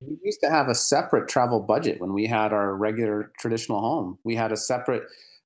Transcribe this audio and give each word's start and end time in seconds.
We 0.00 0.18
used 0.22 0.40
to 0.42 0.50
have 0.50 0.68
a 0.68 0.74
separate 0.74 1.28
travel 1.28 1.60
budget 1.60 2.00
when 2.00 2.12
we 2.12 2.26
had 2.26 2.52
our 2.52 2.74
regular 2.74 3.32
traditional 3.38 3.80
home. 3.80 4.18
We 4.24 4.36
had 4.36 4.52
a 4.52 4.56
separate 4.56 5.04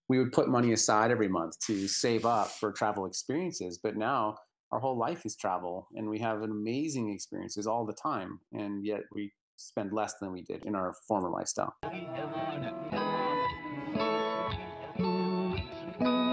we 0.08 0.18
would 0.18 0.32
put 0.32 0.48
money 0.48 0.72
aside 0.72 1.10
every 1.10 1.28
month 1.28 1.58
to 1.66 1.86
save 1.86 2.24
up 2.24 2.48
for 2.48 2.72
travel 2.72 3.04
experiences, 3.04 3.78
but 3.78 3.96
now 3.96 4.38
our 4.72 4.80
whole 4.80 4.96
life 4.96 5.24
is 5.24 5.36
travel 5.36 5.88
and 5.94 6.08
we 6.08 6.18
have 6.18 6.42
amazing 6.42 7.12
experiences 7.12 7.66
all 7.66 7.84
the 7.84 7.92
time 7.92 8.40
and 8.52 8.84
yet 8.84 9.02
we 9.14 9.32
spend 9.56 9.92
less 9.92 10.14
than 10.20 10.32
we 10.32 10.42
did 10.42 10.64
in 10.64 10.74
our 10.74 10.94
former 11.06 11.30
lifestyle. 11.30 11.74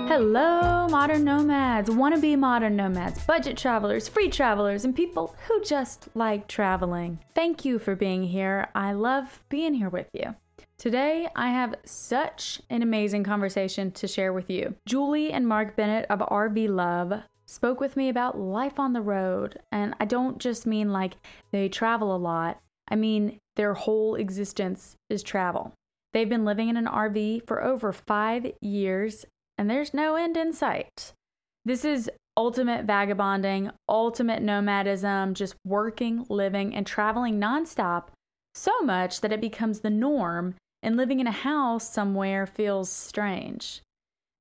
Hello, 0.07 0.87
modern 0.87 1.23
nomads, 1.23 1.89
wannabe 1.89 2.37
modern 2.37 2.75
nomads, 2.75 3.25
budget 3.25 3.57
travelers, 3.57 4.07
free 4.07 4.29
travelers, 4.29 4.85
and 4.85 4.95
people 4.95 5.35
who 5.47 5.63
just 5.63 6.09
like 6.13 6.47
traveling. 6.47 7.17
Thank 7.33 7.65
you 7.65 7.79
for 7.79 7.95
being 7.95 8.21
here. 8.21 8.69
I 8.75 8.93
love 8.93 9.43
being 9.49 9.73
here 9.73 9.89
with 9.89 10.07
you. 10.13 10.35
Today, 10.77 11.27
I 11.35 11.49
have 11.49 11.73
such 11.85 12.61
an 12.69 12.83
amazing 12.83 13.23
conversation 13.23 13.91
to 13.93 14.07
share 14.07 14.31
with 14.31 14.47
you. 14.47 14.75
Julie 14.85 15.31
and 15.31 15.47
Mark 15.47 15.75
Bennett 15.75 16.05
of 16.11 16.19
RV 16.19 16.69
Love 16.69 17.23
spoke 17.47 17.79
with 17.79 17.97
me 17.97 18.07
about 18.07 18.39
life 18.39 18.79
on 18.79 18.93
the 18.93 19.01
road, 19.01 19.59
and 19.71 19.95
I 19.99 20.05
don't 20.05 20.37
just 20.37 20.67
mean 20.67 20.93
like 20.93 21.15
they 21.51 21.67
travel 21.67 22.15
a 22.15 22.17
lot, 22.17 22.61
I 22.87 22.95
mean 22.95 23.39
their 23.55 23.73
whole 23.73 24.15
existence 24.15 24.97
is 25.09 25.23
travel. 25.23 25.73
They've 26.13 26.29
been 26.29 26.45
living 26.45 26.69
in 26.69 26.77
an 26.77 26.85
RV 26.85 27.45
for 27.47 27.61
over 27.61 27.91
five 27.91 28.45
years 28.61 29.25
and 29.57 29.69
there's 29.69 29.93
no 29.93 30.15
end 30.15 30.37
in 30.37 30.53
sight. 30.53 31.13
This 31.63 31.83
is 31.83 32.09
ultimate 32.37 32.85
vagabonding, 32.85 33.71
ultimate 33.87 34.41
nomadism, 34.41 35.33
just 35.33 35.55
working, 35.65 36.25
living, 36.29 36.75
and 36.75 36.85
traveling 36.85 37.39
nonstop 37.39 38.07
so 38.53 38.81
much 38.81 39.21
that 39.21 39.31
it 39.31 39.41
becomes 39.41 39.79
the 39.79 39.89
norm, 39.89 40.55
and 40.81 40.95
living 40.95 41.19
in 41.19 41.27
a 41.27 41.31
house 41.31 41.89
somewhere 41.91 42.45
feels 42.45 42.89
strange. 42.89 43.81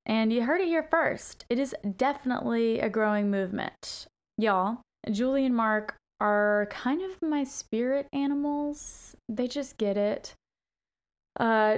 And 0.05 0.31
you 0.31 0.43
heard 0.43 0.61
it 0.61 0.67
here 0.67 0.83
first. 0.83 1.45
It 1.49 1.57
is 1.57 1.75
definitely 1.97 2.79
a 2.79 2.89
growing 2.89 3.31
movement. 3.31 4.07
Y'all, 4.37 4.81
Julie 5.09 5.45
and 5.45 5.55
Mark 5.55 5.95
are 6.21 6.67
kind 6.69 7.01
of 7.01 7.21
my 7.21 7.43
spirit 7.43 8.07
animals. 8.13 9.15
They 9.27 9.47
just 9.47 9.77
get 9.77 9.97
it. 9.97 10.33
Uh, 11.39 11.77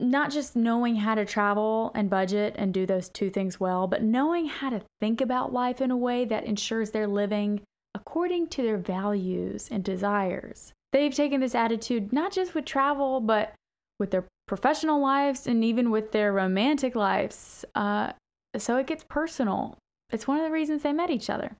not 0.00 0.30
just 0.30 0.54
knowing 0.54 0.96
how 0.96 1.14
to 1.14 1.24
travel 1.24 1.90
and 1.94 2.08
budget 2.08 2.54
and 2.56 2.72
do 2.72 2.86
those 2.86 3.08
two 3.08 3.30
things 3.30 3.58
well, 3.58 3.86
but 3.86 4.02
knowing 4.02 4.46
how 4.46 4.70
to 4.70 4.82
think 5.00 5.20
about 5.20 5.52
life 5.52 5.80
in 5.80 5.90
a 5.90 5.96
way 5.96 6.24
that 6.24 6.44
ensures 6.44 6.90
they're 6.90 7.08
living 7.08 7.60
according 7.94 8.46
to 8.46 8.62
their 8.62 8.76
values 8.76 9.68
and 9.70 9.82
desires. 9.82 10.72
They've 10.92 11.14
taken 11.14 11.40
this 11.40 11.54
attitude 11.54 12.12
not 12.12 12.32
just 12.32 12.54
with 12.54 12.64
travel, 12.64 13.20
but 13.20 13.54
with 13.98 14.10
their 14.10 14.24
professional 14.46 15.00
lives 15.00 15.46
and 15.46 15.64
even 15.64 15.90
with 15.90 16.12
their 16.12 16.32
romantic 16.32 16.94
lives. 16.94 17.64
Uh, 17.74 18.12
so 18.56 18.76
it 18.76 18.86
gets 18.86 19.04
personal. 19.08 19.76
It's 20.10 20.28
one 20.28 20.38
of 20.38 20.44
the 20.44 20.52
reasons 20.52 20.82
they 20.82 20.92
met 20.92 21.10
each 21.10 21.28
other. 21.28 21.56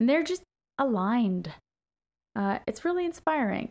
And 0.00 0.08
they're 0.08 0.24
just 0.24 0.42
aligned. 0.78 1.52
Uh, 2.34 2.58
it's 2.66 2.84
really 2.84 3.04
inspiring 3.04 3.70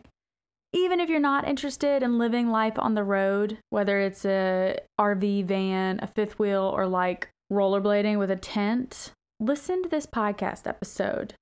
even 0.76 1.00
if 1.00 1.08
you're 1.08 1.18
not 1.18 1.48
interested 1.48 2.02
in 2.02 2.18
living 2.18 2.50
life 2.50 2.74
on 2.78 2.94
the 2.94 3.02
road, 3.02 3.58
whether 3.70 3.98
it's 3.98 4.26
a 4.26 4.78
RV 5.00 5.46
van, 5.46 5.98
a 6.02 6.06
fifth 6.06 6.38
wheel, 6.38 6.70
or 6.76 6.86
like 6.86 7.30
rollerblading 7.50 8.18
with 8.18 8.30
a 8.30 8.36
tent, 8.36 9.10
listen 9.40 9.82
to 9.82 9.88
this 9.88 10.06
podcast 10.06 10.66
episode. 10.66 11.32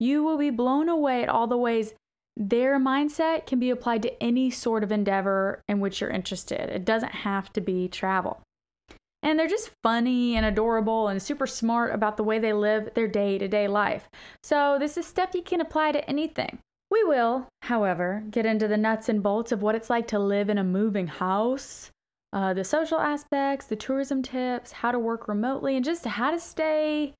You 0.00 0.24
will 0.24 0.36
be 0.36 0.50
blown 0.50 0.88
away 0.88 1.22
at 1.22 1.28
all 1.28 1.46
the 1.46 1.56
ways 1.56 1.94
their 2.36 2.80
mindset 2.80 3.46
can 3.46 3.60
be 3.60 3.70
applied 3.70 4.02
to 4.02 4.22
any 4.22 4.50
sort 4.50 4.82
of 4.82 4.90
endeavor 4.90 5.62
in 5.68 5.78
which 5.78 6.00
you're 6.00 6.10
interested. 6.10 6.68
It 6.68 6.84
doesn't 6.84 7.12
have 7.12 7.52
to 7.52 7.60
be 7.60 7.86
travel. 7.86 8.40
And 9.22 9.38
they're 9.38 9.46
just 9.46 9.70
funny 9.84 10.34
and 10.34 10.44
adorable 10.44 11.06
and 11.06 11.22
super 11.22 11.46
smart 11.46 11.94
about 11.94 12.16
the 12.16 12.24
way 12.24 12.40
they 12.40 12.52
live 12.52 12.94
their 12.94 13.06
day 13.06 13.38
to 13.38 13.46
day 13.46 13.68
life. 13.68 14.08
So, 14.42 14.76
this 14.80 14.96
is 14.96 15.06
stuff 15.06 15.34
you 15.34 15.42
can 15.42 15.60
apply 15.60 15.92
to 15.92 16.10
anything. 16.10 16.58
We 16.92 17.04
will, 17.04 17.48
however, 17.62 18.22
get 18.30 18.44
into 18.44 18.68
the 18.68 18.76
nuts 18.76 19.08
and 19.08 19.22
bolts 19.22 19.50
of 19.50 19.62
what 19.62 19.74
it's 19.74 19.88
like 19.88 20.06
to 20.08 20.18
live 20.18 20.50
in 20.50 20.58
a 20.58 20.62
moving 20.62 21.06
house, 21.06 21.90
uh, 22.34 22.52
the 22.52 22.64
social 22.64 22.98
aspects, 22.98 23.64
the 23.64 23.76
tourism 23.76 24.20
tips, 24.20 24.72
how 24.72 24.92
to 24.92 24.98
work 24.98 25.26
remotely, 25.26 25.74
and 25.74 25.86
just 25.86 26.04
how 26.04 26.30
to 26.30 26.38
stay 26.38 27.14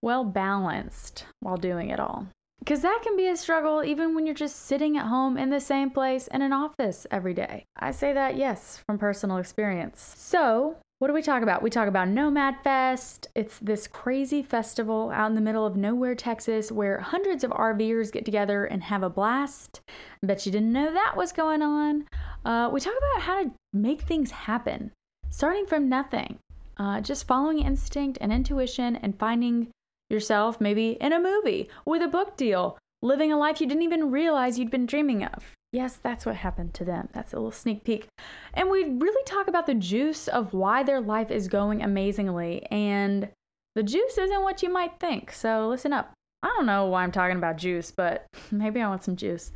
well 0.00 0.24
balanced 0.24 1.26
while 1.40 1.56
doing 1.56 1.90
it 1.90 1.98
all. 1.98 2.28
Because 2.60 2.82
that 2.82 3.00
can 3.02 3.16
be 3.16 3.26
a 3.26 3.36
struggle 3.36 3.82
even 3.82 4.14
when 4.14 4.26
you're 4.26 4.34
just 4.34 4.64
sitting 4.66 4.96
at 4.96 5.06
home 5.06 5.36
in 5.36 5.50
the 5.50 5.58
same 5.58 5.90
place 5.90 6.28
in 6.28 6.40
an 6.40 6.52
office 6.52 7.04
every 7.10 7.34
day. 7.34 7.64
I 7.76 7.90
say 7.90 8.12
that, 8.12 8.36
yes, 8.36 8.80
from 8.86 8.96
personal 8.96 9.38
experience. 9.38 10.14
So, 10.16 10.76
what 10.98 11.08
do 11.08 11.14
we 11.14 11.20
talk 11.20 11.42
about? 11.42 11.62
We 11.62 11.68
talk 11.68 11.88
about 11.88 12.08
Nomad 12.08 12.56
Fest. 12.64 13.28
It's 13.34 13.58
this 13.58 13.86
crazy 13.86 14.42
festival 14.42 15.10
out 15.12 15.28
in 15.28 15.34
the 15.34 15.42
middle 15.42 15.66
of 15.66 15.76
nowhere, 15.76 16.14
Texas, 16.14 16.72
where 16.72 17.00
hundreds 17.00 17.44
of 17.44 17.50
RVers 17.50 18.10
get 18.10 18.24
together 18.24 18.64
and 18.64 18.82
have 18.82 19.02
a 19.02 19.10
blast. 19.10 19.82
I 20.22 20.26
bet 20.26 20.46
you 20.46 20.52
didn't 20.52 20.72
know 20.72 20.90
that 20.90 21.14
was 21.14 21.32
going 21.32 21.60
on. 21.60 22.06
Uh, 22.46 22.70
we 22.72 22.80
talk 22.80 22.94
about 22.96 23.22
how 23.24 23.42
to 23.42 23.50
make 23.74 24.00
things 24.02 24.30
happen, 24.30 24.90
starting 25.28 25.66
from 25.66 25.90
nothing, 25.90 26.38
uh, 26.78 27.02
just 27.02 27.26
following 27.26 27.58
instinct 27.58 28.16
and 28.22 28.32
intuition 28.32 28.96
and 28.96 29.18
finding 29.18 29.68
yourself 30.08 30.62
maybe 30.62 30.92
in 30.92 31.12
a 31.12 31.20
movie 31.20 31.68
with 31.84 32.00
a 32.00 32.08
book 32.08 32.38
deal, 32.38 32.78
living 33.02 33.32
a 33.32 33.36
life 33.36 33.60
you 33.60 33.66
didn't 33.66 33.82
even 33.82 34.10
realize 34.10 34.58
you'd 34.58 34.70
been 34.70 34.86
dreaming 34.86 35.24
of. 35.24 35.55
Yes, 35.76 35.98
that's 36.02 36.24
what 36.24 36.36
happened 36.36 36.72
to 36.72 36.86
them. 36.86 37.10
That's 37.12 37.34
a 37.34 37.36
little 37.36 37.52
sneak 37.52 37.84
peek. 37.84 38.06
And 38.54 38.70
we 38.70 38.84
really 38.84 39.24
talk 39.24 39.46
about 39.46 39.66
the 39.66 39.74
juice 39.74 40.26
of 40.26 40.54
why 40.54 40.82
their 40.82 41.02
life 41.02 41.30
is 41.30 41.48
going 41.48 41.82
amazingly. 41.82 42.64
And 42.70 43.28
the 43.74 43.82
juice 43.82 44.16
isn't 44.16 44.42
what 44.42 44.62
you 44.62 44.72
might 44.72 44.98
think. 44.98 45.30
So 45.30 45.68
listen 45.68 45.92
up. 45.92 46.14
I 46.42 46.46
don't 46.46 46.64
know 46.64 46.86
why 46.86 47.02
I'm 47.02 47.12
talking 47.12 47.36
about 47.36 47.58
juice, 47.58 47.90
but 47.90 48.24
maybe 48.50 48.80
I 48.80 48.88
want 48.88 49.04
some 49.04 49.16
juice. 49.16 49.52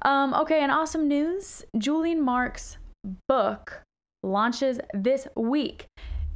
Um, 0.00 0.32
okay, 0.32 0.62
and 0.62 0.72
awesome 0.72 1.06
news 1.06 1.62
Julie 1.76 2.12
and 2.12 2.22
Mark's 2.22 2.78
book 3.28 3.82
launches 4.22 4.80
this 4.94 5.28
week. 5.36 5.84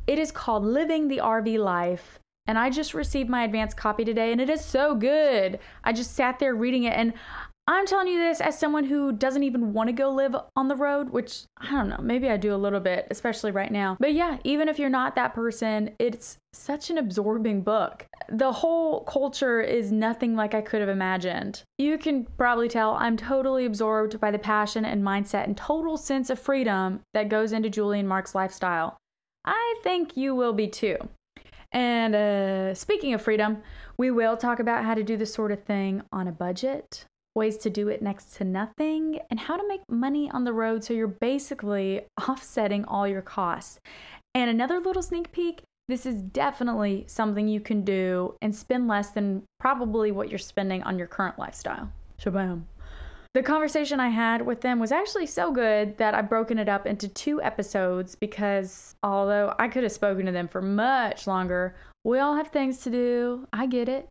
It 0.07 0.19
is 0.19 0.33
called 0.33 0.67
Living 0.67 1.09
the 1.09 1.23
RV 1.25 1.59
Life. 1.59 2.19
And 2.47 2.59
I 2.59 2.69
just 2.69 2.93
received 2.93 3.31
my 3.31 3.45
advanced 3.45 3.79
copy 3.79 4.05
today, 4.05 4.31
and 4.33 4.39
it 4.39 4.51
is 4.51 4.63
so 4.63 4.95
good. 4.95 5.61
I 5.83 5.95
just 5.95 6.15
sat 6.15 6.39
there 6.39 6.55
reading 6.55 6.85
it, 6.85 6.93
and 6.93 7.15
I'm 7.67 7.87
telling 7.87 8.09
you 8.09 8.19
this 8.19 8.43
as 8.43 8.59
someone 8.59 8.85
who 8.85 9.13
doesn't 9.13 9.43
even 9.43 9.73
want 9.73 9.89
to 9.89 9.95
go 9.95 10.11
live 10.11 10.37
on 10.55 10.69
the 10.69 10.77
road, 10.77 11.09
which 11.09 11.45
I 11.57 11.71
don't 11.71 11.89
know, 11.89 12.01
maybe 12.03 12.29
I 12.29 12.37
do 12.37 12.55
a 12.55 12.57
little 12.57 12.81
bit, 12.81 13.07
especially 13.11 13.53
right 13.53 13.73
now. 13.73 13.97
But 13.99 14.13
yeah, 14.13 14.37
even 14.45 14.69
if 14.69 14.79
you're 14.79 14.91
not 14.91 15.15
that 15.15 15.33
person, 15.33 15.95
it's 15.99 16.37
such 16.53 16.91
an 16.91 16.99
absorbing 16.99 17.63
book. 17.63 18.07
The 18.29 18.53
whole 18.53 19.05
culture 19.05 19.63
is 19.63 19.91
nothing 19.91 20.37
like 20.37 20.53
I 20.53 20.61
could 20.61 20.81
have 20.81 20.91
imagined. 20.91 21.63
You 21.79 21.97
can 21.97 22.27
probably 22.37 22.69
tell 22.69 22.97
I'm 22.97 23.17
totally 23.17 23.65
absorbed 23.65 24.21
by 24.21 24.31
the 24.31 24.39
passion 24.39 24.85
and 24.85 25.03
mindset 25.03 25.45
and 25.45 25.57
total 25.57 25.97
sense 25.97 26.29
of 26.29 26.39
freedom 26.39 27.01
that 27.15 27.31
goes 27.31 27.53
into 27.53 27.71
Julie 27.71 28.01
and 28.01 28.09
Mark's 28.09 28.35
lifestyle. 28.35 28.99
I 29.47 29.77
think 29.83 30.19
you 30.19 30.35
will 30.35 30.53
be 30.53 30.69
too. 30.69 30.99
And 31.73 32.15
uh, 32.15 32.75
speaking 32.75 33.15
of 33.15 33.23
freedom, 33.23 33.63
we 33.97 34.11
will 34.11 34.37
talk 34.37 34.61
about 34.61 34.85
how 34.85 34.95
to 34.95 35.03
do 35.03 35.17
this 35.17 35.33
sort 35.33 35.51
of 35.51 35.65
thing 35.65 36.03
on 36.13 36.29
a 36.29 36.33
budget 36.33 37.07
ways 37.35 37.57
to 37.59 37.71
do 37.71 37.89
it 37.89 38.03
next 38.03 38.37
to 38.37 38.45
nothing, 38.45 39.21
and 39.31 39.41
how 39.41 39.57
to 39.57 39.69
make 39.69 39.83
money 39.89 40.31
on 40.31 40.45
the 40.45 40.53
road 40.53 40.85
so 40.85 40.95
you're 40.95 41.09
basically 41.09 42.03
offsetting 42.29 42.85
all 42.85 43.07
your 43.07 43.23
costs. 43.23 43.81
And 44.35 44.51
another 44.51 44.81
little 44.81 45.03
sneak 45.03 45.33
peek 45.33 45.63
this 45.89 46.07
is 46.07 46.23
definitely 46.23 47.05
something 47.09 47.47
you 47.47 47.61
can 47.61 47.83
do 47.83 48.35
and 48.41 48.55
spend 48.55 48.89
less 48.89 49.11
than 49.11 49.43
probably 49.61 50.13
what 50.13 50.31
you're 50.31 50.39
spending 50.39 50.83
on 50.85 50.99
your 50.99 51.07
current 51.07 51.39
lifestyle. 51.39 51.91
Shabam. 52.19 52.63
The 53.35 53.43
conversation 53.43 54.01
I 54.01 54.09
had 54.09 54.47
with 54.47 54.61
them 54.61 54.79
was 54.79 54.93
actually 54.93 55.27
so 55.27 55.53
good 55.53 55.99
that 55.99 56.15
I've 56.15 56.29
broken 56.29 56.59
it 56.59 56.69
up 56.69 56.87
into 56.87 57.09
two 57.09 57.43
episodes 57.43 58.15
because 58.15 58.95
although 59.03 59.55
I 59.59 59.69
could 59.69 59.83
have 59.83 59.93
spoken 59.93 60.25
to 60.27 60.33
them 60.33 60.49
for 60.49 60.63
much 60.63 61.27
longer, 61.27 61.75
we 62.05 62.21
all 62.21 62.37
have 62.37 62.49
things 62.49 62.79
to 62.83 62.91
do. 62.91 63.47
I 63.53 63.67
get 63.67 63.89
it. 63.89 64.07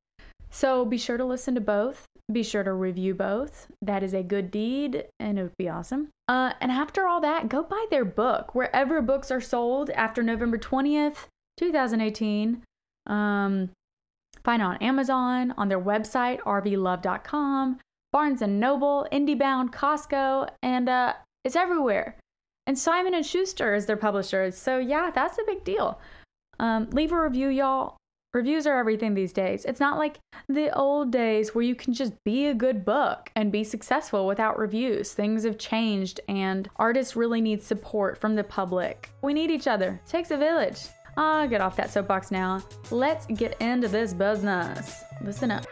So 0.53 0.85
be 0.85 1.00
sure 1.00 1.17
to 1.17 1.25
listen 1.25 1.55
to 1.55 1.61
both. 1.61 2.05
Be 2.31 2.44
sure 2.44 2.63
to 2.63 2.73
review 2.73 3.15
both. 3.15 3.67
That 3.81 4.03
is 4.03 4.13
a 4.13 4.21
good 4.21 4.51
deed 4.51 5.05
and 5.19 5.39
it 5.39 5.44
would 5.44 5.57
be 5.57 5.67
awesome. 5.67 6.09
Uh, 6.27 6.53
and 6.61 6.71
after 6.71 7.07
all 7.07 7.19
that, 7.21 7.50
go 7.50 7.63
buy 7.63 7.85
their 7.89 8.05
book 8.05 8.53
wherever 8.53 9.01
books 9.01 9.31
are 9.31 9.41
sold 9.41 9.89
after 9.89 10.21
November 10.21 10.59
20th, 10.59 11.25
2018. 11.57 12.61
Um, 13.07 13.71
find 14.44 14.61
on 14.61 14.77
Amazon, 14.77 15.55
on 15.57 15.69
their 15.69 15.81
website, 15.81 16.39
rvlove.com, 16.41 17.79
Barnes 18.11 18.41
& 18.41 18.47
Noble, 18.47 19.07
IndieBound, 19.11 19.73
Costco, 19.73 20.49
and 20.61 20.88
uh, 20.88 21.13
it's 21.44 21.56
everywhere. 21.56 22.15
And 22.67 22.77
Simon 22.77 23.21
& 23.23 23.23
Schuster 23.23 23.73
is 23.73 23.88
their 23.88 23.97
publisher. 23.97 24.51
So 24.51 24.77
yeah, 24.77 25.09
that's 25.09 25.39
a 25.39 25.45
big 25.47 25.63
deal. 25.63 25.99
Um, 26.59 26.91
leave 26.91 27.11
a 27.11 27.19
review, 27.19 27.49
y'all 27.49 27.97
Reviews 28.33 28.65
are 28.65 28.80
everything 28.80 29.13
these 29.13 29.31
days. 29.31 29.63
It's 29.63 29.80
not 29.80 30.00
like 30.00 30.19
the 30.50 30.75
old 30.75 31.12
days 31.12 31.53
where 31.53 31.63
you 31.63 31.75
can 31.75 31.94
just 31.94 32.13
be 32.24 32.47
a 32.47 32.53
good 32.56 32.83
book 32.83 33.30
and 33.35 33.51
be 33.51 33.63
successful 33.63 34.25
without 34.25 34.57
reviews. 34.57 35.13
Things 35.13 35.44
have 35.44 35.59
changed, 35.59 36.19
and 36.27 36.68
artists 36.77 37.15
really 37.15 37.41
need 37.41 37.62
support 37.62 38.18
from 38.18 38.33
the 38.33 38.44
public. 38.44 39.12
We 39.21 39.35
need 39.35 39.51
each 39.51 39.68
other. 39.68 40.01
It 40.03 40.09
takes 40.09 40.31
a 40.31 40.38
village. 40.38 40.80
Ah, 41.15 41.45
get 41.45 41.62
off 41.62 41.75
that 41.75 41.91
soapbox 41.91 42.31
now. 42.31 42.63
Let's 42.89 43.27
get 43.27 43.56
into 43.62 43.88
this 43.88 44.15
business. 44.15 45.03
Listen 45.21 45.51
up. 45.51 45.68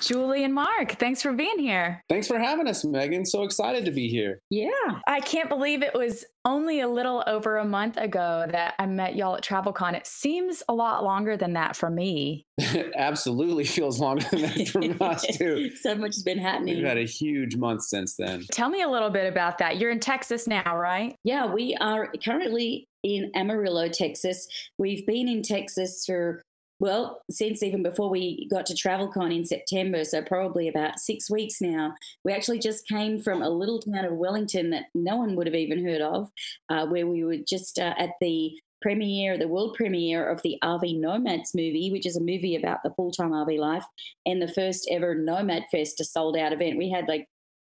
Julie 0.00 0.44
and 0.44 0.54
Mark, 0.54 0.92
thanks 0.98 1.22
for 1.22 1.32
being 1.32 1.58
here. 1.58 2.02
Thanks 2.08 2.26
for 2.28 2.38
having 2.38 2.68
us, 2.68 2.84
Megan. 2.84 3.24
So 3.24 3.42
excited 3.42 3.84
to 3.84 3.90
be 3.90 4.08
here. 4.08 4.40
Yeah. 4.50 4.70
I 5.06 5.20
can't 5.20 5.48
believe 5.48 5.82
it 5.82 5.94
was 5.94 6.24
only 6.44 6.80
a 6.80 6.88
little 6.88 7.24
over 7.26 7.56
a 7.58 7.64
month 7.64 7.96
ago 7.96 8.46
that 8.50 8.74
I 8.78 8.86
met 8.86 9.16
y'all 9.16 9.36
at 9.36 9.42
TravelCon. 9.42 9.94
It 9.94 10.06
seems 10.06 10.62
a 10.68 10.74
lot 10.74 11.02
longer 11.02 11.36
than 11.36 11.54
that 11.54 11.74
for 11.76 11.90
me. 11.90 12.46
Absolutely 12.96 13.64
feels 13.64 14.00
longer 14.00 14.24
than 14.30 14.42
that 14.42 14.68
for 14.68 14.80
us, 15.04 15.26
too. 15.36 15.70
so 15.76 15.94
much 15.94 16.14
has 16.14 16.22
been 16.22 16.38
happening. 16.38 16.76
We've 16.76 16.86
had 16.86 16.98
a 16.98 17.04
huge 17.04 17.56
month 17.56 17.82
since 17.82 18.14
then. 18.16 18.44
Tell 18.52 18.68
me 18.68 18.82
a 18.82 18.88
little 18.88 19.10
bit 19.10 19.26
about 19.30 19.58
that. 19.58 19.78
You're 19.78 19.90
in 19.90 20.00
Texas 20.00 20.46
now, 20.46 20.76
right? 20.76 21.16
Yeah, 21.24 21.52
we 21.52 21.76
are 21.80 22.12
currently 22.24 22.86
in 23.02 23.30
Amarillo, 23.34 23.88
Texas. 23.88 24.46
We've 24.78 25.06
been 25.06 25.28
in 25.28 25.42
Texas 25.42 26.04
for 26.06 26.42
well, 26.78 27.22
since 27.30 27.62
even 27.62 27.82
before 27.82 28.10
we 28.10 28.46
got 28.50 28.66
to 28.66 28.74
TravelCon 28.74 29.34
in 29.34 29.44
September, 29.44 30.04
so 30.04 30.22
probably 30.22 30.68
about 30.68 30.98
six 30.98 31.30
weeks 31.30 31.60
now, 31.60 31.94
we 32.24 32.32
actually 32.32 32.58
just 32.58 32.86
came 32.86 33.18
from 33.18 33.40
a 33.40 33.48
little 33.48 33.80
town 33.80 34.04
of 34.04 34.12
Wellington 34.12 34.70
that 34.70 34.86
no 34.94 35.16
one 35.16 35.36
would 35.36 35.46
have 35.46 35.54
even 35.54 35.84
heard 35.84 36.02
of, 36.02 36.30
uh, 36.68 36.86
where 36.86 37.06
we 37.06 37.24
were 37.24 37.38
just 37.48 37.78
uh, 37.78 37.94
at 37.98 38.10
the 38.20 38.52
premiere, 38.82 39.38
the 39.38 39.48
world 39.48 39.74
premiere 39.74 40.28
of 40.28 40.42
the 40.42 40.58
RV 40.62 41.00
Nomads 41.00 41.54
movie, 41.54 41.90
which 41.90 42.06
is 42.06 42.16
a 42.16 42.20
movie 42.20 42.56
about 42.56 42.82
the 42.82 42.92
full 42.94 43.10
time 43.10 43.30
RV 43.30 43.58
life, 43.58 43.84
and 44.26 44.42
the 44.42 44.52
first 44.52 44.86
ever 44.90 45.14
Nomad 45.14 45.64
Fest, 45.70 46.00
a 46.00 46.04
sold 46.04 46.36
out 46.36 46.52
event. 46.52 46.76
We 46.76 46.90
had 46.90 47.08
like 47.08 47.26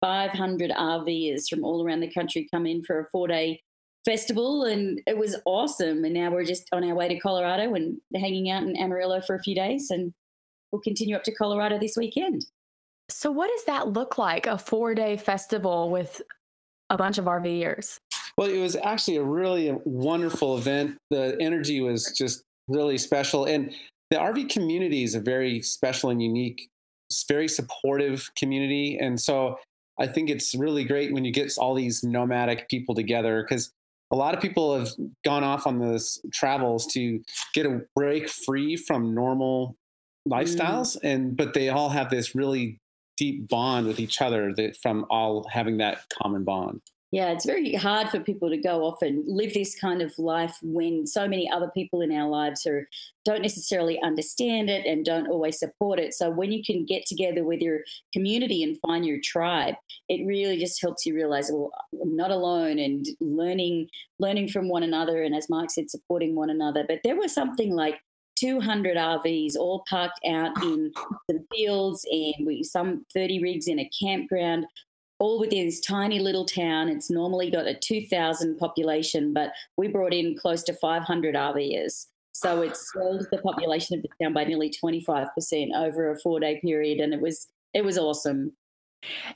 500 0.00 0.70
RVers 0.70 1.48
from 1.48 1.64
all 1.64 1.84
around 1.84 2.00
the 2.00 2.12
country 2.12 2.48
come 2.50 2.66
in 2.66 2.82
for 2.82 3.00
a 3.00 3.06
four 3.10 3.28
day 3.28 3.60
festival 4.06 4.64
and 4.64 5.02
it 5.06 5.18
was 5.18 5.36
awesome. 5.44 6.04
And 6.04 6.14
now 6.14 6.30
we're 6.30 6.44
just 6.44 6.68
on 6.72 6.84
our 6.84 6.94
way 6.94 7.08
to 7.08 7.18
Colorado 7.18 7.74
and 7.74 7.98
hanging 8.14 8.50
out 8.50 8.62
in 8.62 8.76
Amarillo 8.76 9.20
for 9.20 9.34
a 9.34 9.42
few 9.42 9.54
days 9.54 9.90
and 9.90 10.14
we'll 10.72 10.80
continue 10.80 11.16
up 11.16 11.24
to 11.24 11.34
Colorado 11.34 11.78
this 11.78 11.96
weekend. 11.96 12.46
So, 13.08 13.30
what 13.30 13.50
does 13.54 13.64
that 13.64 13.88
look 13.88 14.18
like? 14.18 14.46
A 14.46 14.58
four 14.58 14.94
day 14.94 15.16
festival 15.16 15.90
with 15.90 16.22
a 16.90 16.96
bunch 16.96 17.18
of 17.18 17.26
RVers? 17.26 17.98
Well, 18.38 18.48
it 18.48 18.58
was 18.58 18.76
actually 18.76 19.16
a 19.16 19.22
really 19.22 19.76
wonderful 19.84 20.56
event. 20.58 20.96
The 21.10 21.36
energy 21.40 21.80
was 21.80 22.12
just 22.16 22.42
really 22.68 22.98
special. 22.98 23.44
And 23.44 23.72
the 24.10 24.16
RV 24.16 24.50
community 24.50 25.02
is 25.02 25.14
a 25.14 25.20
very 25.20 25.62
special 25.62 26.10
and 26.10 26.22
unique, 26.22 26.68
very 27.28 27.48
supportive 27.48 28.30
community. 28.36 28.98
And 28.98 29.20
so 29.20 29.58
I 29.98 30.06
think 30.06 30.28
it's 30.28 30.54
really 30.54 30.84
great 30.84 31.12
when 31.12 31.24
you 31.24 31.32
get 31.32 31.56
all 31.58 31.74
these 31.74 32.04
nomadic 32.04 32.68
people 32.68 32.94
together 32.94 33.42
because 33.42 33.70
a 34.10 34.16
lot 34.16 34.34
of 34.34 34.40
people 34.40 34.78
have 34.78 34.88
gone 35.24 35.44
off 35.44 35.66
on 35.66 35.78
this 35.78 36.20
travels 36.32 36.86
to 36.86 37.20
get 37.54 37.66
a 37.66 37.80
break 37.94 38.28
free 38.28 38.76
from 38.76 39.14
normal 39.14 39.76
lifestyles 40.28 40.96
mm. 40.96 41.04
and 41.04 41.36
but 41.36 41.54
they 41.54 41.68
all 41.68 41.88
have 41.88 42.10
this 42.10 42.34
really 42.34 42.80
deep 43.16 43.48
bond 43.48 43.86
with 43.86 43.98
each 43.98 44.20
other 44.20 44.52
that 44.54 44.76
from 44.76 45.06
all 45.08 45.46
having 45.50 45.78
that 45.78 46.00
common 46.22 46.44
bond 46.44 46.80
yeah, 47.12 47.30
it's 47.30 47.46
very 47.46 47.72
hard 47.74 48.08
for 48.08 48.18
people 48.18 48.50
to 48.50 48.56
go 48.56 48.84
off 48.84 49.00
and 49.00 49.22
live 49.26 49.54
this 49.54 49.78
kind 49.78 50.02
of 50.02 50.12
life 50.18 50.58
when 50.62 51.06
so 51.06 51.28
many 51.28 51.48
other 51.48 51.70
people 51.72 52.00
in 52.00 52.10
our 52.10 52.28
lives 52.28 52.66
are 52.66 52.88
don't 53.24 53.42
necessarily 53.42 54.00
understand 54.02 54.68
it 54.68 54.86
and 54.86 55.04
don't 55.04 55.28
always 55.28 55.58
support 55.58 56.00
it. 56.00 56.14
So 56.14 56.30
when 56.30 56.50
you 56.50 56.64
can 56.64 56.84
get 56.84 57.06
together 57.06 57.44
with 57.44 57.60
your 57.60 57.80
community 58.12 58.62
and 58.62 58.78
find 58.84 59.06
your 59.06 59.18
tribe, 59.22 59.76
it 60.08 60.26
really 60.26 60.58
just 60.58 60.80
helps 60.80 61.06
you 61.06 61.14
realize, 61.14 61.48
well, 61.52 61.70
I'm 62.02 62.16
not 62.16 62.32
alone 62.32 62.78
and 62.78 63.06
learning 63.20 63.88
learning 64.18 64.48
from 64.48 64.68
one 64.68 64.82
another 64.82 65.22
and 65.22 65.34
as 65.34 65.48
Mark 65.48 65.70
said, 65.70 65.90
supporting 65.90 66.34
one 66.34 66.50
another. 66.50 66.84
But 66.88 67.00
there 67.04 67.16
was 67.16 67.32
something 67.32 67.72
like 67.72 68.00
200 68.36 68.96
RVs 68.96 69.56
all 69.56 69.84
parked 69.88 70.20
out 70.28 70.62
in 70.62 70.92
some 71.30 71.46
fields 71.52 72.04
and 72.10 72.46
we 72.46 72.62
some 72.62 73.06
30 73.14 73.42
rigs 73.42 73.68
in 73.68 73.78
a 73.78 73.90
campground 74.02 74.66
all 75.18 75.40
within 75.40 75.66
this 75.66 75.80
tiny 75.80 76.18
little 76.18 76.44
town. 76.44 76.88
It's 76.88 77.10
normally 77.10 77.50
got 77.50 77.66
a 77.66 77.74
2,000 77.74 78.58
population, 78.58 79.32
but 79.32 79.52
we 79.76 79.88
brought 79.88 80.12
in 80.12 80.36
close 80.36 80.62
to 80.64 80.74
500 80.74 81.34
RVers. 81.34 82.06
So 82.32 82.60
it 82.62 82.76
swelled 82.76 83.26
the 83.30 83.38
population 83.38 83.96
of 83.96 84.02
the 84.02 84.10
town 84.22 84.34
by 84.34 84.44
nearly 84.44 84.70
25% 84.70 85.28
over 85.74 86.10
a 86.10 86.18
four 86.20 86.38
day 86.38 86.60
period. 86.60 87.00
And 87.00 87.14
it 87.14 87.20
was, 87.20 87.48
it 87.72 87.84
was 87.84 87.96
awesome. 87.96 88.52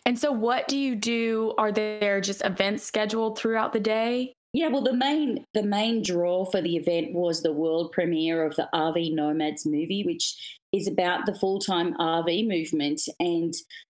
And 0.05 0.19
so 0.19 0.32
what 0.32 0.69
do 0.69 0.77
you 0.77 0.94
do? 0.97 1.55
Are 1.56 1.73
there 1.73 2.21
just 2.21 2.44
events 2.44 2.85
scheduled 2.85 3.38
throughout 3.38 3.73
the 3.73 3.81
day? 3.81 4.35
Yeah, 4.53 4.69
well, 4.69 4.82
the 4.82 4.93
main 4.93 5.44
the 5.55 5.62
main 5.62 6.03
draw 6.03 6.44
for 6.44 6.61
the 6.61 6.77
event 6.77 7.15
was 7.15 7.43
the 7.43 7.53
world 7.53 7.93
premiere 7.93 8.44
of 8.44 8.56
the 8.56 8.69
RV 8.75 9.15
Nomads 9.15 9.65
movie, 9.65 10.03
which 10.05 10.59
is 10.73 10.88
about 10.88 11.25
the 11.25 11.35
full 11.35 11.61
time 11.61 11.94
RV 11.99 12.49
movement. 12.49 13.03
And 13.21 13.55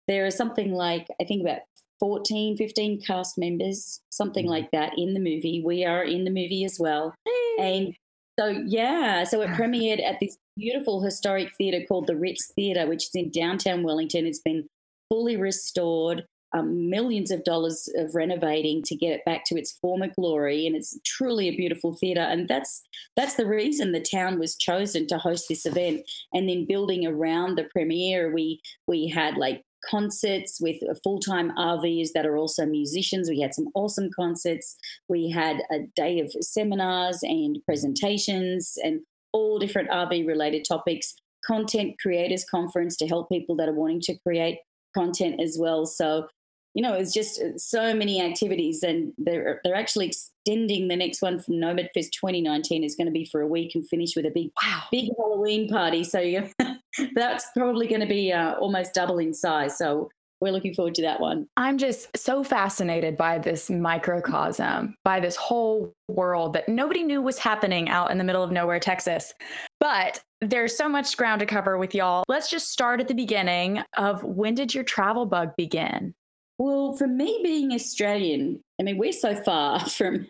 there 0.07 0.23
there 0.23 0.27
is 0.27 0.37
something 0.37 0.73
like 0.73 1.07
I 1.21 1.25
think 1.25 1.43
about 1.43 1.61
14, 2.03 2.57
15 2.57 3.01
cast 3.01 3.39
members, 3.39 4.01
something 4.11 4.47
mm-hmm. 4.47 4.51
like 4.51 4.71
that 4.73 4.93
in 4.99 5.15
the 5.15 5.21
movie. 5.21 5.63
We 5.65 5.85
are 5.85 6.03
in 6.03 6.25
the 6.25 6.33
movie 6.33 6.65
as 6.65 6.77
well. 6.81 7.15
And 7.61 7.95
so, 8.41 8.49
yeah, 8.49 9.23
so 9.23 9.41
it 9.41 9.51
premiered 9.51 10.03
at 10.05 10.17
this 10.21 10.37
beautiful 10.57 11.01
historic 11.03 11.51
theatre 11.57 11.85
called 11.87 12.09
the 12.09 12.17
Ritz 12.17 12.51
Theatre, 12.57 12.89
which 12.89 13.05
is 13.05 13.11
in 13.15 13.31
downtown 13.31 13.85
Wellington. 13.85 14.27
It's 14.27 14.41
been 14.41 14.67
fully 15.11 15.37
restored, 15.37 16.25
um, 16.53 16.91
millions 16.91 17.31
of 17.31 17.45
dollars 17.45 17.89
of 17.97 18.17
renovating 18.17 18.83
to 18.87 18.97
get 18.97 19.13
it 19.13 19.25
back 19.25 19.45
to 19.47 19.57
its 19.57 19.79
former 19.81 20.09
glory, 20.09 20.67
and 20.67 20.75
it's 20.75 20.99
truly 21.05 21.49
a 21.49 21.57
beautiful 21.57 21.95
theatre. 21.95 22.21
And 22.21 22.49
that's 22.49 22.83
that's 23.17 23.35
the 23.35 23.47
reason 23.47 23.93
the 23.93 24.01
town 24.01 24.41
was 24.41 24.57
chosen 24.57 25.07
to 25.07 25.19
host 25.19 25.47
this 25.49 25.67
event. 25.67 26.03
And 26.33 26.49
then 26.49 26.67
building 26.67 27.07
around 27.07 27.57
the 27.57 27.69
premiere, 27.73 28.35
we 28.35 28.61
we 28.89 29.07
had 29.07 29.37
like 29.37 29.63
concerts 29.89 30.59
with 30.61 30.77
full 31.03 31.19
time 31.19 31.53
RVs 31.57 32.09
that 32.15 32.27
are 32.27 32.37
also 32.37 32.67
musicians. 32.67 33.29
We 33.29 33.41
had 33.41 33.55
some 33.55 33.69
awesome 33.75 34.11
concerts. 34.15 34.77
We 35.09 35.31
had 35.31 35.59
a 35.71 35.81
day 35.97 36.21
of 36.21 36.33
seminars 36.41 37.21
and 37.23 37.59
presentations 37.65 38.77
and 38.83 39.01
all 39.33 39.59
different 39.59 39.91
RV 39.91 40.27
related 40.27 40.65
topics. 40.69 41.15
Content 41.45 41.97
Creators 42.01 42.45
Conference 42.49 42.97
to 42.99 43.09
help 43.09 43.29
people 43.29 43.57
that 43.57 43.69
are 43.69 43.75
wanting 43.75 44.01
to 44.03 44.17
create 44.19 44.59
content 44.95 45.41
as 45.41 45.57
well. 45.59 45.87
So, 45.87 46.29
you 46.75 46.83
know, 46.83 46.93
it's 46.95 47.13
just 47.13 47.41
uh, 47.41 47.57
so 47.57 47.95
many 47.95 48.23
activities, 48.23 48.83
and 48.83 49.13
they're 49.19 49.61
they're 49.65 49.75
actually 49.75 50.07
extending 50.07 50.89
the 50.89 50.97
next 50.97 51.21
one 51.21 51.41
from 51.41 51.61
Nomad 51.61 51.91
Fest 51.95 52.15
2019 52.15 52.85
is 52.85 52.95
going 52.95 53.07
to 53.07 53.13
be 53.13 53.25
for 53.25 53.41
a 53.41 53.47
week 53.47 53.75
and 53.75 53.87
finish 53.89 54.15
with 54.17 54.25
a 54.25 54.31
big 54.31 54.51
wow. 54.63 54.83
big 54.91 55.11
Halloween 55.19 55.69
party. 55.69 56.05
So 56.05 56.21
yeah, 56.21 56.49
that's 57.15 57.47
probably 57.57 57.87
going 57.87 58.01
to 58.01 58.07
be 58.07 58.33
uh, 58.33 58.55
almost 58.55 58.95
double 58.95 59.19
in 59.19 59.35
size. 59.35 59.79
So 59.79 60.11
we're 60.43 60.51
looking 60.51 60.75
forward 60.75 60.97
to 60.97 61.03
that 61.03 61.21
one. 61.21 61.47
I'm 61.57 61.79
just 61.79 62.17
so 62.17 62.43
fascinated 62.43 63.17
by 63.17 63.39
this 63.39 63.71
microcosm, 63.71 64.97
by 65.05 65.21
this 65.21 65.37
whole 65.37 65.93
world 66.09 66.55
that 66.55 66.69
nobody 66.69 67.05
knew 67.05 67.23
was 67.23 67.39
happening 67.39 67.89
out 67.89 68.11
in 68.11 68.19
the 68.19 68.25
middle 68.25 68.43
of 68.43 68.51
nowhere, 68.51 68.81
Texas. 68.81 69.33
But 69.79 70.21
there's 70.41 70.77
so 70.77 70.89
much 70.89 71.17
ground 71.17 71.39
to 71.41 71.47
cover 71.47 71.79
with 71.79 71.95
y'all. 71.95 72.25
Let's 72.27 72.51
just 72.51 72.71
start 72.71 73.01
at 73.01 73.07
the 73.07 73.15
beginning 73.15 73.83
of 73.97 74.25
when 74.25 74.57
did 74.57 74.75
your 74.75 74.83
travel 74.83 75.27
bug 75.27 75.53
begin? 75.57 76.13
Well, 76.63 76.93
for 76.93 77.09
me 77.09 77.41
being 77.43 77.73
Australian, 77.73 78.63
I 78.81 78.85
mean, 78.85 78.97
we're 78.97 79.11
so 79.11 79.35
far 79.35 79.81
from 79.89 80.29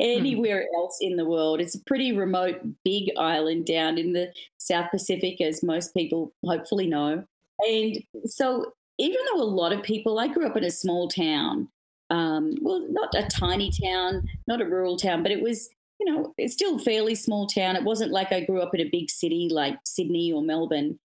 anywhere 0.00 0.64
else 0.74 0.96
in 0.98 1.16
the 1.16 1.26
world. 1.26 1.60
It's 1.60 1.74
a 1.74 1.84
pretty 1.84 2.10
remote, 2.10 2.56
big 2.86 3.10
island 3.18 3.66
down 3.66 3.98
in 3.98 4.14
the 4.14 4.32
South 4.56 4.90
Pacific, 4.90 5.42
as 5.42 5.62
most 5.62 5.92
people 5.92 6.32
hopefully 6.42 6.86
know. 6.86 7.22
And 7.60 8.02
so, 8.24 8.72
even 8.96 9.18
though 9.26 9.42
a 9.42 9.44
lot 9.44 9.74
of 9.74 9.82
people, 9.82 10.18
I 10.18 10.28
grew 10.28 10.46
up 10.46 10.56
in 10.56 10.64
a 10.64 10.70
small 10.70 11.06
town, 11.06 11.68
um, 12.08 12.54
well, 12.62 12.86
not 12.88 13.14
a 13.14 13.24
tiny 13.24 13.70
town, 13.70 14.26
not 14.46 14.62
a 14.62 14.64
rural 14.64 14.96
town, 14.96 15.22
but 15.22 15.32
it 15.32 15.42
was, 15.42 15.68
you 16.00 16.10
know, 16.10 16.32
it's 16.38 16.54
still 16.54 16.76
a 16.76 16.82
fairly 16.82 17.14
small 17.14 17.46
town. 17.46 17.76
It 17.76 17.84
wasn't 17.84 18.10
like 18.10 18.32
I 18.32 18.40
grew 18.40 18.62
up 18.62 18.74
in 18.74 18.80
a 18.80 18.88
big 18.88 19.10
city 19.10 19.50
like 19.52 19.76
Sydney 19.84 20.32
or 20.32 20.40
Melbourne. 20.40 20.98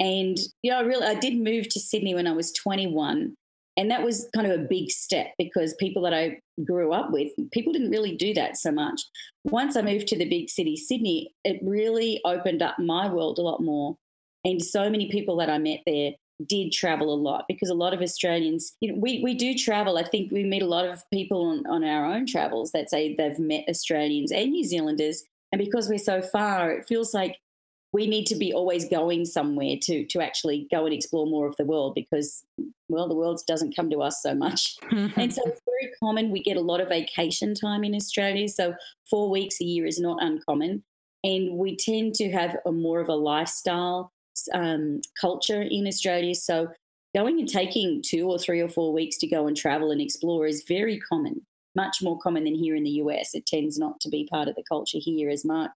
And, 0.00 0.38
you 0.62 0.70
know, 0.70 0.78
I 0.78 0.82
really, 0.84 1.06
I 1.06 1.16
did 1.16 1.36
move 1.36 1.68
to 1.68 1.80
Sydney 1.80 2.14
when 2.14 2.26
I 2.26 2.32
was 2.32 2.50
21 2.52 3.36
and 3.76 3.90
that 3.90 4.02
was 4.02 4.28
kind 4.34 4.50
of 4.50 4.58
a 4.58 4.64
big 4.64 4.90
step 4.90 5.28
because 5.38 5.74
people 5.74 6.02
that 6.02 6.14
I 6.14 6.40
grew 6.64 6.92
up 6.92 7.10
with, 7.10 7.30
people 7.52 7.72
didn't 7.72 7.90
really 7.90 8.16
do 8.16 8.32
that 8.34 8.56
so 8.56 8.72
much. 8.72 9.02
Once 9.44 9.76
I 9.76 9.82
moved 9.82 10.08
to 10.08 10.18
the 10.18 10.28
big 10.28 10.48
city, 10.48 10.76
Sydney, 10.76 11.34
it 11.44 11.60
really 11.62 12.20
opened 12.24 12.62
up 12.62 12.78
my 12.78 13.12
world 13.12 13.38
a 13.38 13.42
lot 13.42 13.62
more. 13.62 13.96
And 14.44 14.62
so 14.62 14.88
many 14.88 15.10
people 15.10 15.36
that 15.38 15.50
I 15.50 15.58
met 15.58 15.80
there 15.86 16.12
did 16.46 16.72
travel 16.72 17.12
a 17.12 17.16
lot 17.16 17.44
because 17.48 17.70
a 17.70 17.74
lot 17.74 17.94
of 17.94 18.00
Australians, 18.00 18.76
you 18.80 18.92
know, 18.92 18.98
we, 18.98 19.20
we 19.22 19.34
do 19.34 19.54
travel. 19.54 19.98
I 19.98 20.04
think 20.04 20.30
we 20.32 20.44
meet 20.44 20.62
a 20.62 20.66
lot 20.66 20.86
of 20.86 21.02
people 21.10 21.42
on, 21.46 21.66
on 21.66 21.84
our 21.84 22.04
own 22.06 22.26
travels 22.26 22.72
that 22.72 22.90
say 22.90 23.14
they've 23.14 23.38
met 23.38 23.64
Australians 23.68 24.32
and 24.32 24.50
New 24.50 24.64
Zealanders 24.64 25.24
And 25.52 25.58
because 25.58 25.88
we're 25.88 25.98
so 25.98 26.22
far, 26.22 26.72
it 26.72 26.86
feels 26.86 27.14
like 27.14 27.38
we 27.96 28.06
need 28.06 28.26
to 28.26 28.36
be 28.36 28.52
always 28.52 28.86
going 28.86 29.24
somewhere 29.24 29.76
to 29.80 30.04
to 30.04 30.20
actually 30.20 30.68
go 30.70 30.84
and 30.84 30.94
explore 30.94 31.26
more 31.26 31.46
of 31.46 31.56
the 31.56 31.64
world 31.64 31.94
because 31.94 32.44
well 32.90 33.08
the 33.08 33.14
world 33.14 33.40
doesn't 33.46 33.74
come 33.74 33.88
to 33.88 34.02
us 34.02 34.22
so 34.22 34.34
much. 34.34 34.76
And 34.92 35.32
so 35.32 35.40
it's 35.46 35.62
very 35.64 35.90
common. 35.98 36.30
We 36.30 36.42
get 36.42 36.58
a 36.58 36.68
lot 36.72 36.82
of 36.82 36.90
vacation 36.90 37.54
time 37.54 37.84
in 37.84 37.94
australia 37.94 38.48
so 38.48 38.74
four 39.10 39.30
weeks 39.30 39.62
a 39.62 39.64
year 39.64 39.86
is 39.86 39.98
not 39.98 40.22
uncommon. 40.22 40.82
And 41.24 41.56
we 41.56 41.74
tend 41.74 42.14
to 42.16 42.30
have 42.32 42.58
a 42.66 42.70
more 42.70 43.00
of 43.00 43.08
a 43.08 43.14
lifestyle 43.14 44.12
um, 44.52 45.00
culture 45.18 45.62
in 45.62 45.86
australia. 45.86 46.34
So 46.34 46.68
going 47.14 47.38
and 47.38 47.48
taking 47.48 48.02
two 48.04 48.28
or 48.30 48.38
three 48.38 48.60
or 48.60 48.68
four 48.68 48.92
weeks 48.92 49.16
to 49.18 49.26
go 49.26 49.46
and 49.46 49.56
travel 49.56 49.90
and 49.90 50.02
explore 50.02 50.46
is 50.46 50.64
very 50.68 50.98
common 50.98 51.46
much 51.74 52.02
more 52.02 52.18
common 52.18 52.44
than 52.44 52.54
here 52.54 52.74
in 52.74 52.84
the 52.84 52.90
us 52.90 53.34
it 53.34 53.44
tends 53.44 53.78
not 53.78 54.00
to 54.00 54.08
be 54.08 54.28
part 54.30 54.48
of 54.48 54.54
the 54.54 54.68
culture 54.74 54.98
here 55.08 55.28
as 55.28 55.44
mark 55.44 55.72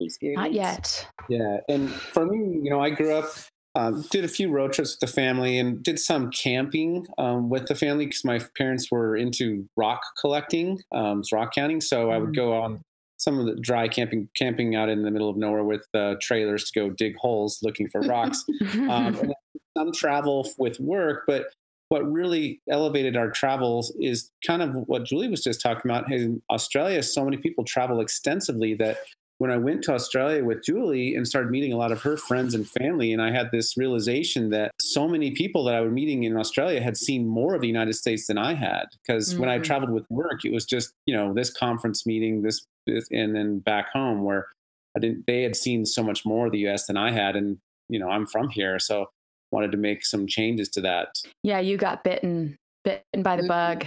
experience? 0.00 0.38
Not 0.38 0.52
yet. 0.52 1.06
Yeah, 1.28 1.58
and 1.68 1.90
for 1.90 2.26
me, 2.26 2.60
you 2.62 2.70
know, 2.70 2.80
I 2.80 2.90
grew 2.90 3.14
up, 3.14 3.30
um, 3.74 4.04
did 4.10 4.24
a 4.24 4.28
few 4.28 4.50
road 4.50 4.72
trips 4.72 4.92
with 4.92 5.00
the 5.00 5.14
family, 5.14 5.58
and 5.58 5.82
did 5.82 5.98
some 5.98 6.30
camping 6.30 7.06
um, 7.18 7.48
with 7.50 7.66
the 7.66 7.74
family 7.74 8.06
because 8.06 8.24
my 8.24 8.40
parents 8.56 8.90
were 8.90 9.16
into 9.16 9.68
rock 9.76 10.02
collecting, 10.20 10.80
um, 10.92 11.22
rockhounding. 11.32 11.82
So 11.82 12.06
mm. 12.06 12.12
I 12.12 12.18
would 12.18 12.30
mm. 12.30 12.36
go 12.36 12.60
on 12.60 12.82
some 13.18 13.38
of 13.38 13.46
the 13.46 13.56
dry 13.60 13.88
camping, 13.88 14.28
camping 14.36 14.76
out 14.76 14.88
in 14.88 15.02
the 15.02 15.10
middle 15.10 15.28
of 15.28 15.36
nowhere 15.36 15.64
with 15.64 15.86
uh, 15.92 16.14
trailers 16.20 16.70
to 16.70 16.80
go 16.80 16.90
dig 16.90 17.16
holes 17.16 17.58
looking 17.62 17.88
for 17.88 18.00
rocks. 18.02 18.44
Um, 18.88 19.32
some 19.76 19.92
travel 19.92 20.48
with 20.58 20.78
work, 20.80 21.24
but 21.26 21.46
what 21.88 22.10
really 22.10 22.60
elevated 22.68 23.16
our 23.16 23.30
travels 23.30 23.94
is 23.98 24.30
kind 24.46 24.62
of 24.62 24.74
what 24.88 25.04
Julie 25.04 25.28
was 25.28 25.42
just 25.42 25.60
talking 25.60 25.90
about. 25.90 26.10
In 26.12 26.42
Australia, 26.50 27.02
so 27.02 27.24
many 27.24 27.38
people 27.38 27.64
travel 27.64 28.00
extensively 28.00 28.74
that 28.74 28.98
when 29.38 29.52
I 29.52 29.56
went 29.56 29.82
to 29.84 29.94
Australia 29.94 30.44
with 30.44 30.64
Julie 30.64 31.14
and 31.14 31.26
started 31.26 31.50
meeting 31.50 31.72
a 31.72 31.76
lot 31.76 31.92
of 31.92 32.02
her 32.02 32.16
friends 32.16 32.54
and 32.54 32.68
family, 32.68 33.12
and 33.12 33.22
I 33.22 33.30
had 33.30 33.50
this 33.52 33.76
realization 33.76 34.50
that 34.50 34.72
so 34.80 35.08
many 35.08 35.30
people 35.30 35.64
that 35.64 35.74
I 35.76 35.80
was 35.80 35.92
meeting 35.92 36.24
in 36.24 36.36
Australia 36.36 36.80
had 36.80 36.96
seen 36.96 37.26
more 37.26 37.54
of 37.54 37.60
the 37.60 37.68
United 37.68 37.94
States 37.94 38.26
than 38.26 38.36
I 38.36 38.54
had. 38.54 38.86
Because 39.06 39.30
mm-hmm. 39.30 39.40
when 39.40 39.48
I 39.48 39.54
mm-hmm. 39.54 39.62
traveled 39.62 39.92
with 39.92 40.04
work, 40.10 40.44
it 40.44 40.52
was 40.52 40.64
just 40.64 40.92
you 41.06 41.16
know 41.16 41.32
this 41.32 41.50
conference 41.50 42.04
meeting, 42.04 42.42
this, 42.42 42.66
this, 42.86 43.06
and 43.12 43.34
then 43.34 43.60
back 43.60 43.90
home 43.92 44.24
where 44.24 44.48
I 44.96 45.00
didn't. 45.00 45.26
They 45.26 45.42
had 45.42 45.54
seen 45.54 45.86
so 45.86 46.02
much 46.02 46.26
more 46.26 46.46
of 46.46 46.52
the 46.52 46.58
U.S. 46.60 46.86
than 46.86 46.96
I 46.96 47.12
had, 47.12 47.36
and 47.36 47.58
you 47.88 48.00
know 48.00 48.08
I'm 48.08 48.26
from 48.26 48.48
here, 48.48 48.80
so 48.80 49.06
wanted 49.52 49.70
to 49.70 49.78
make 49.78 50.04
some 50.04 50.26
changes 50.26 50.68
to 50.70 50.80
that. 50.80 51.08
Yeah, 51.44 51.60
you 51.60 51.76
got 51.76 52.02
bitten 52.02 52.58
bitten 52.84 53.22
by 53.22 53.36
the 53.36 53.42
mm-hmm. 53.42 53.48
bug. 53.48 53.86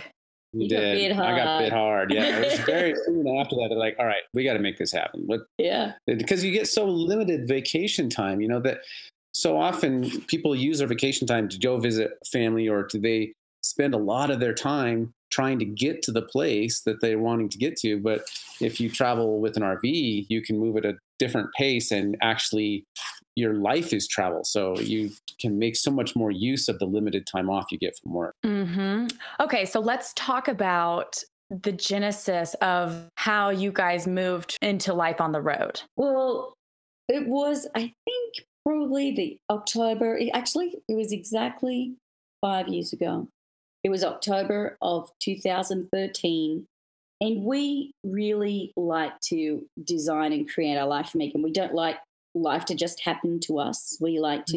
You 0.54 0.68
did. 0.68 1.14
I 1.14 1.38
got 1.38 1.60
bit 1.60 1.72
hard. 1.72 2.14
Yeah. 2.14 2.40
It 2.40 2.52
was 2.52 2.60
very 2.60 2.94
soon 3.06 3.28
after 3.38 3.56
that. 3.56 3.68
They're 3.70 3.78
like, 3.78 3.96
all 4.00 4.06
right, 4.06 4.24
we 4.34 4.44
got 4.44 4.54
to 4.54 4.60
make 4.60 4.78
this 4.78 4.92
happen. 4.92 5.26
But 5.28 5.42
yeah. 5.58 5.94
Because 6.06 6.44
you 6.44 6.52
get 6.52 6.68
so 6.68 6.86
limited 6.86 7.48
vacation 7.48 8.10
time, 8.10 8.42
you 8.42 8.48
know, 8.48 8.60
that 8.60 8.80
so 9.34 9.58
often 9.58 10.22
people 10.24 10.56
use 10.56 10.80
their 10.80 10.88
vacation 10.88 11.26
time 11.26 11.48
to 11.50 11.58
go 11.58 11.78
visit 11.78 12.12
family 12.32 12.68
or 12.68 12.84
do 12.84 13.00
they 13.00 13.34
spend 13.64 13.94
a 13.94 13.98
lot 13.98 14.30
of 14.30 14.40
their 14.40 14.54
time 14.54 15.14
trying 15.32 15.60
to 15.60 15.66
get 15.66 16.02
to 16.02 16.12
the 16.12 16.22
place 16.22 16.82
that 16.82 17.00
they're 17.00 17.20
wanting 17.20 17.48
to 17.50 17.58
get 17.58 17.78
to. 17.78 18.00
But 18.00 18.24
if 18.60 18.82
you 18.82 18.90
travel 18.90 19.40
with 19.40 19.56
an 19.56 19.64
RV, 19.64 20.26
you 20.28 20.42
can 20.42 20.60
move 20.60 20.76
at 20.78 20.86
a 20.86 20.98
different 21.20 21.50
pace 21.58 21.92
and 21.92 22.18
actually 22.22 22.84
your 23.36 23.54
life 23.54 23.94
is 23.94 24.08
travel. 24.08 24.44
So 24.44 24.78
you 24.80 25.12
can 25.40 25.58
make 25.58 25.76
so 25.76 25.92
much 25.92 26.16
more 26.16 26.32
use 26.32 26.68
of 26.68 26.80
the 26.80 26.86
limited 26.86 27.26
time 27.26 27.50
off 27.50 27.66
you 27.72 27.78
get 27.78 27.98
from 28.02 28.14
work. 28.14 28.36
Mm-hmm. 28.46 29.08
Okay, 29.40 29.66
so 29.66 29.80
let's 29.80 30.14
talk 30.14 30.48
about 30.48 31.24
the 31.50 31.72
genesis 31.72 32.54
of 32.56 33.10
how 33.18 33.50
you 33.50 33.72
guys 33.72 34.08
moved 34.08 34.58
into 34.62 34.94
life 34.94 35.20
on 35.20 35.32
the 35.32 35.42
road. 35.42 35.82
Well, 35.98 36.54
it 37.08 37.28
was, 37.28 37.68
I 37.76 37.94
think, 38.06 38.46
probably 38.66 39.14
the 39.14 39.38
October. 39.50 40.20
Actually, 40.34 40.76
it 40.88 40.96
was 40.96 41.12
exactly 41.12 41.96
five 42.42 42.68
years 42.68 42.94
ago. 42.94 43.28
It 43.84 43.90
was 43.90 44.04
October 44.04 44.78
of 44.82 45.12
2013. 45.20 46.66
And 47.20 47.44
we 47.44 47.92
really 48.04 48.72
like 48.76 49.20
to 49.26 49.66
design 49.84 50.34
and 50.34 50.50
create 50.50 50.78
our 50.78 50.88
life 50.88 51.14
making. 51.14 51.44
We 51.44 51.52
don't 51.52 51.74
like 51.74 51.98
life 52.34 52.66
to 52.66 52.76
just 52.76 53.02
happen 53.02 53.40
to 53.42 53.60
us. 53.60 53.98
We 54.00 54.20
like 54.20 54.46
mm. 54.46 54.52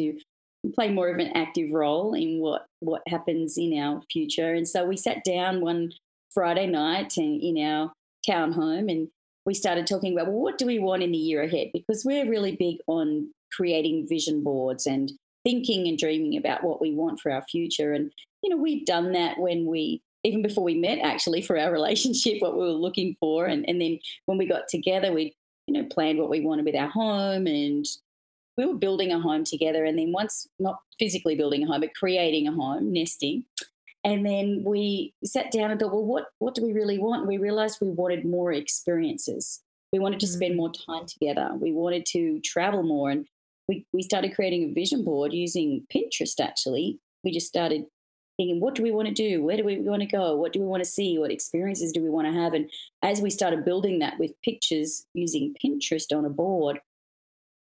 to 0.65 0.71
play 0.73 0.89
more 0.89 1.09
of 1.09 1.19
an 1.19 1.31
active 1.35 1.71
role 1.71 2.13
in 2.13 2.39
what 2.39 2.65
what 2.79 3.01
happens 3.07 3.57
in 3.57 3.77
our 3.77 4.01
future. 4.11 4.53
And 4.53 4.67
so 4.67 4.85
we 4.85 4.97
sat 4.97 5.23
down 5.23 5.61
one 5.61 5.91
Friday 6.33 6.67
night 6.67 7.17
in 7.17 7.57
our 7.63 7.93
town 8.25 8.51
home 8.51 8.89
and 8.89 9.07
we 9.45 9.53
started 9.53 9.85
talking 9.85 10.13
about 10.13 10.27
well, 10.27 10.41
what 10.41 10.57
do 10.57 10.65
we 10.65 10.79
want 10.79 11.03
in 11.03 11.11
the 11.11 11.17
year 11.17 11.43
ahead? 11.43 11.67
Because 11.73 12.03
we're 12.03 12.29
really 12.29 12.55
big 12.55 12.77
on 12.87 13.31
creating 13.55 14.07
vision 14.07 14.43
boards 14.43 14.85
and 14.85 15.11
thinking 15.43 15.87
and 15.87 15.97
dreaming 15.97 16.35
about 16.35 16.63
what 16.63 16.81
we 16.81 16.93
want 16.93 17.19
for 17.19 17.31
our 17.31 17.43
future. 17.43 17.93
And 17.93 18.11
you 18.41 18.49
know, 18.49 18.57
we'd 18.57 18.85
done 18.85 19.11
that 19.13 19.39
when 19.39 19.65
we 19.65 20.01
even 20.23 20.41
before 20.41 20.63
we 20.63 20.75
met 20.75 20.99
actually 20.99 21.41
for 21.41 21.57
our 21.57 21.71
relationship, 21.79 22.41
what 22.41 22.53
we 22.53 22.61
were 22.61 22.69
looking 22.69 23.15
for. 23.19 23.45
And, 23.45 23.67
and 23.69 23.79
then 23.79 23.99
when 24.25 24.37
we 24.37 24.47
got 24.47 24.67
together, 24.67 25.13
we 25.13 25.35
know, 25.81 25.87
planned 25.91 26.19
what 26.19 26.29
we 26.29 26.41
wanted 26.41 26.65
with 26.65 26.75
our 26.75 26.89
home 26.89 27.47
and 27.47 27.85
we 28.57 28.65
were 28.65 28.75
building 28.75 29.11
a 29.11 29.19
home 29.19 29.43
together. 29.43 29.83
And 29.85 29.97
then 29.97 30.11
once, 30.11 30.47
not 30.59 30.79
physically 30.97 31.35
building 31.35 31.63
a 31.63 31.67
home, 31.67 31.81
but 31.81 31.95
creating 31.95 32.47
a 32.47 32.51
home, 32.51 32.93
nesting. 32.93 33.45
And 34.03 34.25
then 34.25 34.63
we 34.65 35.13
sat 35.23 35.51
down 35.51 35.71
and 35.71 35.79
thought, 35.79 35.91
well, 35.91 36.05
what, 36.05 36.27
what 36.39 36.55
do 36.55 36.63
we 36.63 36.73
really 36.73 36.99
want? 36.99 37.21
And 37.21 37.27
we 37.27 37.37
realized 37.37 37.79
we 37.81 37.89
wanted 37.89 38.23
more 38.23 38.53
experiences. 38.53 39.61
We 39.91 39.99
wanted 39.99 40.19
to 40.21 40.27
spend 40.27 40.53
mm. 40.53 40.57
more 40.57 40.71
time 40.71 41.05
together. 41.07 41.51
We 41.59 41.71
wanted 41.71 42.05
to 42.07 42.39
travel 42.41 42.83
more. 42.83 43.09
And 43.09 43.25
we, 43.67 43.85
we 43.93 44.03
started 44.03 44.35
creating 44.35 44.69
a 44.69 44.73
vision 44.73 45.03
board 45.03 45.33
using 45.33 45.85
Pinterest, 45.93 46.39
actually. 46.39 46.99
We 47.23 47.31
just 47.31 47.47
started 47.47 47.85
thinking, 48.37 48.59
what 48.59 48.75
do 48.75 48.83
we 48.83 48.91
want 48.91 49.07
to 49.07 49.13
do? 49.13 49.43
Where 49.43 49.57
do 49.57 49.63
we 49.63 49.79
want 49.79 50.01
to 50.01 50.07
go? 50.07 50.35
What 50.35 50.53
do 50.53 50.59
we 50.59 50.65
want 50.65 50.83
to 50.83 50.89
see? 50.89 51.17
What 51.17 51.31
experiences 51.31 51.91
do 51.91 52.01
we 52.01 52.09
want 52.09 52.27
to 52.27 52.33
have? 52.33 52.53
And 52.53 52.69
as 53.01 53.21
we 53.21 53.29
started 53.29 53.65
building 53.65 53.99
that 53.99 54.19
with 54.19 54.39
pictures 54.43 55.05
using 55.13 55.55
Pinterest 55.63 56.15
on 56.15 56.25
a 56.25 56.29
board, 56.29 56.79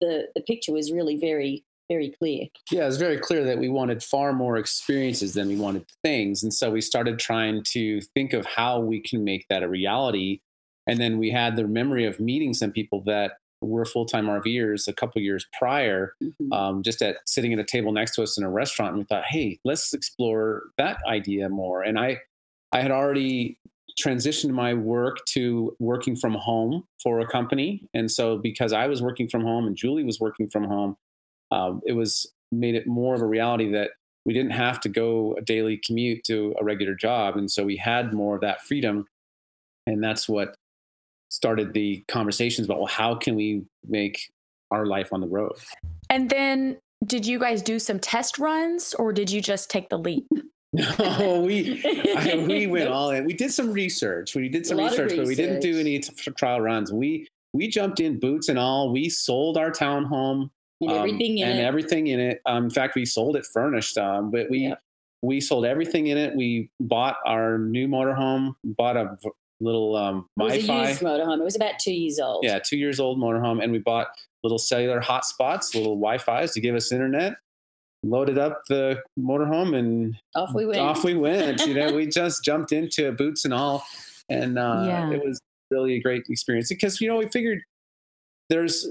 the, 0.00 0.28
the 0.34 0.40
picture 0.40 0.72
was 0.72 0.92
really 0.92 1.16
very, 1.16 1.64
very 1.88 2.14
clear. 2.18 2.46
Yeah, 2.70 2.82
it 2.82 2.86
was 2.86 2.96
very 2.96 3.18
clear 3.18 3.44
that 3.44 3.58
we 3.58 3.68
wanted 3.68 4.02
far 4.02 4.32
more 4.32 4.56
experiences 4.56 5.34
than 5.34 5.48
we 5.48 5.56
wanted 5.56 5.86
things. 6.02 6.42
And 6.42 6.52
so 6.52 6.70
we 6.70 6.80
started 6.80 7.18
trying 7.18 7.62
to 7.72 8.00
think 8.14 8.32
of 8.32 8.46
how 8.46 8.80
we 8.80 9.00
can 9.00 9.24
make 9.24 9.46
that 9.48 9.62
a 9.62 9.68
reality. 9.68 10.40
And 10.86 11.00
then 11.00 11.18
we 11.18 11.30
had 11.30 11.56
the 11.56 11.66
memory 11.66 12.04
of 12.06 12.20
meeting 12.20 12.54
some 12.54 12.70
people 12.70 13.02
that 13.04 13.32
were 13.66 13.84
full-time 13.84 14.26
RVers 14.26 14.88
a 14.88 14.92
couple 14.92 15.20
years 15.20 15.46
prior, 15.58 16.14
mm-hmm. 16.22 16.52
um, 16.52 16.82
just 16.82 17.02
at 17.02 17.16
sitting 17.26 17.52
at 17.52 17.58
a 17.58 17.64
table 17.64 17.92
next 17.92 18.14
to 18.14 18.22
us 18.22 18.38
in 18.38 18.44
a 18.44 18.50
restaurant, 18.50 18.92
and 18.92 18.98
we 18.98 19.04
thought, 19.04 19.24
hey, 19.24 19.58
let's 19.64 19.92
explore 19.92 20.64
that 20.78 20.98
idea 21.06 21.48
more. 21.48 21.82
And 21.82 21.98
I, 21.98 22.20
I 22.72 22.80
had 22.80 22.90
already 22.90 23.58
transitioned 23.98 24.50
my 24.50 24.74
work 24.74 25.24
to 25.26 25.76
working 25.78 26.16
from 26.16 26.34
home 26.34 26.84
for 27.02 27.20
a 27.20 27.26
company, 27.26 27.88
and 27.94 28.10
so 28.10 28.38
because 28.38 28.72
I 28.72 28.86
was 28.86 29.02
working 29.02 29.28
from 29.28 29.42
home 29.42 29.66
and 29.66 29.76
Julie 29.76 30.04
was 30.04 30.20
working 30.20 30.48
from 30.48 30.64
home, 30.64 30.96
um, 31.50 31.80
it 31.86 31.92
was 31.92 32.32
made 32.50 32.74
it 32.74 32.86
more 32.86 33.14
of 33.14 33.20
a 33.20 33.26
reality 33.26 33.70
that 33.72 33.90
we 34.26 34.32
didn't 34.32 34.52
have 34.52 34.80
to 34.80 34.88
go 34.88 35.34
a 35.38 35.42
daily 35.42 35.80
commute 35.84 36.24
to 36.24 36.54
a 36.60 36.64
regular 36.64 36.94
job, 36.94 37.36
and 37.36 37.50
so 37.50 37.64
we 37.64 37.76
had 37.76 38.12
more 38.12 38.34
of 38.34 38.40
that 38.40 38.62
freedom, 38.62 39.06
and 39.86 40.02
that's 40.02 40.28
what 40.28 40.56
started 41.34 41.72
the 41.72 42.04
conversations 42.06 42.66
about 42.66 42.78
well 42.78 42.86
how 42.86 43.12
can 43.12 43.34
we 43.34 43.64
make 43.88 44.30
our 44.70 44.86
life 44.86 45.12
on 45.12 45.20
the 45.20 45.26
road? 45.26 45.52
And 46.08 46.30
then 46.30 46.78
did 47.04 47.26
you 47.26 47.38
guys 47.38 47.60
do 47.60 47.78
some 47.78 47.98
test 47.98 48.38
runs 48.38 48.94
or 48.94 49.12
did 49.12 49.30
you 49.30 49.40
just 49.42 49.68
take 49.68 49.88
the 49.88 49.98
leap? 49.98 50.26
No 50.98 51.40
we 51.40 51.80
I, 52.16 52.44
we 52.48 52.66
went 52.66 52.88
all 52.88 53.10
in. 53.10 53.24
We 53.24 53.32
did 53.32 53.52
some 53.52 53.70
research. 53.70 54.34
We 54.34 54.48
did 54.48 54.66
some 54.66 54.78
research, 54.78 55.12
research, 55.12 55.18
but 55.18 55.26
we 55.26 55.36
didn't 55.36 55.60
do 55.60 55.78
any 55.78 56.00
t- 56.00 56.32
trial 56.32 56.60
runs. 56.60 56.92
We 56.92 57.28
we 57.52 57.68
jumped 57.68 58.00
in 58.00 58.18
boots 58.18 58.48
and 58.48 58.58
all. 58.58 58.92
We 58.92 59.08
sold 59.08 59.56
our 59.56 59.70
townhome 59.70 60.50
and 60.80 60.90
um, 60.90 60.96
everything 60.98 61.38
in 61.38 61.48
and 61.48 61.60
it. 61.60 61.62
everything 61.62 62.06
in 62.08 62.18
it. 62.18 62.40
Um, 62.46 62.64
in 62.64 62.70
fact 62.70 62.96
we 62.96 63.04
sold 63.04 63.36
it 63.36 63.46
furnished 63.52 63.96
um, 63.98 64.32
but 64.32 64.50
we 64.50 64.66
yeah. 64.66 64.74
we 65.22 65.40
sold 65.40 65.64
everything 65.64 66.08
in 66.08 66.18
it. 66.18 66.34
We 66.34 66.70
bought 66.80 67.18
our 67.24 67.58
new 67.58 67.86
motorhome 67.86 68.54
bought 68.64 68.96
a 68.96 69.16
little 69.64 69.96
um, 69.96 70.28
it 70.38 70.42
was 70.42 70.52
a 70.52 70.60
used 70.60 71.00
motorhome. 71.00 71.38
It 71.38 71.44
was 71.44 71.56
about 71.56 71.78
two 71.80 71.92
years 71.92 72.20
old. 72.20 72.44
Yeah, 72.44 72.58
two 72.58 72.76
years 72.76 73.00
old 73.00 73.18
motorhome, 73.18 73.62
and 73.62 73.72
we 73.72 73.78
bought 73.78 74.08
little 74.42 74.58
cellular 74.58 75.00
hotspots, 75.00 75.74
little 75.74 75.96
Wi-Fi's 75.96 76.52
to 76.52 76.60
give 76.60 76.74
us 76.74 76.92
internet. 76.92 77.34
Loaded 78.02 78.36
up 78.36 78.60
the 78.68 79.02
motorhome 79.18 79.74
and 79.74 80.14
off 80.36 80.54
we 80.54 80.66
went. 80.66 80.78
Off 80.78 81.04
we 81.04 81.14
went. 81.14 81.66
you 81.66 81.72
know, 81.72 81.94
we 81.94 82.06
just 82.20 82.44
jumped 82.44 82.70
into 82.70 83.10
boots 83.12 83.46
and 83.46 83.54
all, 83.54 83.82
and 84.28 84.58
uh, 84.58 84.84
yeah. 84.86 85.10
it 85.10 85.24
was 85.24 85.40
really 85.70 85.94
a 85.94 86.00
great 86.00 86.24
experience 86.28 86.68
because 86.68 87.00
you 87.00 87.08
know 87.08 87.16
we 87.16 87.28
figured 87.28 87.62
there's 88.50 88.86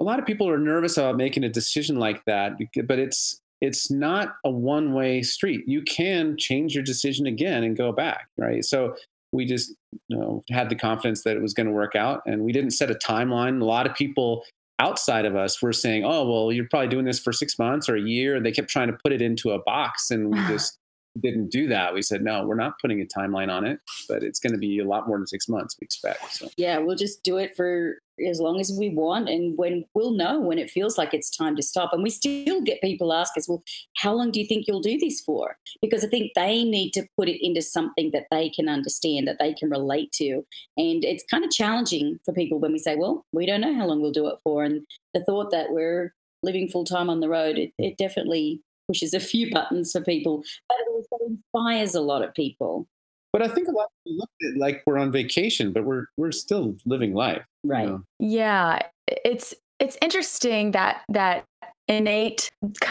a 0.00 0.04
lot 0.04 0.20
of 0.20 0.26
people 0.26 0.48
are 0.48 0.58
nervous 0.58 0.96
about 0.96 1.16
making 1.16 1.42
a 1.42 1.48
decision 1.48 1.98
like 1.98 2.24
that, 2.26 2.52
but 2.86 2.98
it's 3.00 3.40
it's 3.60 3.90
not 3.90 4.34
a 4.44 4.50
one 4.50 4.92
way 4.92 5.22
street. 5.22 5.62
You 5.66 5.82
can 5.82 6.36
change 6.36 6.74
your 6.74 6.84
decision 6.84 7.26
again 7.26 7.62
and 7.62 7.76
go 7.76 7.92
back, 7.92 8.28
right? 8.36 8.64
So 8.64 8.96
we 9.32 9.44
just 9.44 9.74
you 10.08 10.16
know 10.16 10.42
had 10.50 10.68
the 10.68 10.76
confidence 10.76 11.22
that 11.24 11.36
it 11.36 11.42
was 11.42 11.54
going 11.54 11.66
to 11.66 11.72
work 11.72 11.94
out 11.94 12.22
and 12.26 12.42
we 12.42 12.52
didn't 12.52 12.72
set 12.72 12.90
a 12.90 12.94
timeline 12.94 13.60
a 13.60 13.64
lot 13.64 13.86
of 13.86 13.94
people 13.94 14.44
outside 14.78 15.24
of 15.24 15.36
us 15.36 15.62
were 15.62 15.72
saying 15.72 16.04
oh 16.04 16.28
well 16.28 16.52
you're 16.52 16.68
probably 16.70 16.88
doing 16.88 17.04
this 17.04 17.20
for 17.20 17.32
six 17.32 17.58
months 17.58 17.88
or 17.88 17.96
a 17.96 18.00
year 18.00 18.36
and 18.36 18.44
they 18.44 18.52
kept 18.52 18.68
trying 18.68 18.88
to 18.88 18.96
put 19.02 19.12
it 19.12 19.22
into 19.22 19.50
a 19.50 19.62
box 19.62 20.10
and 20.10 20.30
we 20.30 20.38
just 20.48 20.78
didn't 21.20 21.50
do 21.50 21.68
that. 21.68 21.92
We 21.92 22.02
said, 22.02 22.22
no, 22.22 22.44
we're 22.46 22.54
not 22.54 22.78
putting 22.80 23.00
a 23.00 23.04
timeline 23.04 23.50
on 23.50 23.66
it, 23.66 23.80
but 24.08 24.22
it's 24.22 24.38
going 24.38 24.52
to 24.52 24.58
be 24.58 24.78
a 24.78 24.84
lot 24.84 25.06
more 25.06 25.18
than 25.18 25.26
six 25.26 25.48
months, 25.48 25.76
we 25.80 25.84
expect. 25.84 26.32
So, 26.32 26.48
yeah, 26.56 26.78
we'll 26.78 26.96
just 26.96 27.22
do 27.22 27.36
it 27.36 27.54
for 27.54 27.98
as 28.28 28.40
long 28.40 28.60
as 28.60 28.72
we 28.78 28.90
want. 28.90 29.28
And 29.28 29.56
when 29.56 29.84
we'll 29.94 30.12
know 30.12 30.40
when 30.40 30.58
it 30.58 30.70
feels 30.70 30.98
like 30.98 31.14
it's 31.14 31.34
time 31.34 31.56
to 31.56 31.62
stop. 31.62 31.92
And 31.92 32.02
we 32.02 32.10
still 32.10 32.60
get 32.60 32.80
people 32.80 33.12
ask 33.12 33.36
us, 33.36 33.48
well, 33.48 33.62
how 33.96 34.12
long 34.14 34.30
do 34.30 34.40
you 34.40 34.46
think 34.46 34.66
you'll 34.66 34.80
do 34.80 34.98
this 34.98 35.20
for? 35.20 35.56
Because 35.80 36.04
I 36.04 36.08
think 36.08 36.32
they 36.34 36.64
need 36.64 36.92
to 36.92 37.06
put 37.16 37.28
it 37.28 37.44
into 37.44 37.62
something 37.62 38.10
that 38.12 38.26
they 38.30 38.50
can 38.50 38.68
understand, 38.68 39.28
that 39.28 39.38
they 39.38 39.54
can 39.54 39.70
relate 39.70 40.12
to. 40.12 40.44
And 40.76 41.04
it's 41.04 41.24
kind 41.30 41.44
of 41.44 41.50
challenging 41.50 42.18
for 42.24 42.32
people 42.32 42.58
when 42.58 42.72
we 42.72 42.78
say, 42.78 42.96
well, 42.96 43.24
we 43.32 43.46
don't 43.46 43.60
know 43.60 43.74
how 43.74 43.86
long 43.86 44.00
we'll 44.00 44.12
do 44.12 44.28
it 44.28 44.38
for. 44.44 44.64
And 44.64 44.86
the 45.14 45.24
thought 45.24 45.50
that 45.50 45.70
we're 45.70 46.14
living 46.42 46.68
full 46.68 46.84
time 46.84 47.08
on 47.08 47.20
the 47.20 47.28
road, 47.28 47.58
it, 47.58 47.72
it 47.78 47.96
definitely 47.96 48.60
pushes 48.88 49.14
a 49.14 49.20
few 49.20 49.50
buttons 49.52 49.92
for 49.92 50.00
people, 50.00 50.42
but 50.68 50.76
it 50.80 50.88
also 50.90 51.24
inspires 51.26 51.94
a 51.94 52.00
lot 52.00 52.22
of 52.22 52.34
people. 52.34 52.86
But 53.32 53.42
I 53.42 53.48
think 53.48 53.68
a 53.68 53.70
lot 53.70 53.84
of 53.84 53.90
people 54.04 54.18
look 54.18 54.30
at 54.42 54.46
it 54.48 54.58
like 54.58 54.82
we're 54.86 54.98
on 54.98 55.10
vacation, 55.10 55.72
but 55.72 55.84
we're 55.84 56.06
we're 56.16 56.32
still 56.32 56.76
living 56.84 57.14
life. 57.14 57.42
Right. 57.64 57.84
You 57.84 57.90
know? 57.90 58.02
Yeah. 58.18 58.80
It's 59.08 59.54
it's 59.80 59.96
interesting 60.02 60.72
that 60.72 61.02
that 61.08 61.44
innate 61.88 62.50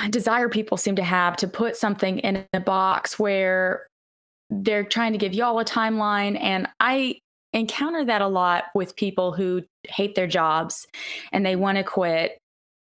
desire 0.10 0.50
people 0.50 0.78
seem 0.78 0.96
to 0.96 1.04
have 1.04 1.38
to 1.38 1.48
put 1.48 1.76
something 1.76 2.20
in 2.20 2.46
a 2.54 2.60
box 2.60 3.18
where 3.18 3.88
they're 4.50 4.84
trying 4.84 5.14
to 5.14 5.18
give 5.18 5.34
y'all 5.34 5.60
a 5.60 5.66
timeline. 5.66 6.40
And 6.40 6.68
I 6.80 7.20
encounter 7.54 8.04
that 8.06 8.22
a 8.22 8.28
lot 8.28 8.66
with 8.76 8.96
people 8.96 9.34
who 9.34 9.64
hate 9.88 10.16
their 10.16 10.28
jobs 10.28 10.88
and 11.32 11.46
they 11.46 11.56
want 11.56 11.78
to 11.78 11.84
quit 11.84 12.41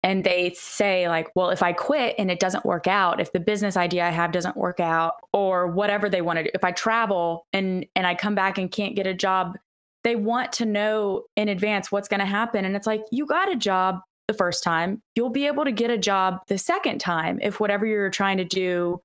and 0.04 0.24
they 0.24 0.54
say 0.56 1.08
like 1.08 1.30
well 1.36 1.50
if 1.50 1.64
i 1.64 1.74
quit 1.74 2.16
and 2.18 2.30
it 2.30 2.40
doesn't 2.40 2.66
work 2.66 2.88
out 2.88 3.20
if 3.20 3.32
the 3.32 3.40
business 3.40 3.78
idea 3.78 4.06
i 4.06 4.10
have 4.10 4.32
doesn't 4.32 4.58
work 4.58 4.80
out 4.80 5.14
or 5.32 5.68
whatever 5.68 6.10
they 6.10 6.22
want 6.22 6.38
to 6.38 6.44
do 6.44 6.50
if 6.54 6.64
i 6.64 6.72
travel 6.72 7.46
and 7.54 7.86
and 7.96 8.06
i 8.06 8.14
come 8.14 8.36
back 8.36 8.58
and 8.58 8.72
can't 8.72 8.96
get 8.96 9.08
a 9.08 9.14
job 9.14 9.58
they 10.04 10.16
want 10.16 10.52
to 10.54 10.66
know 10.66 11.24
in 11.36 11.48
advance 11.48 11.92
what's 11.92 12.08
going 12.08 12.20
to 12.20 12.26
happen. 12.26 12.66
And 12.66 12.76
it's 12.76 12.88
like 12.88 13.04
you 13.12 13.26
got 13.26 13.52
a 13.52 13.56
job 13.56 14.02
the 14.28 14.34
first 14.34 14.64
time. 14.64 15.02
You'll 15.16 15.30
be 15.30 15.48
able 15.48 15.66
to 15.66 15.72
get 15.72 15.90
a 15.90 15.98
job 15.98 16.40
the 16.48 16.58
second 16.58 17.00
time 17.00 17.40
if 17.42 17.60
whatever 17.60 17.86
you're 17.86 18.10
trying 18.10 18.38
to 18.38 18.46
do 18.46 19.02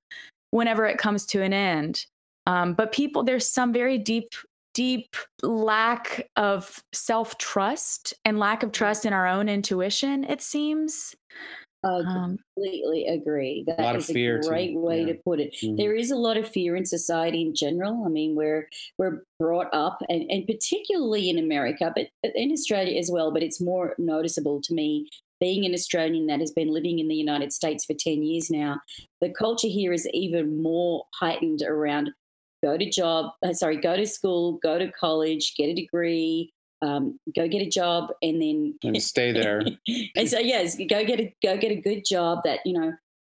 whenever 0.51 0.85
it 0.85 0.97
comes 0.97 1.25
to 1.27 1.41
an 1.41 1.53
end. 1.53 2.05
Um, 2.45 2.73
but 2.73 2.91
people 2.91 3.23
there's 3.23 3.47
some 3.47 3.71
very 3.71 3.97
deep 3.97 4.33
deep 4.73 5.15
lack 5.43 6.29
of 6.35 6.83
self 6.93 7.37
trust 7.37 8.13
and 8.25 8.39
lack 8.39 8.63
of 8.63 8.71
trust 8.71 9.05
in 9.05 9.13
our 9.13 9.27
own 9.27 9.49
intuition, 9.49 10.23
it 10.23 10.41
seems. 10.41 11.15
I 11.83 12.01
um, 12.05 12.37
completely 12.55 13.07
agree. 13.07 13.63
That 13.65 13.95
a 13.95 13.97
is 13.99 14.09
a 14.09 14.13
great 14.41 14.73
too. 14.73 14.79
way 14.79 15.01
yeah. 15.01 15.13
to 15.13 15.19
put 15.25 15.39
it. 15.39 15.55
Mm-hmm. 15.63 15.77
There 15.77 15.95
is 15.95 16.11
a 16.11 16.17
lot 16.17 16.35
of 16.35 16.47
fear 16.47 16.75
in 16.75 16.85
society 16.85 17.41
in 17.41 17.55
general. 17.55 18.03
I 18.05 18.09
mean, 18.09 18.35
we're 18.35 18.67
we're 18.97 19.23
brought 19.39 19.73
up, 19.73 19.99
and, 20.09 20.29
and 20.29 20.45
particularly 20.45 21.29
in 21.29 21.39
America, 21.39 21.93
but 21.95 22.07
in 22.35 22.51
Australia 22.51 22.97
as 22.99 23.09
well. 23.11 23.31
But 23.31 23.43
it's 23.43 23.61
more 23.61 23.95
noticeable 23.97 24.61
to 24.63 24.73
me 24.73 25.09
being 25.39 25.65
an 25.65 25.73
Australian 25.73 26.27
that 26.27 26.39
has 26.39 26.51
been 26.51 26.73
living 26.73 26.99
in 26.99 27.07
the 27.07 27.15
United 27.15 27.53
States 27.53 27.85
for 27.85 27.93
10 27.93 28.23
years 28.23 28.49
now, 28.49 28.81
the 29.21 29.29
culture 29.29 29.67
here 29.67 29.93
is 29.93 30.07
even 30.13 30.61
more 30.61 31.05
heightened 31.15 31.61
around 31.65 32.11
go 32.63 32.77
to 32.77 32.89
job, 32.89 33.31
uh, 33.45 33.53
sorry, 33.53 33.77
go 33.77 33.95
to 33.95 34.05
school, 34.05 34.59
go 34.63 34.77
to 34.77 34.91
college, 34.91 35.55
get 35.55 35.69
a 35.69 35.73
degree, 35.73 36.53
um, 36.81 37.19
go 37.35 37.47
get 37.47 37.61
a 37.61 37.69
job, 37.69 38.11
and 38.21 38.41
then 38.41 38.75
and 38.83 39.01
stay 39.01 39.31
there. 39.33 39.61
and 40.15 40.29
so 40.29 40.39
yes, 40.39 40.75
go 40.75 41.05
get 41.05 41.19
a 41.19 41.33
go 41.43 41.57
get 41.57 41.71
a 41.71 41.81
good 41.81 42.03
job 42.05 42.39
that 42.45 42.59
you 42.65 42.73
know 42.73 42.93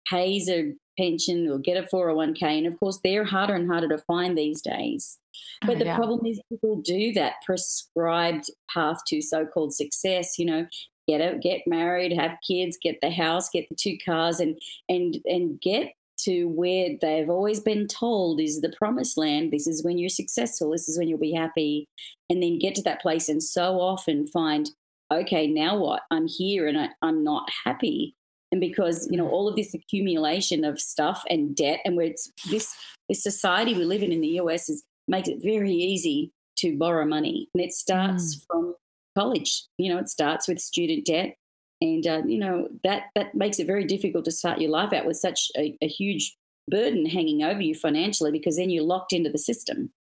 pays 0.07 0.49
a 0.49 0.73
pension 0.97 1.49
or 1.49 1.57
get 1.57 1.77
a 1.77 1.87
401k 1.87 2.43
and 2.43 2.67
of 2.67 2.79
course 2.79 2.99
they're 3.03 3.23
harder 3.23 3.55
and 3.55 3.67
harder 3.67 3.87
to 3.87 3.97
find 3.99 4.37
these 4.37 4.61
days 4.61 5.17
but 5.61 5.77
oh, 5.77 5.79
the 5.79 5.85
yeah. 5.85 5.95
problem 5.95 6.25
is 6.25 6.39
people 6.49 6.81
do 6.83 7.11
that 7.13 7.35
prescribed 7.45 8.45
path 8.71 8.99
to 9.07 9.21
so-called 9.21 9.73
success 9.73 10.37
you 10.37 10.45
know 10.45 10.67
get 11.07 11.19
a, 11.19 11.37
get 11.39 11.61
married 11.65 12.13
have 12.13 12.37
kids 12.47 12.77
get 12.81 12.99
the 13.01 13.09
house 13.09 13.49
get 13.49 13.67
the 13.69 13.75
two 13.75 13.97
cars 14.05 14.39
and 14.39 14.59
and 14.87 15.17
and 15.25 15.59
get 15.61 15.93
to 16.25 16.45
where 16.45 16.89
they've 17.01 17.29
always 17.29 17.59
been 17.59 17.87
told 17.87 18.39
is 18.39 18.61
the 18.61 18.73
promised 18.77 19.17
land. 19.17 19.51
This 19.51 19.67
is 19.67 19.83
when 19.83 19.97
you're 19.97 20.09
successful. 20.09 20.71
This 20.71 20.87
is 20.87 20.97
when 20.97 21.07
you'll 21.07 21.19
be 21.19 21.33
happy. 21.33 21.87
And 22.29 22.41
then 22.41 22.59
get 22.59 22.75
to 22.75 22.81
that 22.83 23.01
place 23.01 23.29
and 23.29 23.41
so 23.41 23.79
often 23.79 24.27
find, 24.27 24.69
okay, 25.11 25.47
now 25.47 25.77
what? 25.77 26.01
I'm 26.11 26.27
here 26.27 26.67
and 26.67 26.77
I, 26.77 26.89
I'm 27.01 27.23
not 27.23 27.49
happy. 27.65 28.15
And 28.51 28.61
because, 28.61 29.07
you 29.09 29.17
know, 29.17 29.27
all 29.27 29.47
of 29.47 29.55
this 29.55 29.73
accumulation 29.73 30.63
of 30.63 30.79
stuff 30.79 31.23
and 31.29 31.55
debt 31.55 31.79
and 31.85 31.97
where 31.97 32.05
it's 32.05 32.31
this 32.49 32.73
this 33.09 33.21
society 33.21 33.73
we 33.73 33.83
live 33.83 34.03
in 34.03 34.11
in 34.11 34.21
the 34.21 34.39
US 34.39 34.69
is 34.69 34.83
makes 35.07 35.27
it 35.27 35.39
very 35.43 35.73
easy 35.73 36.31
to 36.57 36.77
borrow 36.77 37.05
money. 37.05 37.49
And 37.53 37.63
it 37.63 37.73
starts 37.73 38.35
mm. 38.35 38.45
from 38.47 38.75
college. 39.17 39.65
You 39.77 39.93
know, 39.93 39.99
it 39.99 40.09
starts 40.09 40.47
with 40.47 40.59
student 40.59 41.05
debt 41.05 41.35
and 41.83 42.07
uh, 42.07 42.21
you 42.25 42.39
know 42.39 42.69
that 42.83 43.03
that 43.13 43.35
makes 43.35 43.59
it 43.59 43.67
very 43.67 43.83
difficult 43.83 44.23
to 44.25 44.31
start 44.31 44.61
your 44.61 44.71
life 44.71 44.93
out 44.93 45.05
with 45.05 45.17
such 45.17 45.51
a, 45.57 45.77
a 45.81 45.87
huge 45.87 46.35
burden 46.69 47.05
hanging 47.05 47.43
over 47.43 47.59
you 47.59 47.75
financially 47.75 48.31
because 48.31 48.55
then 48.55 48.69
you're 48.69 48.85
locked 48.85 49.11
into 49.11 49.29
the 49.29 49.37
system. 49.37 49.91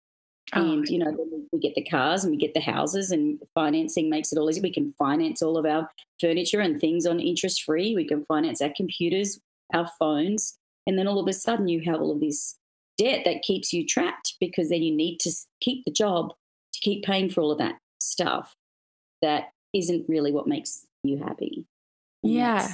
Oh. 0.53 0.61
And 0.61 0.87
you 0.87 0.97
know 0.97 1.13
we 1.51 1.59
get 1.59 1.75
the 1.75 1.83
cars 1.83 2.23
and 2.23 2.31
we 2.31 2.37
get 2.37 2.53
the 2.53 2.61
houses 2.61 3.11
and 3.11 3.39
financing 3.53 4.09
makes 4.09 4.31
it 4.31 4.39
all 4.39 4.49
easy. 4.49 4.61
We 4.61 4.73
can 4.73 4.93
finance 4.97 5.41
all 5.41 5.57
of 5.57 5.65
our 5.65 5.89
furniture 6.21 6.61
and 6.61 6.79
things 6.79 7.05
on 7.05 7.19
interest 7.19 7.63
free. 7.63 7.95
We 7.95 8.07
can 8.07 8.23
finance 8.25 8.61
our 8.61 8.71
computers, 8.75 9.39
our 9.73 9.89
phones, 9.99 10.57
and 10.87 10.97
then 10.97 11.07
all 11.07 11.19
of 11.19 11.27
a 11.27 11.33
sudden 11.33 11.67
you 11.67 11.81
have 11.81 11.99
all 11.99 12.11
of 12.11 12.21
this 12.21 12.57
debt 12.97 13.23
that 13.25 13.41
keeps 13.41 13.73
you 13.73 13.85
trapped 13.85 14.35
because 14.39 14.69
then 14.69 14.83
you 14.83 14.95
need 14.95 15.17
to 15.19 15.31
keep 15.59 15.83
the 15.83 15.91
job 15.91 16.29
to 16.73 16.79
keep 16.79 17.03
paying 17.03 17.29
for 17.29 17.41
all 17.41 17.51
of 17.51 17.57
that 17.57 17.75
stuff 17.99 18.55
that 19.21 19.49
isn't 19.73 20.05
really 20.07 20.31
what 20.31 20.47
makes 20.47 20.85
you 21.03 21.17
happy. 21.17 21.65
Yeah. 22.23 22.67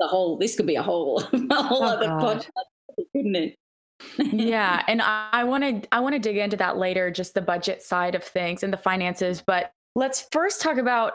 The 0.00 0.06
whole, 0.06 0.38
this 0.38 0.56
could 0.56 0.66
be 0.66 0.76
a 0.76 0.82
whole, 0.82 1.20
a 1.50 1.62
whole 1.62 1.82
oh, 1.82 1.86
other 1.86 2.06
God. 2.06 2.38
podcast, 2.38 3.04
couldn't 3.12 3.36
it? 3.36 3.56
yeah, 4.18 4.82
and 4.88 5.02
I 5.02 5.44
want 5.44 5.82
to 5.82 5.88
I 5.94 6.00
want 6.00 6.14
to 6.14 6.18
dig 6.18 6.36
into 6.36 6.56
that 6.58 6.76
later, 6.76 7.10
just 7.10 7.34
the 7.34 7.42
budget 7.42 7.82
side 7.82 8.14
of 8.14 8.22
things 8.22 8.62
and 8.62 8.72
the 8.72 8.78
finances. 8.78 9.42
But 9.46 9.72
let's 9.94 10.28
first 10.32 10.60
talk 10.60 10.76
about 10.76 11.14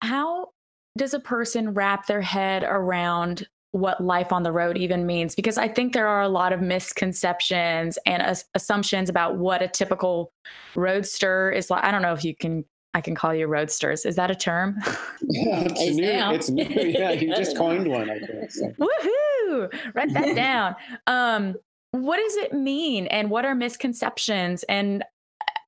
how 0.00 0.50
does 0.96 1.14
a 1.14 1.20
person 1.20 1.74
wrap 1.74 2.06
their 2.06 2.22
head 2.22 2.64
around 2.64 3.46
what 3.72 4.02
life 4.02 4.32
on 4.32 4.42
the 4.42 4.52
road 4.52 4.78
even 4.78 5.06
means? 5.06 5.34
Because 5.34 5.58
I 5.58 5.68
think 5.68 5.92
there 5.92 6.08
are 6.08 6.22
a 6.22 6.28
lot 6.28 6.52
of 6.52 6.62
misconceptions 6.62 7.98
and 8.06 8.22
as- 8.22 8.46
assumptions 8.54 9.10
about 9.10 9.36
what 9.36 9.60
a 9.60 9.68
typical 9.68 10.32
roadster 10.74 11.50
is 11.50 11.68
like. 11.68 11.84
I 11.84 11.90
don't 11.90 12.02
know 12.02 12.14
if 12.14 12.24
you 12.24 12.34
can 12.34 12.64
I 12.96 13.02
can 13.02 13.14
call 13.14 13.34
you 13.34 13.46
roadsters. 13.46 14.06
Is 14.06 14.16
that 14.16 14.30
a 14.30 14.34
term? 14.34 14.78
Yeah, 15.28 15.60
it's, 15.70 15.96
new. 15.96 16.12
Now. 16.12 16.32
It's 16.32 16.48
new. 16.48 16.64
Yeah, 16.70 17.10
you 17.10 17.34
just 17.34 17.56
coined 17.56 17.88
one. 17.88 18.08
I 18.08 18.18
guess. 18.18 18.60
Woohoo! 18.78 19.72
Write 19.94 20.12
that 20.12 20.36
down. 20.36 20.76
Um, 21.06 21.56
what 21.90 22.18
does 22.18 22.36
it 22.36 22.52
mean, 22.52 23.06
and 23.08 23.30
what 23.30 23.44
are 23.44 23.54
misconceptions? 23.54 24.62
And 24.64 25.02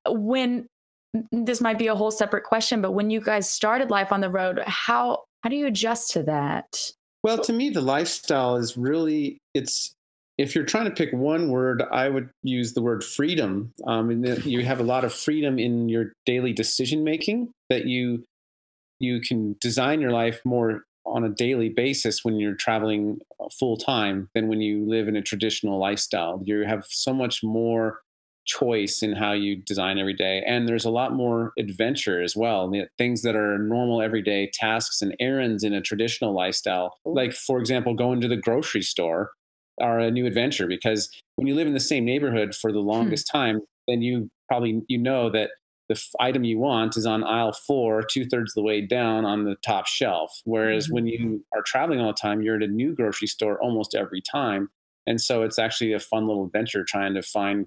uh, 0.07 0.12
when 0.12 0.69
this 1.33 1.61
might 1.61 1.79
be 1.79 1.88
a 1.88 1.95
whole 1.95 2.11
separate 2.11 2.45
question, 2.45 2.81
but 2.81 2.93
when 2.93 3.11
you 3.11 3.21
guys 3.21 3.51
started 3.51 3.91
life 3.91 4.12
on 4.12 4.21
the 4.21 4.31
road, 4.31 4.61
how 4.67 5.25
how 5.43 5.51
do 5.51 5.57
you 5.57 5.67
adjust 5.67 6.12
to 6.12 6.23
that? 6.25 6.93
Well, 7.23 7.38
to 7.38 7.53
me, 7.53 7.71
the 7.71 7.83
lifestyle 7.83 8.57
is 8.57 8.77
really 8.77 9.38
it's 9.55 9.95
if 10.38 10.55
you're 10.55 10.64
trying 10.64 10.85
to 10.85 10.92
pick 10.92 11.12
one 11.12 11.51
word, 11.51 11.83
I 11.90 12.09
would 12.09 12.31
use 12.42 12.72
the 12.72 12.83
word 12.83 13.03
freedom. 13.03 13.72
Um, 13.87 14.11
and 14.11 14.44
you 14.46 14.64
have 14.64 14.79
a 14.79 14.85
lot 14.85 15.05
of 15.05 15.12
freedom 15.12 15.59
in 15.59 15.88
your 15.88 16.12
daily 16.24 16.53
decision 16.53 17.05
making 17.05 17.51
that 17.68 17.85
you 17.85 18.24
you 19.01 19.20
can 19.20 19.57
design 19.61 20.01
your 20.01 20.11
life 20.11 20.40
more 20.44 20.85
on 21.07 21.24
a 21.24 21.29
daily 21.29 21.68
basis 21.68 22.24
when 22.24 22.37
you're 22.37 22.55
traveling 22.55 23.18
full 23.59 23.77
time 23.77 24.29
than 24.35 24.48
when 24.48 24.61
you 24.61 24.88
live 24.88 25.09
in 25.09 25.16
a 25.16 25.22
traditional 25.22 25.79
lifestyle. 25.79 26.42
You 26.44 26.64
have 26.64 26.85
so 26.88 27.12
much 27.12 27.42
more 27.42 28.01
choice 28.44 29.03
in 29.03 29.14
how 29.14 29.33
you 29.33 29.57
design 29.57 29.98
every 29.98 30.14
day, 30.14 30.42
and 30.46 30.68
there's 30.68 30.85
a 30.85 30.90
lot 30.90 31.12
more 31.12 31.53
adventure 31.59 32.22
as 32.22 32.35
well. 32.35 32.72
Things 32.96 33.22
that 33.22 33.37
are 33.37 33.59
normal 33.59 34.03
everyday 34.03 34.51
tasks 34.53 35.01
and 35.01 35.14
errands 35.20 35.62
in 35.62 35.74
a 35.74 35.81
traditional 35.81 36.33
lifestyle, 36.33 36.96
like 37.05 37.33
for 37.33 37.59
example, 37.59 37.94
going 37.94 38.20
to 38.20 38.29
the 38.29 38.37
grocery 38.37 38.83
store 38.83 39.31
are 39.81 39.99
a 39.99 40.11
new 40.11 40.27
adventure 40.27 40.67
because 40.67 41.11
when 41.37 41.47
you 41.47 41.55
live 41.55 41.67
in 41.67 41.75
the 41.75 41.81
same 41.81 42.05
neighborhood 42.05 42.55
for 42.55 42.73
the 42.73 42.81
hmm. 42.81 42.88
longest 42.88 43.29
hmm. 43.31 43.38
time, 43.38 43.61
then 43.87 44.03
you 44.03 44.31
probably 44.49 44.83
you 44.88 44.99
know 44.99 45.31
that 45.31 45.51
the 45.88 45.95
f- 45.95 46.11
item 46.21 46.45
you 46.45 46.59
want 46.59 46.97
is 46.97 47.07
on 47.07 47.25
aisle 47.25 47.53
four, 47.53 48.03
two 48.03 48.27
thirds 48.27 48.53
of 48.53 48.55
the 48.57 48.62
way 48.62 48.81
down 48.81 49.25
on 49.25 49.45
the 49.45 49.57
top 49.64 49.87
shelf. 49.87 50.43
Whereas 50.45 50.87
mm-hmm. 50.87 50.95
when 50.95 51.07
you 51.07 51.45
are 51.55 51.62
traveling 51.62 52.01
all 52.01 52.09
the 52.09 52.12
time, 52.12 52.43
you're 52.43 52.57
at 52.57 52.62
a 52.62 52.69
new 52.69 52.95
grocery 52.95 53.29
store 53.29 53.61
almost 53.62 53.95
every 53.95 54.21
time, 54.21 54.69
and 55.07 55.21
so 55.21 55.43
it's 55.43 55.59
actually 55.59 55.93
a 55.93 56.01
fun 56.01 56.27
little 56.27 56.45
adventure 56.45 56.85
trying 56.85 57.14
to 57.14 57.23
find 57.23 57.67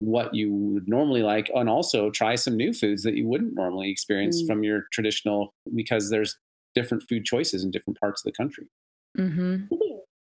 what 0.00 0.34
you 0.34 0.52
would 0.52 0.88
normally 0.88 1.22
like 1.22 1.50
and 1.54 1.68
also 1.68 2.10
try 2.10 2.36
some 2.36 2.56
new 2.56 2.72
foods 2.72 3.02
that 3.02 3.14
you 3.14 3.26
wouldn't 3.26 3.54
normally 3.54 3.90
experience 3.90 4.42
mm. 4.42 4.46
from 4.46 4.62
your 4.62 4.84
traditional 4.92 5.52
because 5.74 6.10
there's 6.10 6.38
different 6.74 7.02
food 7.08 7.24
choices 7.24 7.64
in 7.64 7.70
different 7.70 7.98
parts 7.98 8.20
of 8.24 8.24
the 8.24 8.36
country 8.36 8.68
mm-hmm. 9.18 9.64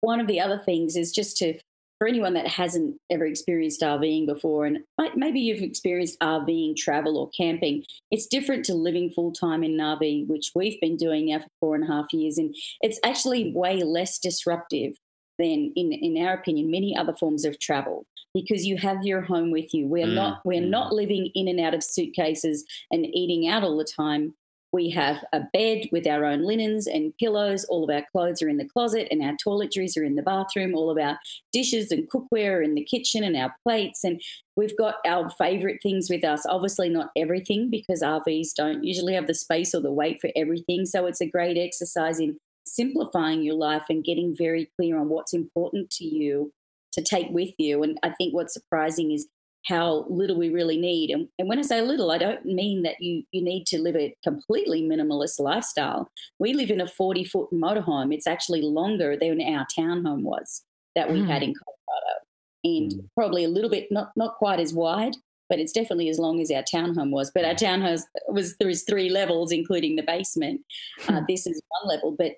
One 0.01 0.21
of 0.21 0.27
the 0.27 0.41
other 0.41 0.59
things 0.59 0.97
is 0.97 1.13
just 1.13 1.37
to 1.39 1.59
for 1.99 2.07
anyone 2.07 2.35
that 2.35 2.47
hasn't 2.47 2.97
ever 3.11 3.27
experienced 3.27 3.81
RVing 3.81 4.27
before, 4.27 4.67
and 4.67 4.79
maybe 5.17 5.41
you've 5.41 5.63
experienced 5.63 6.19
RVing 6.21 6.77
travel 6.77 7.19
or 7.19 7.29
camping, 7.31 7.83
it's 8.13 8.29
different 8.29 8.65
to 8.67 8.75
living 8.75 9.11
full 9.11 9.33
time 9.33 9.65
in 9.65 9.73
an 9.73 9.99
RV, 9.99 10.29
which 10.29 10.53
we've 10.55 10.81
been 10.81 10.97
doing 10.97 11.27
now 11.27 11.41
for 11.41 11.49
four 11.61 11.75
and 11.75 11.83
a 11.83 11.89
half 11.89 12.13
years. 12.13 12.39
And 12.39 12.55
it's 12.81 13.01
actually 13.05 13.53
way 13.53 13.83
less 13.83 14.19
disruptive 14.21 14.95
than, 15.41 15.73
in, 15.75 15.93
in 15.93 16.25
our 16.25 16.35
opinion, 16.35 16.71
many 16.71 16.97
other 16.97 17.15
forms 17.15 17.45
of 17.45 17.59
travel 17.59 18.07
because 18.35 18.65
you 18.65 18.77
have 18.77 19.03
your 19.03 19.23
home 19.23 19.51
with 19.51 19.75
you. 19.75 19.87
We're 19.87 20.07
mm. 20.07 20.15
not 20.15 20.41
we're 20.45 20.63
mm. 20.63 20.69
not 20.69 20.93
living 20.93 21.31
in 21.35 21.49
and 21.49 21.61
out 21.61 21.75
of 21.75 21.83
suitcases 21.83 22.65
and 22.91 23.07
eating 23.07 23.49
out 23.49 23.65
all 23.65 23.77
the 23.77 23.85
time. 23.85 24.35
We 24.73 24.91
have 24.91 25.25
a 25.33 25.41
bed 25.53 25.89
with 25.91 26.07
our 26.07 26.25
own 26.25 26.43
linens 26.43 26.87
and 26.87 27.17
pillows. 27.17 27.65
All 27.65 27.85
of 27.85 27.95
our 27.95 28.05
clothes 28.13 28.43
are 28.43 28.49
in 28.49 28.59
the 28.59 28.69
closet, 28.69 29.09
and 29.11 29.23
our 29.23 29.35
toiletries 29.35 29.97
are 29.97 30.05
in 30.05 30.15
the 30.15 30.23
bathroom. 30.23 30.75
All 30.75 30.91
of 30.91 30.99
our 30.99 31.19
dishes 31.53 31.91
and 31.91 32.09
cookware 32.11 32.59
are 32.59 32.63
in 32.63 32.75
the 32.75 32.85
kitchen, 32.85 33.25
and 33.25 33.37
our 33.37 33.55
plates. 33.63 34.05
And 34.05 34.21
we've 34.57 34.77
got 34.77 34.97
our 35.07 35.31
favorite 35.31 35.81
things 35.83 36.11
with 36.11 36.25
us. 36.25 36.45
Obviously, 36.47 36.89
not 36.91 37.11
everything 37.17 37.71
because 37.71 38.03
RVs 38.03 38.55
don't 38.55 38.85
usually 38.85 39.15
have 39.15 39.27
the 39.27 39.35
space 39.35 39.75
or 39.75 39.81
the 39.81 39.93
weight 39.93 40.21
for 40.21 40.31
everything. 40.37 40.85
So 40.85 41.07
it's 41.07 41.21
a 41.21 41.27
great 41.27 41.57
exercise 41.57 42.21
in 42.21 42.39
simplifying 42.67 43.43
your 43.43 43.55
life 43.55 43.85
and 43.89 44.05
getting 44.05 44.37
very 44.37 44.71
clear 44.77 44.99
on 44.99 45.09
what's 45.09 45.33
important 45.33 45.91
to 45.91 46.05
you 46.05 46.53
to 46.93 47.03
take 47.03 47.31
with 47.31 47.55
you. 47.59 47.83
And 47.83 47.99
I 48.03 48.11
think 48.11 48.35
what's 48.35 48.53
surprising 48.53 49.13
is 49.13 49.29
how 49.69 50.07
little 50.09 50.37
we 50.37 50.49
really 50.49 50.79
need. 50.79 51.11
And, 51.11 51.29
and, 51.39 51.49
when 51.49 51.59
I 51.59 51.63
say 51.63 51.83
little, 51.83 52.11
I 52.11 52.19
don't 52.19 52.45
mean 52.45 52.83
that 52.83 52.97
you 53.01 53.23
you 53.33 53.43
need 53.43 53.67
to 53.67 53.79
live 53.79 53.97
a 53.97 54.15
completely 54.25 54.83
minimalist 54.83 55.39
lifestyle. 55.39 56.11
We 56.39 56.55
live 56.55 56.71
in 56.71 56.81
a 56.81 56.89
40 56.89 57.25
foot 57.25 57.51
motorhome. 57.53 58.15
It's 58.15 58.27
actually 58.27 58.63
longer 58.63 59.17
than 59.17 59.41
our 59.41 59.67
townhome 59.79 60.23
was 60.23 60.63
that 60.95 61.11
we 61.11 61.21
mm. 61.21 61.27
had 61.27 61.43
in 61.43 61.55
Colorado. 61.55 62.19
And 62.65 62.93
mm. 62.93 63.09
probably 63.15 63.45
a 63.45 63.49
little 63.49 63.71
bit 63.71 63.89
not 63.91 64.13
not 64.17 64.37
quite 64.37 64.61
as 64.61 64.73
wide, 64.73 65.15
but 65.49 65.59
it's 65.59 65.73
definitely 65.73 66.09
as 66.09 66.19
long 66.19 66.41
as 66.41 66.51
our 66.51 66.63
townhome 66.63 67.11
was. 67.11 67.31
But 67.35 67.45
our 67.45 67.55
townhouse 67.55 68.05
was 68.29 68.57
there 68.57 68.69
is 68.71 68.85
three 68.85 69.11
levels, 69.11 69.53
including 69.53 69.97
the 69.97 70.03
basement. 70.03 70.63
Uh, 71.09 71.21
this 71.29 71.47
is 71.47 71.61
one 71.81 71.95
level, 71.95 72.15
but 72.19 72.33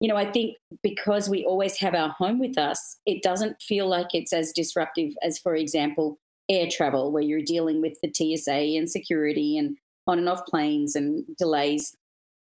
you 0.00 0.08
know, 0.08 0.16
I 0.16 0.30
think 0.30 0.56
because 0.82 1.28
we 1.28 1.44
always 1.44 1.76
have 1.76 1.94
our 1.94 2.08
home 2.08 2.38
with 2.38 2.56
us, 2.56 2.96
it 3.04 3.22
doesn't 3.22 3.60
feel 3.60 3.86
like 3.86 4.08
it's 4.14 4.32
as 4.32 4.50
disruptive 4.50 5.12
as, 5.22 5.38
for 5.38 5.54
example, 5.54 6.18
air 6.50 6.68
travel, 6.70 7.12
where 7.12 7.22
you're 7.22 7.42
dealing 7.42 7.80
with 7.80 7.98
the 8.02 8.12
TSA 8.12 8.76
and 8.76 8.90
security 8.90 9.56
and 9.56 9.76
on 10.06 10.18
and 10.18 10.28
off 10.28 10.44
planes 10.46 10.96
and 10.96 11.24
delays. 11.36 11.96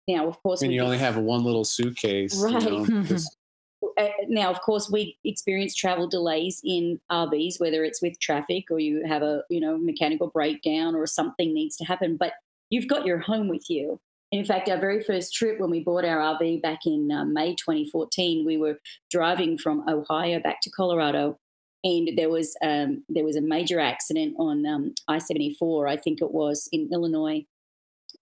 Now, 0.08 0.28
of 0.28 0.42
course, 0.42 0.62
and 0.62 0.74
you 0.74 0.82
only 0.82 0.98
have 0.98 1.18
one 1.18 1.44
little 1.44 1.64
suitcase, 1.64 2.36
right? 2.42 2.62
You 2.62 2.88
know, 2.88 3.18
uh, 3.98 4.08
now, 4.28 4.50
of 4.50 4.62
course, 4.62 4.90
we 4.90 5.18
experience 5.24 5.76
travel 5.76 6.08
delays 6.08 6.60
in 6.64 7.00
RVs, 7.12 7.60
whether 7.60 7.84
it's 7.84 8.02
with 8.02 8.20
traffic 8.20 8.66
or 8.72 8.80
you 8.80 9.04
have 9.06 9.22
a 9.22 9.44
you 9.50 9.62
know 9.62 9.78
mechanical 9.78 10.28
breakdown 10.28 10.96
or 10.96 11.06
something 11.06 11.54
needs 11.54 11.78
to 11.78 11.86
happen. 11.86 12.18
But 12.18 12.34
you've 12.70 12.88
got 12.88 13.06
your 13.06 13.20
home 13.20 13.48
with 13.48 13.70
you. 13.70 14.00
In 14.32 14.46
fact, 14.46 14.70
our 14.70 14.80
very 14.80 15.02
first 15.02 15.36
trip 15.36 15.60
when 15.60 15.70
we 15.70 15.84
bought 15.84 16.06
our 16.06 16.38
RV 16.38 16.62
back 16.62 16.80
in 16.86 17.12
uh, 17.12 17.26
May 17.26 17.54
2014, 17.54 18.46
we 18.46 18.56
were 18.56 18.80
driving 19.10 19.58
from 19.58 19.88
Ohio 19.90 20.40
back 20.40 20.62
to 20.62 20.70
Colorado, 20.70 21.38
and 21.84 22.18
there 22.18 22.30
was 22.30 22.56
um, 22.64 23.04
there 23.10 23.24
was 23.24 23.36
a 23.36 23.42
major 23.42 23.80
accident 23.80 24.36
on 24.38 24.66
um, 24.66 24.94
I 25.08 25.20
seventy 25.20 25.56
four, 25.58 25.88
I 25.88 25.98
think 25.98 26.22
it 26.22 26.32
was 26.32 26.70
in 26.72 26.90
Illinois, 26.92 27.46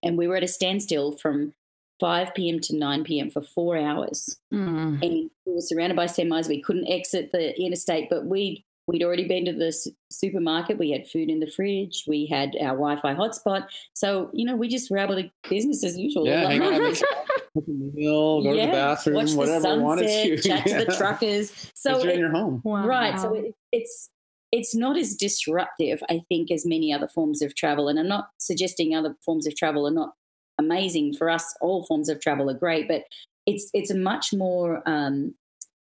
and 0.02 0.16
we 0.16 0.26
were 0.26 0.36
at 0.36 0.44
a 0.44 0.48
standstill 0.48 1.12
from 1.12 1.54
five 1.98 2.34
p.m. 2.34 2.60
to 2.60 2.76
nine 2.76 3.04
p.m. 3.04 3.30
for 3.30 3.42
four 3.42 3.76
hours, 3.76 4.38
mm. 4.52 5.02
and 5.02 5.30
we 5.46 5.52
were 5.52 5.60
surrounded 5.60 5.96
by 5.96 6.06
semis. 6.06 6.48
We 6.48 6.62
couldn't 6.62 6.88
exit 6.88 7.32
the 7.32 7.58
interstate, 7.60 8.08
but 8.08 8.26
we 8.26 8.64
we'd 8.86 9.02
already 9.02 9.28
been 9.28 9.44
to 9.44 9.52
the 9.52 9.72
supermarket. 10.10 10.78
We 10.78 10.90
had 10.90 11.06
food 11.06 11.28
in 11.28 11.40
the 11.40 11.50
fridge. 11.50 12.04
We 12.08 12.26
had 12.26 12.56
our 12.60 12.76
Wi-Fi 12.76 13.14
hotspot. 13.14 13.66
So 13.92 14.30
you 14.32 14.44
know, 14.46 14.56
we 14.56 14.68
just 14.68 14.90
were 14.90 14.98
able 14.98 15.16
to 15.16 15.30
business 15.48 15.84
as 15.84 15.98
usual. 15.98 16.26
Yeah, 16.26 16.48
hang 17.54 17.64
on, 17.68 17.94
meal, 17.94 18.42
go 18.42 18.52
yeah, 18.52 18.60
to 18.62 18.66
the 18.66 18.72
bathroom, 18.72 19.16
watch 19.16 19.32
whatever 19.32 19.60
the 19.60 19.68
sunset, 19.68 19.84
wanted 19.84 20.06
to. 20.06 20.48
Chat 20.48 20.66
yeah. 20.66 20.78
to 20.78 20.84
the 20.86 20.92
truckers. 20.96 21.70
So 21.74 22.02
you're 22.02 22.12
in 22.12 22.20
your 22.20 22.30
home, 22.30 22.60
wow. 22.64 22.86
right? 22.86 23.18
So 23.18 23.34
it, 23.34 23.54
it's 23.72 24.10
it's 24.52 24.74
not 24.74 24.96
as 24.96 25.14
disruptive, 25.14 26.02
I 26.08 26.22
think, 26.28 26.50
as 26.50 26.66
many 26.66 26.92
other 26.92 27.08
forms 27.08 27.40
of 27.42 27.54
travel. 27.54 27.88
And 27.88 27.98
I'm 27.98 28.08
not 28.08 28.30
suggesting 28.38 28.94
other 28.94 29.14
forms 29.24 29.46
of 29.46 29.56
travel 29.56 29.86
are 29.86 29.92
not 29.92 30.14
amazing. 30.58 31.14
For 31.14 31.30
us, 31.30 31.54
all 31.60 31.84
forms 31.84 32.08
of 32.08 32.20
travel 32.20 32.50
are 32.50 32.54
great, 32.54 32.88
but 32.88 33.04
it's 33.46 33.70
it's 33.74 33.90
a 33.90 33.96
much 33.96 34.32
more 34.32 34.82
um, 34.86 35.34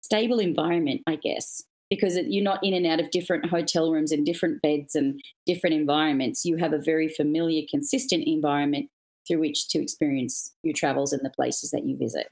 stable 0.03 0.39
environment, 0.39 1.03
I 1.07 1.17
guess 1.17 1.63
because 1.91 2.19
you're 2.27 2.45
not 2.45 2.63
in 2.65 2.75
and 2.75 2.87
out 2.87 3.01
of 3.01 3.11
different 3.11 3.49
hotel 3.49 3.93
rooms 3.93 4.11
and 4.11 4.27
different 4.27 4.61
beds 4.63 4.95
and 4.95 5.21
different 5.47 5.77
environments. 5.77 6.45
You 6.45 6.57
have 6.57 6.73
a 6.73 6.81
very 6.81 7.09
familiar, 7.09 7.63
consistent 7.71 8.25
environment 8.27 8.91
through 9.27 9.41
which 9.41 9.69
to 9.69 9.83
experience 9.83 10.53
your 10.63 10.75
travels 10.75 11.13
and 11.13 11.25
the 11.25 11.31
places 11.31 11.71
that 11.71 11.85
you 11.85 11.97
visit. 11.97 12.29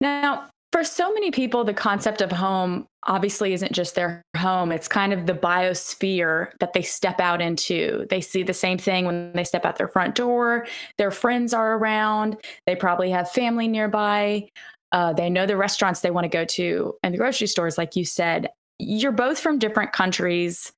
Now, 0.00 0.48
for 0.70 0.84
so 0.84 1.12
many 1.12 1.30
people, 1.30 1.64
the 1.64 1.72
concept 1.72 2.20
of 2.20 2.30
home 2.30 2.86
obviously 3.04 3.54
isn't 3.54 3.72
just 3.72 3.94
their 3.94 4.22
home. 4.36 4.70
It's 4.70 4.86
kind 4.86 5.12
of 5.14 5.26
the 5.26 5.32
biosphere 5.32 6.50
that 6.60 6.74
they 6.74 6.82
step 6.82 7.20
out 7.20 7.40
into. 7.40 8.06
They 8.10 8.20
see 8.20 8.42
the 8.42 8.52
same 8.52 8.76
thing 8.76 9.06
when 9.06 9.32
they 9.32 9.44
step 9.44 9.64
out 9.64 9.76
their 9.76 9.88
front 9.88 10.14
door. 10.14 10.66
Their 10.98 11.10
friends 11.10 11.54
are 11.54 11.76
around. 11.76 12.36
They 12.66 12.76
probably 12.76 13.10
have 13.10 13.30
family 13.30 13.66
nearby. 13.66 14.50
Uh, 14.92 15.14
they 15.14 15.30
know 15.30 15.46
the 15.46 15.56
restaurants 15.56 16.00
they 16.00 16.10
want 16.10 16.24
to 16.24 16.28
go 16.28 16.44
to 16.44 16.94
and 17.02 17.14
the 17.14 17.18
grocery 17.18 17.46
stores, 17.46 17.78
like 17.78 17.96
you 17.96 18.04
said 18.04 18.48
you're 18.78 19.12
both 19.12 19.38
from 19.38 19.58
different 19.58 19.92
countries, 19.92 20.72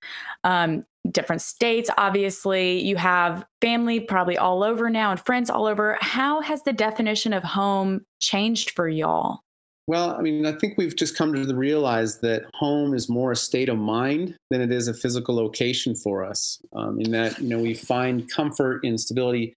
um, 0.45 0.85
different 1.11 1.43
states, 1.43 1.91
obviously. 1.99 2.81
You 2.81 2.97
have 2.97 3.45
family 3.61 4.01
probably 4.01 4.39
all 4.39 4.63
over 4.63 4.91
now 4.91 5.11
and 5.11 5.21
friends 5.21 5.51
all 5.51 5.67
over. 5.67 5.99
How 6.01 6.41
has 6.41 6.63
the 6.63 6.73
definition 6.73 7.33
of 7.33 7.43
home 7.43 8.03
changed 8.21 8.71
for 8.71 8.89
y'all? 8.89 9.41
Well, 9.87 10.15
I 10.15 10.21
mean, 10.21 10.47
I 10.47 10.53
think 10.53 10.79
we've 10.79 10.95
just 10.95 11.17
come 11.17 11.35
to 11.35 11.55
realize 11.55 12.21
that 12.21 12.45
home 12.55 12.95
is 12.95 13.09
more 13.09 13.33
a 13.33 13.37
state 13.37 13.69
of 13.69 13.77
mind 13.77 14.37
than 14.51 14.61
it 14.61 14.71
is 14.71 14.87
a 14.87 14.95
physical 14.95 15.35
location 15.35 15.97
for 15.97 16.25
us. 16.25 16.61
Um, 16.77 17.01
in 17.01 17.11
that, 17.11 17.41
you 17.41 17.49
know, 17.49 17.59
we 17.59 17.75
find 17.75 18.31
comfort 18.31 18.85
and 18.85 19.01
stability 19.01 19.55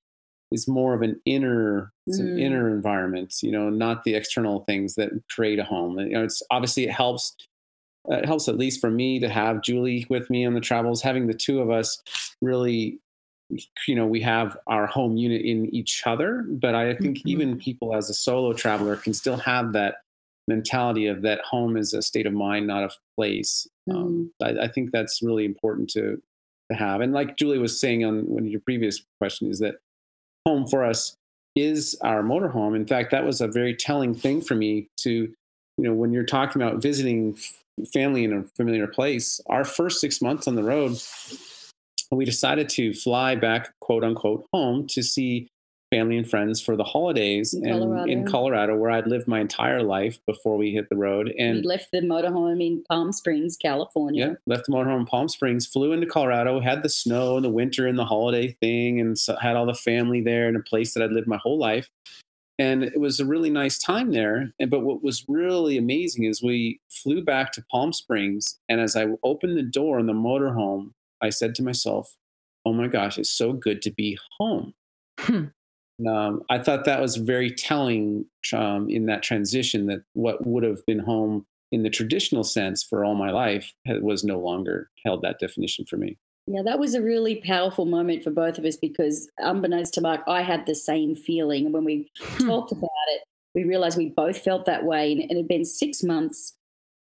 is 0.51 0.67
more 0.67 0.95
of 0.95 1.03
an 1.03 1.21
inner, 1.25 1.91
mm. 2.09 2.19
an 2.19 2.39
inner 2.39 2.67
environment. 2.69 3.35
You 3.43 3.51
know, 3.51 3.69
not 3.69 4.05
the 4.05 4.15
external 4.15 4.63
things 4.63 4.95
that 4.95 5.11
create 5.29 5.59
a 5.59 5.63
home. 5.63 5.99
You 5.99 6.09
know, 6.09 6.23
it's 6.23 6.41
obviously 6.49 6.85
it 6.85 6.91
helps 6.91 7.35
it 8.09 8.25
helps 8.25 8.47
at 8.47 8.57
least 8.57 8.81
for 8.81 8.91
me 8.91 9.19
to 9.19 9.29
have 9.29 9.61
Julie 9.61 10.05
with 10.09 10.29
me 10.29 10.45
on 10.45 10.53
the 10.53 10.59
travels. 10.59 11.01
Having 11.01 11.27
the 11.27 11.33
two 11.33 11.61
of 11.61 11.69
us 11.69 12.01
really, 12.41 12.99
you 13.87 13.95
know, 13.95 14.05
we 14.05 14.21
have 14.21 14.57
our 14.67 14.85
home 14.85 15.15
unit 15.15 15.41
in 15.41 15.73
each 15.73 16.03
other. 16.05 16.45
But 16.47 16.75
I 16.75 16.93
think 16.95 17.19
mm-hmm. 17.19 17.29
even 17.29 17.57
people 17.57 17.95
as 17.95 18.09
a 18.09 18.13
solo 18.13 18.53
traveler 18.53 18.95
can 18.95 19.13
still 19.13 19.37
have 19.37 19.73
that 19.73 19.95
mentality 20.47 21.07
of 21.07 21.21
that 21.21 21.39
home 21.41 21.77
is 21.77 21.93
a 21.93 22.01
state 22.01 22.25
of 22.25 22.33
mind, 22.33 22.67
not 22.67 22.83
a 22.83 22.89
place. 23.15 23.67
Um, 23.89 23.95
mm-hmm. 23.95 24.03
Um, 24.05 24.59
I, 24.59 24.65
I, 24.65 24.67
think 24.67 24.91
that's 24.91 25.21
really 25.21 25.45
important 25.45 25.89
to 25.91 26.21
to 26.71 26.77
have. 26.77 27.01
And 27.01 27.13
like 27.13 27.37
Julie 27.37 27.57
was 27.57 27.79
saying 27.79 28.03
on 28.03 28.27
one 28.27 28.43
of 28.43 28.49
your 28.49 28.61
previous 28.61 29.03
question, 29.19 29.49
is 29.49 29.59
that 29.59 29.75
home 30.45 30.67
for 30.67 30.83
us 30.83 31.15
is 31.55 31.97
our 32.01 32.23
motorhome. 32.23 32.75
In 32.75 32.85
fact, 32.85 33.11
that 33.11 33.25
was 33.25 33.41
a 33.41 33.47
very 33.47 33.75
telling 33.75 34.15
thing 34.15 34.41
for 34.41 34.55
me 34.55 34.89
to, 34.97 35.09
you 35.09 35.83
know, 35.83 35.93
when 35.93 36.11
you're 36.11 36.23
talking 36.23 36.61
about 36.61 36.81
visiting 36.81 37.37
family 37.93 38.23
in 38.23 38.33
a 38.33 38.43
familiar 38.55 38.87
place. 38.87 39.39
Our 39.47 39.65
first 39.65 39.99
six 39.99 40.21
months 40.21 40.47
on 40.47 40.55
the 40.55 40.63
road, 40.63 40.97
we 42.11 42.25
decided 42.25 42.69
to 42.69 42.93
fly 42.93 43.35
back, 43.35 43.73
quote 43.79 44.03
unquote, 44.03 44.45
home 44.53 44.87
to 44.87 45.03
see 45.03 45.47
family 45.93 46.17
and 46.17 46.27
friends 46.27 46.59
for 46.59 46.75
the 46.75 46.83
holidays 46.83 47.53
in 47.53 47.65
Colorado, 47.65 48.11
in 48.11 48.25
Colorado 48.25 48.75
where 48.75 48.89
I'd 48.89 49.05
lived 49.05 49.27
my 49.27 49.39
entire 49.39 49.83
life 49.83 50.17
before 50.25 50.57
we 50.57 50.71
hit 50.71 50.89
the 50.89 50.95
road. 50.95 51.31
And 51.37 51.57
we 51.57 51.61
left 51.61 51.89
the 51.91 52.01
motorhome 52.01 52.65
in 52.65 52.83
Palm 52.89 53.11
Springs, 53.11 53.57
California. 53.57 54.27
Yeah, 54.27 54.33
left 54.47 54.65
the 54.65 54.71
motorhome 54.71 55.01
in 55.01 55.05
Palm 55.05 55.29
Springs, 55.29 55.67
flew 55.67 55.91
into 55.91 56.07
Colorado, 56.07 56.59
had 56.61 56.81
the 56.81 56.89
snow 56.89 57.35
and 57.35 57.45
the 57.45 57.51
winter 57.51 57.85
and 57.85 57.97
the 57.99 58.05
holiday 58.05 58.55
thing, 58.59 58.99
and 58.99 59.17
so 59.19 59.35
had 59.35 59.55
all 59.55 59.67
the 59.67 59.75
family 59.75 60.21
there 60.21 60.49
in 60.49 60.55
a 60.55 60.63
place 60.63 60.95
that 60.95 61.03
I'd 61.03 61.11
lived 61.11 61.27
my 61.27 61.37
whole 61.37 61.59
life 61.59 61.89
and 62.59 62.83
it 62.83 62.99
was 62.99 63.19
a 63.19 63.25
really 63.25 63.49
nice 63.49 63.77
time 63.77 64.11
there. 64.11 64.53
And, 64.59 64.69
but 64.69 64.81
what 64.81 65.03
was 65.03 65.25
really 65.27 65.77
amazing 65.77 66.25
is 66.25 66.41
we 66.41 66.79
flew 66.89 67.23
back 67.23 67.51
to 67.53 67.65
Palm 67.71 67.93
Springs, 67.93 68.59
and 68.69 68.79
as 68.79 68.95
I 68.95 69.07
opened 69.23 69.57
the 69.57 69.63
door 69.63 69.99
in 69.99 70.05
the 70.05 70.13
motorhome, 70.13 70.91
I 71.21 71.29
said 71.29 71.55
to 71.55 71.63
myself, 71.63 72.15
"Oh 72.65 72.73
my 72.73 72.87
gosh, 72.87 73.17
it's 73.17 73.31
so 73.31 73.53
good 73.53 73.81
to 73.83 73.91
be 73.91 74.17
home." 74.39 74.73
Hmm. 75.19 75.45
Um, 76.07 76.41
I 76.49 76.57
thought 76.57 76.85
that 76.85 77.01
was 77.01 77.17
very 77.17 77.51
telling 77.51 78.25
um, 78.51 78.89
in 78.89 79.05
that 79.05 79.21
transition 79.21 79.85
that 79.87 80.03
what 80.13 80.45
would 80.45 80.63
have 80.63 80.85
been 80.85 80.99
home 80.99 81.45
in 81.71 81.83
the 81.83 81.89
traditional 81.89 82.43
sense 82.43 82.83
for 82.83 83.03
all 83.03 83.15
my 83.15 83.31
life 83.31 83.73
was 83.85 84.23
no 84.23 84.39
longer 84.39 84.89
held 85.05 85.21
that 85.21 85.39
definition 85.39 85.85
for 85.85 85.97
me. 85.97 86.17
Yeah, 86.45 86.61
that 86.63 86.79
was 86.79 86.93
a 86.93 87.01
really 87.01 87.41
powerful 87.45 87.85
moment 87.85 88.23
for 88.23 88.31
both 88.31 88.57
of 88.57 88.65
us 88.65 88.75
because, 88.75 89.29
unbeknownst 89.37 89.93
to 89.93 90.01
Mark, 90.01 90.21
I 90.27 90.41
had 90.41 90.65
the 90.65 90.75
same 90.75 91.15
feeling. 91.15 91.65
And 91.65 91.73
when 91.73 91.85
we 91.85 92.09
hmm. 92.19 92.47
talked 92.47 92.71
about 92.71 92.89
it, 93.09 93.23
we 93.55 93.63
realized 93.63 93.97
we 93.97 94.09
both 94.09 94.37
felt 94.39 94.65
that 94.65 94.83
way. 94.83 95.11
And 95.11 95.21
it 95.21 95.37
had 95.37 95.47
been 95.47 95.65
six 95.65 96.03
months. 96.03 96.55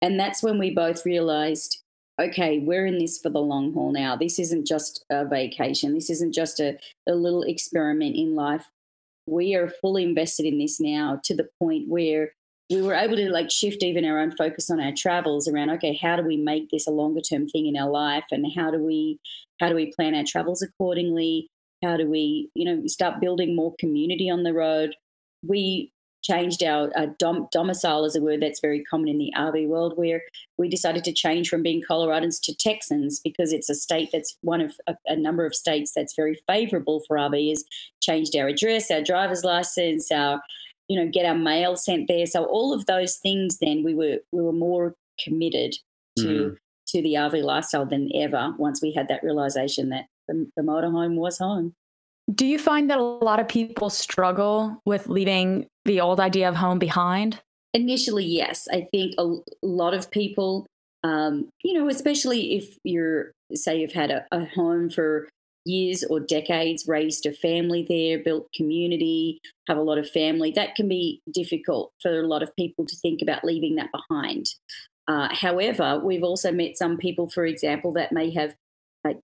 And 0.03 0.21
that's 0.21 0.43
when 0.43 0.59
we 0.59 0.71
both 0.71 1.07
realized 1.07 1.83
okay, 2.21 2.59
we're 2.59 2.87
in 2.87 2.99
this 2.99 3.19
for 3.19 3.31
the 3.31 3.41
long 3.41 3.73
haul 3.73 3.93
now. 3.93 4.15
This 4.15 4.39
isn't 4.39 4.67
just 4.67 5.05
a 5.11 5.25
vacation, 5.25 5.95
this 5.95 6.11
isn't 6.11 6.33
just 6.33 6.61
a, 6.61 6.79
a 7.09 7.15
little 7.15 7.43
experiment 7.43 8.17
in 8.17 8.35
life. 8.35 8.67
We 9.27 9.55
are 9.55 9.69
fully 9.81 10.05
invested 10.05 10.47
in 10.47 10.59
this 10.59 10.81
now 10.81 11.21
to 11.25 11.35
the 11.35 11.49
point 11.59 11.89
where 11.89 12.33
we 12.71 12.81
were 12.83 12.95
able 12.95 13.17
to 13.17 13.31
like 13.31 13.51
shift 13.51 13.83
even 13.83 14.05
our 14.05 14.21
own 14.21 14.35
focus 14.37 14.71
on 14.71 14.81
our 14.81 14.93
travels 14.97 15.49
around 15.49 15.71
okay 15.71 15.99
how 16.01 16.17
do 16.17 16.23
we 16.23 16.37
make 16.37 16.71
this 16.71 16.87
a 16.87 16.91
longer 16.91 17.21
term 17.21 17.49
thing 17.49 17.67
in 17.67 17.77
our 17.77 17.91
life 17.91 18.25
and 18.31 18.47
how 18.57 18.71
do 18.71 18.79
we 18.79 19.19
how 19.61 19.69
do 19.69 19.75
we 19.75 19.93
plan 19.93 20.15
our 20.15 20.25
travels 20.27 20.63
accordingly 20.63 21.51
how 21.83 21.97
do 21.97 22.09
we 22.09 22.49
you 22.55 22.65
know 22.65 22.87
start 22.87 23.21
building 23.21 23.57
more 23.57 23.75
community 23.79 24.31
on 24.31 24.45
the 24.45 24.55
road 24.55 24.95
we 25.47 25.93
changed 26.23 26.63
our 26.63 26.91
uh, 26.97 27.07
dom- 27.19 27.49
domicile 27.51 28.05
is 28.05 28.15
a 28.15 28.21
word 28.21 28.43
that's 28.43 28.61
very 28.61 28.85
common 28.85 29.09
in 29.09 29.19
the 29.19 29.33
RV 29.37 29.69
world, 29.69 29.95
where 29.97 30.23
we 30.59 30.69
decided 30.69 31.05
to 31.05 31.13
change 31.13 31.49
from 31.49 31.63
being 31.63 31.83
Coloradans 31.89 32.41
to 32.43 32.55
Texans 32.55 33.21
because 33.21 33.53
it's 33.53 33.71
a 33.71 33.75
state 33.75 34.11
that's 34.13 34.37
one 34.43 34.61
of 34.61 34.75
a, 34.87 34.95
a 35.07 35.17
number 35.17 35.47
of 35.47 35.55
states 35.55 35.93
that's 35.95 36.15
very 36.15 36.41
favorable 36.47 37.03
for 37.07 37.17
RVs. 37.17 37.61
Changed 38.03 38.37
our 38.37 38.49
address, 38.49 38.91
our 38.91 39.03
driver's 39.03 39.45
license, 39.45 40.11
our 40.13 40.43
you 40.91 40.99
know 40.99 41.09
get 41.11 41.25
our 41.25 41.37
mail 41.37 41.77
sent 41.77 42.09
there. 42.09 42.27
So 42.27 42.45
all 42.45 42.75
of 42.75 42.87
those 42.87 43.17
things, 43.17 43.59
then 43.59 43.85
we 43.85 43.95
were 43.95 44.19
we 44.33 44.43
were 44.43 44.53
more 44.53 44.95
committed 45.23 45.77
to 46.19 46.27
mm. 46.27 46.57
to 46.89 47.01
the 47.01 47.15
RV 47.15 47.45
lifestyle 47.45 47.87
than 47.87 48.11
ever 48.15 48.53
once 48.59 48.83
we 48.83 48.93
had 48.93 49.07
that 49.09 49.23
realization 49.23 49.91
that 49.91 50.07
the, 50.27 50.51
the 50.57 50.63
motorhome 50.63 51.15
was 51.15 51.39
home. 51.39 51.75
Do 52.35 52.45
you 52.45 52.59
find 52.59 52.91
that 52.91 52.99
a 52.99 53.03
lot 53.03 53.39
of 53.39 53.49
people 53.49 53.89
struggle 53.89 54.83
with 54.85 55.07
leaving 55.07 55.67
the 55.85 56.01
old 56.01 56.19
idea 56.19 56.49
of 56.49 56.57
home 56.57 56.79
behind? 56.79 57.41
Initially, 57.73 58.25
yes. 58.25 58.67
I 58.73 58.89
think 58.91 59.15
a 59.17 59.37
lot 59.63 59.95
of 59.95 60.11
people, 60.11 60.67
um, 61.05 61.49
you 61.65 61.75
know, 61.75 61.89
especially 61.89 62.57
if 62.57 62.77
you're, 62.85 63.33
say, 63.53 63.81
you've 63.81 63.93
had 63.93 64.11
a, 64.11 64.27
a 64.33 64.45
home 64.45 64.91
for 64.91 65.29
years 65.65 66.05
or 66.05 66.21
decades, 66.21 66.87
raised 66.89 67.27
a 67.27 67.33
family 67.33 67.87
there, 67.89 68.23
built 68.23 68.53
community, 68.55 69.41
have 69.69 69.77
a 69.77 69.83
lot 69.83 69.99
of 69.99 70.09
family, 70.09 70.51
that 70.53 70.75
can 70.75 70.89
be 70.89 71.23
difficult 71.33 71.93
for 72.03 72.21
a 72.21 72.27
lot 72.27 72.43
of 72.43 72.55
people 72.57 72.87
to 72.87 72.97
think 72.97 73.21
about 73.23 73.45
leaving 73.45 73.77
that 73.77 73.91
behind. 73.93 74.47
Uh, 75.09 75.29
however, 75.33 76.01
we've 76.05 76.23
also 76.23 76.53
met 76.53 76.77
some 76.77 76.97
people, 76.97 77.29
for 77.29 77.45
example, 77.45 77.93
that 77.93 78.13
may 78.13 78.33
have 78.33 78.55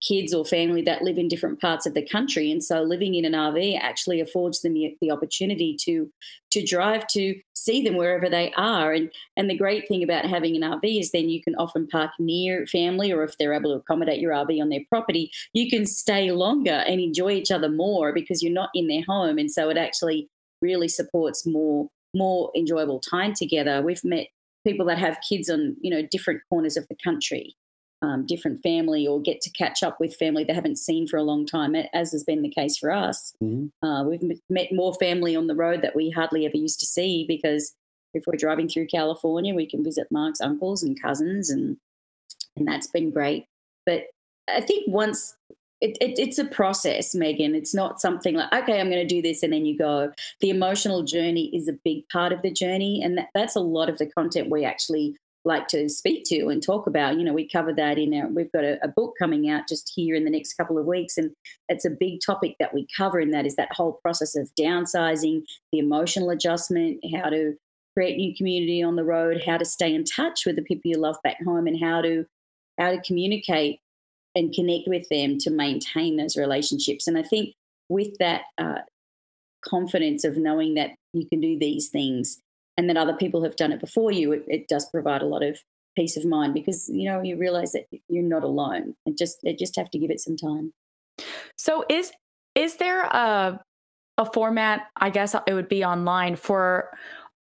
kids 0.01 0.33
or 0.33 0.45
family 0.45 0.83
that 0.83 1.03
live 1.03 1.19
in 1.19 1.29
different 1.29 1.61
parts 1.61 1.87
of 1.87 1.95
the 1.95 2.07
country, 2.07 2.51
and 2.51 2.63
so 2.63 2.83
living 2.83 3.15
in 3.15 3.25
an 3.25 3.33
RV 3.33 3.79
actually 3.81 4.21
affords 4.21 4.63
them 4.63 4.75
the 4.75 5.11
opportunity 5.11 5.77
to 5.83 6.11
to 6.51 6.65
drive 6.65 7.07
to 7.09 7.39
see 7.55 7.83
them 7.83 7.97
wherever 7.97 8.29
they 8.29 8.53
are. 8.57 8.93
And 8.93 9.11
and 9.37 9.51
the 9.51 9.57
great 9.57 9.87
thing 9.87 10.03
about 10.03 10.25
having 10.25 10.57
an 10.57 10.63
RV 10.63 11.01
is 11.01 11.11
then 11.11 11.29
you 11.29 11.43
can 11.43 11.55
often 11.57 11.87
park 11.87 12.13
near 12.19 12.67
family, 12.67 13.13
or 13.13 13.23
if 13.23 13.37
they're 13.39 13.53
able 13.53 13.73
to 13.73 13.81
accommodate 13.81 14.21
your 14.21 14.33
RV 14.33 14.61
on 14.61 14.71
their 14.71 14.85
property, 14.89 15.31
you 15.53 15.69
can 15.69 15.85
stay 15.87 16.31
longer 16.31 16.85
and 16.87 17.01
enjoy 17.01 17.33
each 17.33 17.51
other 17.51 17.69
more 17.69 18.13
because 18.13 18.43
you're 18.43 18.53
not 18.53 18.71
in 18.75 18.89
their 18.89 19.03
home, 19.07 19.39
and 19.39 19.51
so 19.51 19.69
it 19.69 19.77
actually 19.77 20.29
really 20.63 20.89
supports 20.89 21.47
more 21.47 21.89
more 22.15 22.51
enjoyable 22.57 23.01
time 23.01 23.35
together. 23.35 23.83
We've 23.83 24.05
met 24.05 24.29
people 24.67 24.87
that 24.87 24.99
have 24.99 25.19
kids 25.29 25.51
on 25.51 25.77
you 25.81 25.91
know 25.91 26.07
different 26.11 26.41
corners 26.49 26.77
of 26.77 26.87
the 26.89 26.97
country 27.05 27.55
um, 28.03 28.27
different 28.27 28.63
family 28.63 29.07
or 29.07 29.21
get 29.21 29.41
to 29.41 29.51
catch 29.51 29.83
up 29.83 29.99
with 29.99 30.17
family 30.17 30.45
they 30.45 30.53
haven't 30.53 30.79
seen 30.79 31.07
for 31.07 31.17
a 31.17 31.23
long 31.23 31.47
time, 31.47 31.75
as 31.75 32.13
has 32.13 32.25
been 32.25 32.43
the 32.43 32.51
case 32.51 32.77
for 32.77 32.91
us. 32.91 33.35
Mm-hmm. 33.43 33.87
Uh, 33.87 34.05
we've 34.05 34.23
met 34.51 34.73
more 34.73 34.95
family 34.95 35.35
on 35.35 35.47
the 35.47 35.55
road 35.55 35.83
that 35.83 35.97
we 35.97 36.11
hardly 36.11 36.45
ever 36.47 36.57
used 36.57 36.81
to 36.81 36.87
see 36.87 37.25
because 37.27 37.75
if 38.15 38.25
we're 38.27 38.37
driving 38.37 38.69
through 38.69 38.87
California, 38.87 39.55
we 39.55 39.69
can 39.69 39.85
visit 39.85 40.09
Mark's 40.11 40.41
uncles 40.41 40.83
and 40.83 41.01
cousins, 41.01 41.51
and 41.51 41.77
and 42.57 42.67
that's 42.67 42.87
been 42.87 43.11
great. 43.11 43.47
But 43.85 44.05
I 44.49 44.61
think 44.61 44.85
once 44.89 45.37
it, 45.81 45.99
it, 46.01 46.19
it's 46.19 46.39
a 46.39 46.45
process, 46.45 47.15
Megan. 47.15 47.55
It's 47.55 47.75
not 47.75 48.01
something 48.01 48.35
like, 48.35 48.53
okay, 48.53 48.81
I'm 48.81 48.91
going 48.91 49.07
to 49.07 49.15
do 49.15 49.21
this 49.21 49.43
and 49.43 49.53
then 49.53 49.67
you 49.67 49.77
go. 49.77 50.11
The 50.41 50.51
emotional 50.51 51.03
journey 51.03 51.55
is 51.55 51.69
a 51.69 51.75
big 51.85 52.09
part 52.09 52.33
of 52.33 52.41
the 52.41 52.51
journey. 52.51 53.03
And 53.05 53.19
that, 53.19 53.29
that's 53.35 53.57
a 53.57 53.61
lot 53.61 53.91
of 53.91 53.99
the 53.99 54.07
content 54.07 54.51
we 54.51 54.65
actually 54.65 55.17
like 55.47 55.69
to 55.69 55.89
speak 55.89 56.25
to 56.25 56.49
and 56.49 56.63
talk 56.63 56.87
about. 56.87 57.17
You 57.17 57.25
know, 57.25 57.33
we 57.33 57.49
cover 57.49 57.73
that 57.73 57.99
in 57.99 58.13
our, 58.13 58.27
we've 58.29 58.51
got 58.53 58.65
a, 58.65 58.79
a, 58.85 58.89
book 58.89 59.15
coming 59.19 59.49
out 59.49 59.69
just 59.69 59.93
here 59.95 60.17
in 60.17 60.25
the 60.25 60.31
next 60.31 60.55
couple 60.55 60.77
of 60.77 60.87
weeks. 60.87 61.17
And 61.17 61.31
it's 61.69 61.85
a 61.85 61.91
big 61.91 62.19
topic 62.25 62.57
that 62.59 62.75
we 62.75 62.87
cover, 62.97 63.21
in 63.21 63.31
that 63.31 63.47
is 63.47 63.55
that 63.57 63.73
whole 63.73 64.01
process 64.03 64.35
of 64.35 64.51
downsizing, 64.59 65.43
the 65.71 65.79
emotional 65.79 66.31
adjustment, 66.31 66.99
how 67.15 67.31
to 67.31 67.55
create 67.97 68.17
new 68.17 68.35
community 68.37 68.83
on 68.83 68.97
the 68.97 69.05
road, 69.05 69.43
how 69.47 69.57
to 69.57 69.65
stay 69.65 69.95
in 69.95 70.05
touch 70.05 70.45
with 70.45 70.57
the 70.57 70.63
people 70.63 70.91
you 70.91 70.99
love 70.99 71.17
back 71.23 71.37
home, 71.45 71.67
and 71.67 71.81
how 71.81 72.03
to 72.03 72.27
how 72.79 72.91
to 72.91 73.01
communicate 73.01 73.81
and 74.35 74.53
connect 74.53 74.87
with 74.87 75.09
them 75.09 75.39
to 75.39 75.51
maintain 75.51 76.17
those 76.17 76.37
relationships. 76.37 77.07
And 77.07 77.17
I 77.17 77.23
think 77.23 77.55
with 77.89 78.19
that 78.19 78.43
uh, 78.59 78.81
confidence 79.65 80.25
of 80.25 80.37
knowing 80.37 80.75
that 80.75 80.91
you 81.15 81.27
can 81.27 81.41
do 81.41 81.59
these 81.59 81.89
things 81.89 82.43
and 82.77 82.89
that 82.89 82.97
other 82.97 83.15
people 83.15 83.43
have 83.43 83.57
done 83.57 83.73
it 83.73 83.81
before 83.81 84.11
you, 84.11 84.33
it, 84.33 84.45
it 84.47 84.69
does 84.69 84.89
provide 84.91 85.23
a 85.23 85.27
lot 85.27 85.43
of 85.43 85.59
peace 85.97 86.17
of 86.17 86.25
mind 86.25 86.53
because 86.53 86.89
you 86.91 87.09
know 87.09 87.23
you 87.23 87.37
realize 87.37 87.73
that 87.73 87.87
you're 88.09 88.23
not 88.23 88.45
alone. 88.45 88.95
And 89.07 89.17
just 89.17 89.39
you 89.43 89.57
just 89.57 89.77
have 89.77 89.91
to 89.91 89.99
give 89.99 90.11
it 90.11 90.21
some 90.21 90.37
time. 90.37 90.73
So 91.57 91.85
is 91.89 92.13
is 92.55 92.77
there 92.77 93.03
a 93.03 93.61
a 94.19 94.25
format 94.33 94.87
i 94.97 95.11
guess 95.11 95.35
it 95.47 95.53
would 95.53 95.69
be 95.69 95.85
online 95.85 96.37
for 96.37 96.91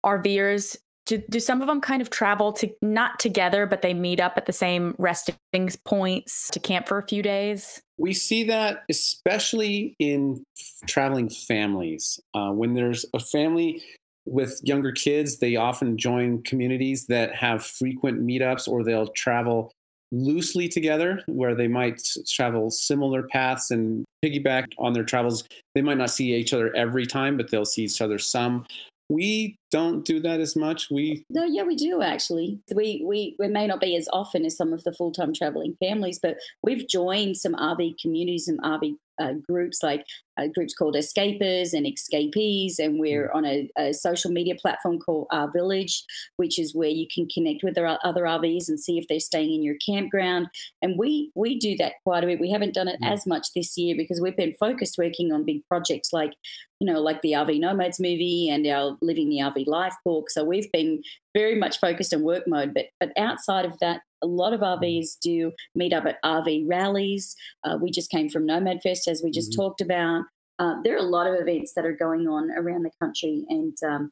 rvers 0.04 0.78
do, 1.06 1.22
do 1.28 1.38
some 1.38 1.60
of 1.60 1.66
them 1.66 1.80
kind 1.80 2.00
of 2.00 2.10
travel 2.10 2.52
to 2.54 2.70
not 2.80 3.18
together 3.18 3.66
but 3.66 3.82
they 3.82 3.92
meet 3.92 4.20
up 4.20 4.34
at 4.36 4.46
the 4.46 4.52
same 4.52 4.94
resting 4.98 5.36
points 5.84 6.48
to 6.50 6.58
camp 6.58 6.88
for 6.88 6.98
a 6.98 7.06
few 7.06 7.22
days? 7.22 7.82
We 7.98 8.14
see 8.14 8.44
that 8.44 8.84
especially 8.88 9.94
in 9.98 10.42
traveling 10.86 11.28
families. 11.28 12.18
Uh, 12.32 12.52
when 12.52 12.74
there's 12.74 13.04
a 13.12 13.20
family 13.20 13.82
with 14.26 14.60
younger 14.62 14.92
kids, 14.92 15.38
they 15.38 15.56
often 15.56 15.98
join 15.98 16.42
communities 16.42 17.06
that 17.06 17.34
have 17.34 17.64
frequent 17.64 18.24
meetups 18.24 18.66
or 18.66 18.82
they'll 18.82 19.08
travel 19.08 19.72
loosely 20.12 20.68
together 20.68 21.22
where 21.26 21.54
they 21.54 21.68
might 21.68 22.00
travel 22.28 22.70
similar 22.70 23.24
paths 23.24 23.70
and 23.70 24.04
piggyback 24.24 24.72
on 24.78 24.92
their 24.92 25.04
travels. 25.04 25.44
They 25.74 25.82
might 25.82 25.98
not 25.98 26.10
see 26.10 26.34
each 26.34 26.52
other 26.52 26.74
every 26.76 27.06
time, 27.06 27.36
but 27.36 27.50
they'll 27.50 27.64
see 27.64 27.84
each 27.84 28.00
other 28.00 28.18
some. 28.18 28.64
We 29.10 29.56
don't 29.70 30.04
do 30.04 30.18
that 30.20 30.40
as 30.40 30.56
much. 30.56 30.90
We 30.90 31.24
no, 31.28 31.44
yeah, 31.44 31.62
we 31.64 31.76
do 31.76 32.00
actually. 32.00 32.58
We 32.74 33.02
we 33.04 33.36
we 33.38 33.48
may 33.48 33.66
not 33.66 33.80
be 33.80 33.96
as 33.96 34.08
often 34.14 34.46
as 34.46 34.56
some 34.56 34.72
of 34.72 34.82
the 34.84 34.94
full 34.94 35.12
time 35.12 35.34
traveling 35.34 35.76
families, 35.78 36.18
but 36.18 36.38
we've 36.62 36.88
joined 36.88 37.36
some 37.36 37.52
RV 37.54 38.00
communities 38.00 38.48
and 38.48 38.58
RV 38.62 38.96
uh, 39.20 39.32
groups 39.48 39.82
like 39.82 40.04
uh, 40.36 40.48
groups 40.52 40.74
called 40.74 40.96
Escapers 40.96 41.72
and 41.72 41.86
Escapees, 41.86 42.78
and 42.78 42.98
we're 42.98 43.28
mm. 43.28 43.36
on 43.36 43.44
a, 43.44 43.70
a, 43.78 43.92
social 43.92 44.30
media 44.30 44.54
platform 44.60 44.98
called 44.98 45.28
RVillage, 45.32 46.02
which 46.36 46.58
is 46.58 46.74
where 46.74 46.88
you 46.88 47.06
can 47.12 47.28
connect 47.32 47.62
with 47.62 47.78
other 47.78 48.22
RVs 48.22 48.68
and 48.68 48.80
see 48.80 48.98
if 48.98 49.06
they're 49.08 49.20
staying 49.20 49.54
in 49.54 49.62
your 49.62 49.76
campground. 49.84 50.48
And 50.82 50.98
we 50.98 51.30
we 51.34 51.58
do 51.58 51.76
that 51.76 51.94
quite 52.04 52.24
a 52.24 52.26
bit. 52.26 52.40
We 52.40 52.50
haven't 52.50 52.74
done 52.74 52.88
it 52.88 53.00
mm. 53.00 53.12
as 53.12 53.26
much 53.26 53.48
this 53.54 53.76
year 53.76 53.94
because 53.96 54.20
we've 54.20 54.36
been 54.36 54.54
focused 54.58 54.96
working 54.98 55.32
on 55.32 55.44
big 55.44 55.64
projects 55.68 56.12
like 56.12 56.32
you 56.80 56.92
know 56.92 57.00
like 57.00 57.22
the 57.22 57.32
RV 57.32 57.60
Nomads 57.60 58.00
movie 58.00 58.48
and 58.50 58.66
our 58.66 58.96
Living 59.00 59.28
the 59.28 59.38
RV 59.38 59.66
Life 59.66 59.94
book. 60.04 60.30
So 60.30 60.44
we've 60.44 60.70
been 60.72 61.02
very 61.34 61.54
much 61.54 61.78
focused 61.78 62.14
on 62.14 62.22
work 62.22 62.44
mode. 62.46 62.74
But 62.74 62.86
but 62.98 63.10
outside 63.16 63.64
of 63.64 63.78
that, 63.80 64.00
a 64.24 64.26
lot 64.26 64.52
of 64.52 64.60
RVs 64.60 65.18
do 65.20 65.52
meet 65.74 65.92
up 65.92 66.06
at 66.06 66.22
RV 66.24 66.64
rallies. 66.66 67.36
Uh, 67.62 67.76
we 67.80 67.90
just 67.90 68.10
came 68.10 68.28
from 68.28 68.46
Nomad 68.46 68.80
Fest, 68.82 69.06
as 69.06 69.22
we 69.22 69.30
just 69.30 69.52
mm-hmm. 69.52 69.62
talked 69.62 69.80
about. 69.80 70.24
Uh, 70.58 70.74
there 70.82 70.94
are 70.94 70.98
a 70.98 71.02
lot 71.02 71.26
of 71.26 71.34
events 71.34 71.74
that 71.74 71.84
are 71.84 71.92
going 71.92 72.26
on 72.26 72.50
around 72.50 72.84
the 72.84 72.90
country, 73.00 73.44
and 73.48 73.76
um, 73.86 74.10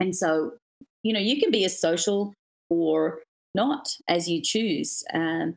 and 0.00 0.16
so 0.16 0.52
you 1.02 1.12
know 1.12 1.20
you 1.20 1.38
can 1.38 1.50
be 1.50 1.64
as 1.64 1.80
social 1.80 2.32
or 2.70 3.20
not 3.54 3.88
as 4.08 4.28
you 4.28 4.40
choose 4.40 5.04
um, 5.12 5.56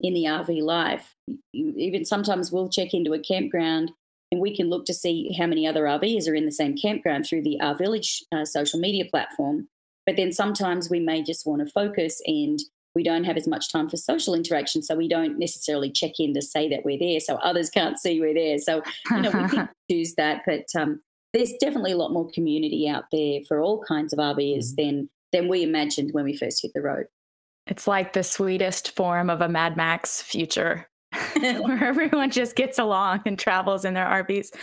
in 0.00 0.14
the 0.14 0.24
RV 0.24 0.62
life. 0.62 1.14
You, 1.52 1.74
even 1.76 2.04
sometimes 2.04 2.50
we'll 2.50 2.68
check 2.68 2.94
into 2.94 3.12
a 3.12 3.18
campground 3.18 3.92
and 4.30 4.40
we 4.40 4.56
can 4.56 4.70
look 4.70 4.86
to 4.86 4.94
see 4.94 5.36
how 5.38 5.46
many 5.46 5.66
other 5.66 5.82
RVs 5.82 6.26
are 6.28 6.34
in 6.34 6.46
the 6.46 6.52
same 6.52 6.76
campground 6.76 7.26
through 7.26 7.42
the 7.42 7.58
RVillage 7.60 8.22
uh, 8.32 8.46
social 8.46 8.80
media 8.80 9.04
platform. 9.04 9.68
But 10.06 10.16
then 10.16 10.32
sometimes 10.32 10.88
we 10.88 11.00
may 11.00 11.22
just 11.22 11.46
want 11.46 11.64
to 11.64 11.70
focus 11.70 12.20
and 12.26 12.58
we 12.94 13.02
don't 13.02 13.24
have 13.24 13.36
as 13.36 13.48
much 13.48 13.70
time 13.70 13.88
for 13.88 13.96
social 13.96 14.34
interaction. 14.34 14.82
So 14.82 14.94
we 14.94 15.08
don't 15.08 15.38
necessarily 15.38 15.90
check 15.90 16.12
in 16.18 16.34
to 16.34 16.42
say 16.42 16.68
that 16.68 16.84
we're 16.84 16.98
there 16.98 17.20
so 17.20 17.36
others 17.36 17.70
can't 17.70 17.98
see 17.98 18.20
we're 18.20 18.34
there. 18.34 18.58
So, 18.58 18.82
you 19.10 19.22
know, 19.22 19.30
we 19.30 19.48
can 19.48 19.68
choose 19.90 20.14
that. 20.16 20.42
But 20.46 20.66
um, 20.78 21.00
there's 21.32 21.52
definitely 21.60 21.92
a 21.92 21.96
lot 21.96 22.12
more 22.12 22.28
community 22.32 22.88
out 22.88 23.04
there 23.10 23.40
for 23.48 23.60
all 23.60 23.82
kinds 23.82 24.12
of 24.12 24.18
RVers 24.18 24.72
mm-hmm. 24.72 24.82
than, 24.82 25.10
than 25.32 25.48
we 25.48 25.62
imagined 25.62 26.10
when 26.12 26.24
we 26.24 26.36
first 26.36 26.62
hit 26.62 26.72
the 26.74 26.82
road. 26.82 27.06
It's 27.66 27.86
like 27.86 28.12
the 28.12 28.24
sweetest 28.24 28.94
form 28.94 29.30
of 29.30 29.40
a 29.40 29.48
Mad 29.48 29.76
Max 29.76 30.20
future. 30.20 30.88
where 31.40 31.84
everyone 31.84 32.30
just 32.30 32.56
gets 32.56 32.78
along 32.78 33.22
and 33.26 33.38
travels 33.38 33.84
in 33.84 33.94
their 33.94 34.06
RVs. 34.06 34.54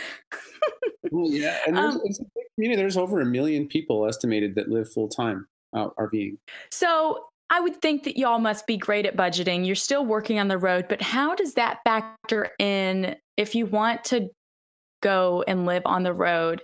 well, 1.10 1.30
yeah, 1.30 1.58
and 1.66 1.76
there's, 1.76 1.94
um, 1.94 2.00
it's 2.04 2.18
a 2.18 2.24
big 2.24 2.44
community. 2.56 2.80
There's 2.80 2.96
over 2.96 3.20
a 3.20 3.26
million 3.26 3.68
people 3.68 4.06
estimated 4.06 4.54
that 4.56 4.68
live 4.68 4.90
full 4.92 5.08
time 5.08 5.46
out 5.74 5.94
RVing. 5.96 6.38
So 6.70 7.24
I 7.50 7.60
would 7.60 7.82
think 7.82 8.04
that 8.04 8.16
y'all 8.16 8.38
must 8.38 8.66
be 8.66 8.76
great 8.76 9.06
at 9.06 9.16
budgeting. 9.16 9.66
You're 9.66 9.74
still 9.74 10.06
working 10.06 10.38
on 10.38 10.48
the 10.48 10.56
road, 10.56 10.86
but 10.88 11.02
how 11.02 11.34
does 11.34 11.54
that 11.54 11.80
factor 11.84 12.50
in 12.60 13.16
if 13.36 13.56
you 13.56 13.66
want 13.66 14.04
to 14.04 14.30
go 15.02 15.44
and 15.48 15.66
live 15.66 15.82
on 15.84 16.04
the 16.04 16.14
road? 16.14 16.62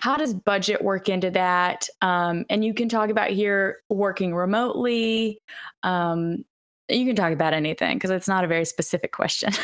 How 0.00 0.16
does 0.16 0.34
budget 0.34 0.82
work 0.82 1.08
into 1.08 1.30
that? 1.30 1.88
Um, 2.02 2.44
and 2.50 2.64
you 2.64 2.74
can 2.74 2.88
talk 2.88 3.10
about 3.10 3.30
here 3.30 3.78
working 3.88 4.34
remotely. 4.34 5.38
Um, 5.84 6.44
you 6.88 7.06
can 7.06 7.14
talk 7.14 7.32
about 7.32 7.54
anything 7.54 7.96
because 7.96 8.10
it's 8.10 8.28
not 8.28 8.44
a 8.44 8.48
very 8.48 8.64
specific 8.64 9.12
question. 9.12 9.52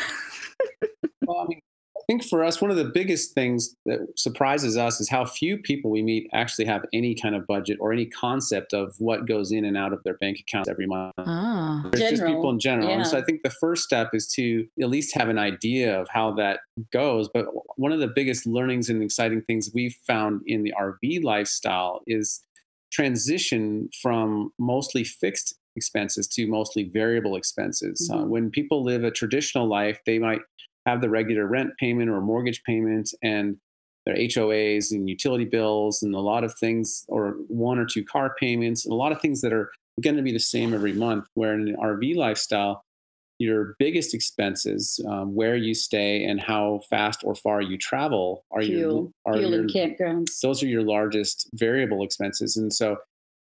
well, 2.01 2.03
I 2.03 2.13
think 2.13 2.23
for 2.29 2.43
us, 2.43 2.61
one 2.61 2.71
of 2.71 2.77
the 2.77 2.85
biggest 2.85 3.33
things 3.33 3.75
that 3.85 3.99
surprises 4.17 4.77
us 4.77 4.99
is 4.99 5.09
how 5.09 5.25
few 5.25 5.57
people 5.57 5.91
we 5.91 6.01
meet 6.01 6.29
actually 6.33 6.65
have 6.65 6.85
any 6.93 7.15
kind 7.15 7.35
of 7.35 7.45
budget 7.47 7.77
or 7.79 7.91
any 7.93 8.05
concept 8.05 8.73
of 8.73 8.95
what 8.99 9.27
goes 9.27 9.51
in 9.51 9.65
and 9.65 9.77
out 9.77 9.93
of 9.93 10.03
their 10.03 10.15
bank 10.15 10.39
accounts 10.39 10.69
every 10.69 10.87
month. 10.87 11.13
Ah. 11.17 11.81
There's 11.91 11.99
general, 11.99 12.11
just 12.11 12.25
people 12.25 12.49
in 12.49 12.59
general. 12.59 12.89
Yeah. 12.89 12.95
And 12.95 13.07
so 13.07 13.17
I 13.17 13.21
think 13.21 13.43
the 13.43 13.49
first 13.49 13.83
step 13.83 14.09
is 14.13 14.27
to 14.33 14.67
at 14.81 14.89
least 14.89 15.15
have 15.15 15.29
an 15.29 15.37
idea 15.37 15.99
of 15.99 16.07
how 16.09 16.31
that 16.33 16.61
goes. 16.91 17.29
But 17.33 17.45
one 17.77 17.91
of 17.91 17.99
the 17.99 18.07
biggest 18.07 18.45
learnings 18.45 18.89
and 18.89 19.03
exciting 19.03 19.41
things 19.41 19.71
we've 19.73 19.97
found 20.05 20.41
in 20.45 20.63
the 20.63 20.73
RV 20.79 21.23
lifestyle 21.23 22.01
is 22.07 22.41
transition 22.91 23.89
from 24.01 24.51
mostly 24.59 25.03
fixed 25.03 25.55
expenses 25.75 26.27
to 26.27 26.47
mostly 26.47 26.83
variable 26.83 27.35
expenses. 27.35 28.09
Uh, 28.11 28.15
mm-hmm. 28.15 28.23
Uh, 28.23 28.27
when 28.27 28.49
people 28.49 28.83
live 28.83 29.03
a 29.03 29.11
traditional 29.11 29.67
life, 29.67 29.99
they 30.05 30.19
might 30.19 30.41
have 30.85 31.01
the 31.01 31.09
regular 31.09 31.45
rent 31.45 31.71
payment 31.79 32.09
or 32.09 32.21
mortgage 32.21 32.63
payment 32.63 33.13
and 33.21 33.57
their 34.05 34.15
HOAs 34.15 34.91
and 34.91 35.07
utility 35.07 35.45
bills 35.45 36.01
and 36.01 36.15
a 36.15 36.19
lot 36.19 36.43
of 36.43 36.55
things, 36.55 37.05
or 37.07 37.35
one 37.47 37.77
or 37.77 37.85
two 37.85 38.03
car 38.03 38.35
payments, 38.39 38.85
and 38.85 38.91
a 38.91 38.95
lot 38.95 39.11
of 39.11 39.21
things 39.21 39.41
that 39.41 39.53
are 39.53 39.71
going 40.01 40.15
to 40.15 40.23
be 40.23 40.31
the 40.31 40.39
same 40.39 40.73
every 40.73 40.93
month. 40.93 41.25
Where 41.35 41.53
in 41.53 41.67
an 41.67 41.75
RV 41.75 42.15
lifestyle, 42.15 42.83
your 43.37 43.75
biggest 43.79 44.13
expenses, 44.13 44.99
um, 45.07 45.35
where 45.35 45.55
you 45.55 45.73
stay 45.73 46.23
and 46.23 46.39
how 46.39 46.81
fast 46.89 47.23
or 47.23 47.35
far 47.35 47.61
you 47.61 47.77
travel, 47.77 48.45
are 48.51 48.61
fuel, 48.61 48.79
your 48.79 49.11
are 49.25 49.37
fuel 49.37 49.51
your, 49.51 49.61
and 49.61 49.69
campgrounds. 49.69 50.39
Those 50.41 50.63
are 50.63 50.67
your 50.67 50.83
largest 50.83 51.49
variable 51.53 52.03
expenses, 52.03 52.57
and 52.57 52.73
so. 52.73 52.97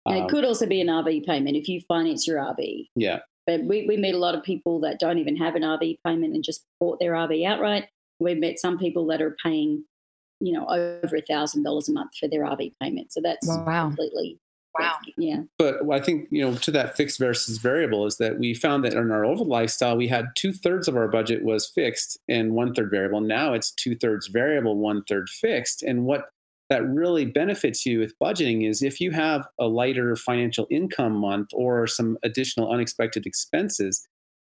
And 0.07 0.25
it 0.25 0.29
could 0.31 0.47
also 0.47 0.66
be 0.66 0.81
an 0.81 0.87
RV 0.87 1.27
payment 1.27 1.57
if 1.57 1.69
you 1.69 1.83
finance 1.87 2.27
your 2.27 2.38
RV. 2.38 2.88
Yeah. 2.97 3.19
But 3.51 3.65
we, 3.65 3.85
we 3.87 3.97
meet 3.97 4.15
a 4.15 4.19
lot 4.19 4.37
of 4.37 4.45
people 4.45 4.79
that 4.81 5.01
don't 5.01 5.19
even 5.19 5.37
have 5.37 5.57
an 5.57 5.63
RV 5.63 5.99
payment 6.07 6.35
and 6.35 6.45
just 6.45 6.65
bought 6.79 7.01
their 7.01 7.13
RV 7.13 7.45
outright. 7.45 7.89
We've 8.21 8.39
met 8.39 8.61
some 8.61 8.79
people 8.79 9.07
that 9.07 9.21
are 9.21 9.37
paying, 9.43 9.85
you 10.39 10.53
know, 10.53 10.69
over 10.69 11.17
a 11.17 11.23
thousand 11.23 11.65
dollars 11.65 11.89
a 11.89 11.93
month 11.93 12.13
for 12.19 12.29
their 12.29 12.45
RV 12.45 12.75
payment. 12.81 13.13
So 13.13 13.21
that's 13.21 13.49
wow. 13.49 13.89
completely 13.89 14.39
Wow. 14.79 14.99
Yeah. 15.17 15.43
But 15.59 15.91
I 15.91 15.99
think, 15.99 16.29
you 16.31 16.43
know, 16.43 16.55
to 16.59 16.71
that 16.71 16.97
fixed 16.97 17.19
versus 17.19 17.59
variable 17.59 18.07
is 18.07 18.19
that 18.19 18.39
we 18.39 18.55
found 18.55 18.85
that 18.85 18.93
in 18.93 19.11
our 19.11 19.25
old 19.25 19.47
lifestyle, 19.49 19.97
we 19.97 20.07
had 20.07 20.27
two 20.37 20.53
thirds 20.53 20.87
of 20.87 20.97
our 20.97 21.09
budget 21.09 21.43
was 21.43 21.69
fixed 21.69 22.19
and 22.29 22.53
one 22.53 22.73
third 22.73 22.89
variable. 22.89 23.21
Now 23.21 23.53
it's 23.53 23.73
two 23.73 23.97
thirds 23.97 24.29
variable, 24.29 24.77
one 24.77 25.03
third 25.09 25.29
fixed. 25.29 25.83
And 25.83 26.05
what 26.05 26.31
that 26.71 26.89
really 26.89 27.27
benefits 27.27 27.85
you 27.85 27.99
with 27.99 28.19
budgeting 28.19 28.67
is 28.67 28.83
if 28.83 29.01
you 29.01 29.11
have 29.11 29.47
a 29.59 29.67
lighter 29.67 30.17
financial 30.17 30.67
income 30.71 31.13
month 31.13 31.51
or 31.53 31.87
some 31.87 32.17
additional 32.23 32.73
unexpected 32.73 33.27
expenses, 33.27 34.07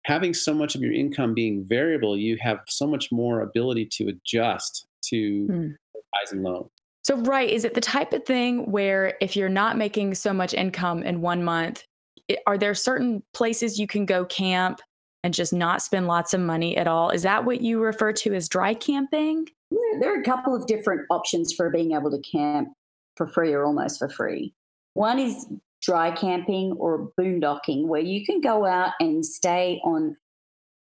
having 0.06 0.34
so 0.34 0.54
much 0.54 0.76
of 0.76 0.82
your 0.82 0.94
income 0.94 1.34
being 1.34 1.66
variable, 1.66 2.16
you 2.16 2.38
have 2.40 2.60
so 2.68 2.86
much 2.86 3.12
more 3.12 3.42
ability 3.42 3.88
to 3.94 4.08
adjust 4.10 4.86
to 5.06 5.48
mm. 5.50 5.76
highs 6.14 6.32
and 6.32 6.44
lows. 6.44 6.70
So, 7.04 7.18
right, 7.18 7.50
is 7.50 7.66
it 7.66 7.74
the 7.74 7.82
type 7.82 8.14
of 8.14 8.26
thing 8.26 8.72
where 8.72 9.18
if 9.20 9.36
you're 9.36 9.50
not 9.50 9.78
making 9.78 10.14
so 10.14 10.32
much 10.32 10.54
income 10.54 11.04
in 11.04 11.20
one 11.20 11.44
month, 11.44 11.84
are 12.48 12.58
there 12.58 12.74
certain 12.74 13.24
places 13.34 13.78
you 13.78 13.88
can 13.88 14.06
go 14.06 14.24
camp 14.24 14.80
and 15.24 15.34
just 15.34 15.52
not 15.52 15.82
spend 15.82 16.08
lots 16.08 16.34
of 16.34 16.40
money 16.40 16.78
at 16.78 16.88
all? 16.88 17.10
Is 17.10 17.24
that 17.24 17.44
what 17.44 17.60
you 17.60 17.82
refer 17.82 18.14
to 18.14 18.34
as 18.34 18.48
dry 18.48 18.74
camping? 18.74 19.48
There 20.00 20.16
are 20.16 20.20
a 20.20 20.24
couple 20.24 20.56
of 20.56 20.68
different 20.68 21.02
options 21.10 21.54
for 21.54 21.70
being 21.70 21.94
able 21.94 22.12
to 22.12 22.20
camp 22.20 22.70
for 23.16 23.28
free 23.28 23.54
or 23.54 23.64
almost 23.66 24.00
for 24.00 24.10
free. 24.10 24.54
One 24.94 25.20
is 25.20 25.46
dry 25.82 26.12
camping 26.12 26.74
or 26.74 27.12
boondocking, 27.20 27.88
where 27.88 28.02
you 28.02 28.26
can 28.26 28.42
go 28.42 28.66
out 28.66 28.94
and 29.00 29.26
stay 29.26 29.82
on 29.84 30.16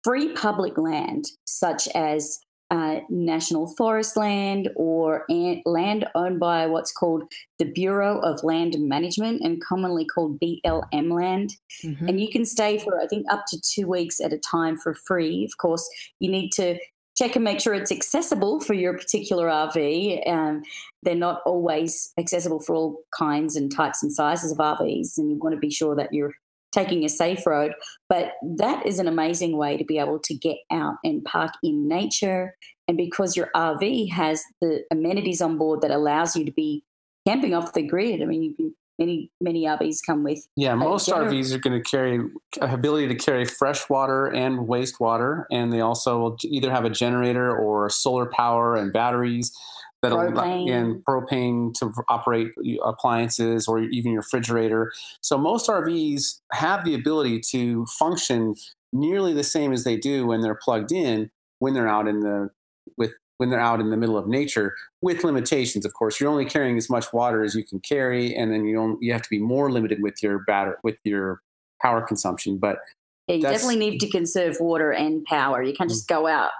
free 0.02 0.32
public 0.34 0.76
land, 0.76 1.24
such 1.46 1.88
as 1.88 2.40
uh, 2.70 3.00
national 3.08 3.66
forest 3.76 4.16
land 4.16 4.68
or 4.74 5.24
land 5.64 6.06
owned 6.14 6.40
by 6.40 6.66
what's 6.66 6.92
called 6.92 7.22
the 7.58 7.64
Bureau 7.66 8.18
of 8.20 8.42
Land 8.42 8.74
Management 8.78 9.42
and 9.42 9.62
commonly 9.62 10.04
called 10.04 10.40
BLM 10.40 11.12
land. 11.12 11.56
Mm-hmm. 11.84 12.08
And 12.08 12.20
you 12.20 12.28
can 12.30 12.44
stay 12.44 12.78
for, 12.78 13.00
I 13.00 13.06
think, 13.06 13.26
up 13.30 13.44
to 13.48 13.60
two 13.60 13.86
weeks 13.86 14.20
at 14.20 14.32
a 14.32 14.38
time 14.38 14.76
for 14.76 14.94
free. 14.94 15.44
Of 15.44 15.56
course, 15.58 15.88
you 16.20 16.30
need 16.30 16.50
to 16.52 16.78
check 17.16 17.36
and 17.36 17.44
make 17.44 17.60
sure 17.60 17.74
it's 17.74 17.92
accessible 17.92 18.60
for 18.60 18.74
your 18.74 18.96
particular 18.96 19.48
RV. 19.48 20.28
Um, 20.28 20.62
they're 21.02 21.14
not 21.14 21.42
always 21.46 22.12
accessible 22.18 22.60
for 22.60 22.74
all 22.74 22.96
kinds 23.16 23.56
and 23.56 23.74
types 23.74 24.02
and 24.02 24.12
sizes 24.12 24.52
of 24.52 24.58
RVs, 24.58 25.18
and 25.18 25.30
you 25.30 25.38
want 25.38 25.54
to 25.54 25.60
be 25.60 25.70
sure 25.70 25.94
that 25.96 26.12
you're 26.12 26.34
taking 26.72 27.04
a 27.04 27.08
safe 27.08 27.46
road. 27.46 27.72
But 28.08 28.32
that 28.42 28.84
is 28.84 28.98
an 28.98 29.06
amazing 29.06 29.56
way 29.56 29.76
to 29.76 29.84
be 29.84 29.98
able 29.98 30.18
to 30.18 30.34
get 30.34 30.56
out 30.72 30.96
and 31.04 31.24
park 31.24 31.52
in 31.62 31.86
nature. 31.86 32.56
And 32.88 32.96
because 32.96 33.36
your 33.36 33.50
RV 33.54 34.10
has 34.10 34.42
the 34.60 34.82
amenities 34.90 35.40
on 35.40 35.56
board 35.56 35.82
that 35.82 35.92
allows 35.92 36.34
you 36.34 36.44
to 36.44 36.52
be 36.52 36.84
camping 37.26 37.54
off 37.54 37.72
the 37.72 37.86
grid, 37.86 38.20
I 38.20 38.24
mean, 38.24 38.42
you 38.42 38.54
can 38.54 38.74
many 38.98 39.30
many 39.40 39.64
RVs 39.64 39.98
come 40.06 40.24
with. 40.24 40.46
Yeah, 40.56 40.74
most 40.74 41.08
gener- 41.08 41.28
RVs 41.28 41.54
are 41.54 41.58
going 41.58 41.80
to 41.82 41.88
carry 41.88 42.20
ability 42.60 43.08
to 43.08 43.14
carry 43.14 43.44
fresh 43.44 43.88
water 43.88 44.26
and 44.26 44.60
wastewater, 44.68 45.44
and 45.50 45.72
they 45.72 45.80
also 45.80 46.18
will 46.18 46.36
either 46.44 46.70
have 46.70 46.84
a 46.84 46.90
generator 46.90 47.54
or 47.54 47.88
solar 47.90 48.26
power 48.26 48.76
and 48.76 48.92
batteries 48.92 49.52
that 50.02 50.12
propane. 50.12 50.70
and 50.70 51.04
propane 51.04 51.72
to 51.74 51.90
operate 52.08 52.48
appliances 52.84 53.66
or 53.66 53.80
even 53.80 54.12
your 54.12 54.20
refrigerator. 54.20 54.92
So 55.20 55.38
most 55.38 55.68
RVs 55.68 56.40
have 56.52 56.84
the 56.84 56.94
ability 56.94 57.40
to 57.52 57.86
function 57.86 58.54
nearly 58.92 59.32
the 59.32 59.44
same 59.44 59.72
as 59.72 59.84
they 59.84 59.96
do 59.96 60.26
when 60.26 60.40
they're 60.40 60.54
plugged 60.54 60.92
in 60.92 61.30
when 61.58 61.72
they're 61.74 61.88
out 61.88 62.06
in 62.06 62.20
the 62.20 62.50
when 63.38 63.50
they're 63.50 63.60
out 63.60 63.80
in 63.80 63.90
the 63.90 63.96
middle 63.96 64.16
of 64.16 64.26
nature 64.26 64.74
with 65.02 65.24
limitations 65.24 65.84
of 65.84 65.92
course. 65.94 66.20
You're 66.20 66.30
only 66.30 66.44
carrying 66.44 66.76
as 66.76 66.88
much 66.88 67.12
water 67.12 67.42
as 67.42 67.54
you 67.54 67.64
can 67.64 67.80
carry 67.80 68.34
and 68.34 68.52
then 68.52 68.64
you 68.64 68.74
don't 68.74 69.02
you 69.02 69.12
have 69.12 69.22
to 69.22 69.30
be 69.30 69.38
more 69.38 69.70
limited 69.70 70.02
with 70.02 70.22
your 70.22 70.40
batter 70.40 70.78
with 70.82 70.98
your 71.04 71.40
power 71.82 72.00
consumption 72.00 72.58
but 72.58 72.78
yeah, 73.26 73.36
you 73.36 73.42
definitely 73.42 73.76
need 73.76 73.98
to 74.00 74.10
conserve 74.10 74.56
water 74.60 74.92
and 74.92 75.24
power. 75.24 75.62
You 75.62 75.72
can't 75.72 75.88
just 75.88 76.06
go 76.08 76.26
out 76.26 76.50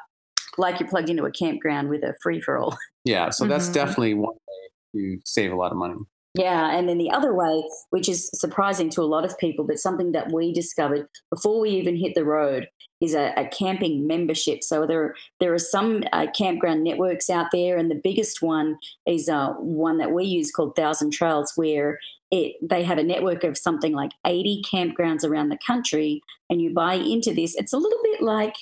like 0.56 0.80
you're 0.80 0.88
plugged 0.88 1.10
into 1.10 1.24
a 1.24 1.30
campground 1.30 1.90
with 1.90 2.02
a 2.02 2.14
free 2.22 2.40
for 2.40 2.58
all. 2.58 2.76
Yeah 3.04 3.30
so 3.30 3.46
that's 3.46 3.64
mm-hmm. 3.66 3.74
definitely 3.74 4.14
one 4.14 4.34
way 4.34 4.68
to 4.94 5.20
save 5.24 5.52
a 5.52 5.56
lot 5.56 5.72
of 5.72 5.78
money 5.78 5.96
yeah, 6.35 6.77
and 6.77 6.88
then 6.88 6.99
the 6.99 7.11
other 7.11 7.33
way, 7.33 7.64
which 7.90 8.09
is 8.09 8.29
surprising 8.35 8.90
to 8.90 9.03
a 9.03 9.05
lot 9.05 9.25
of 9.25 9.38
people, 9.38 9.64
but 9.64 9.79
something 9.79 10.12
that 10.12 10.33
we 10.33 10.53
discovered 10.53 11.07
before 11.31 11.61
we 11.61 11.70
even 11.70 11.97
hit 11.97 12.14
the 12.14 12.25
road, 12.25 12.68
is 13.01 13.14
a, 13.14 13.33
a 13.37 13.47
camping 13.49 14.07
membership. 14.07 14.62
So 14.62 14.87
there 14.87 15.14
there 15.40 15.53
are 15.53 15.59
some 15.59 16.05
uh, 16.12 16.27
campground 16.37 16.83
networks 16.83 17.31
out 17.31 17.47
there, 17.53 17.77
and 17.77 17.90
the 17.90 18.01
biggest 18.03 18.42
one 18.42 18.79
is 19.07 19.29
uh, 19.29 19.51
one 19.59 19.99
that 19.99 20.12
we 20.12 20.25
use 20.25 20.51
called 20.51 20.75
Thousand 20.75 21.12
Trails, 21.12 21.53
where 21.57 21.99
it, 22.31 22.57
they 22.62 22.83
have 22.83 22.99
a 22.99 23.05
network 23.05 23.44
of 23.44 23.59
something 23.59 23.92
like 23.92 24.12
80 24.27 24.62
campgrounds 24.70 25.25
around 25.25 25.51
the 25.51 25.59
country, 25.64 26.23
and 26.51 26.61
you 26.61 26.73
buy 26.73 26.94
into 26.94 27.33
this. 27.33 27.55
It's 27.55 27.73
a 27.73 27.79
little 27.79 28.01
bit 28.03 28.23
like 28.23 28.55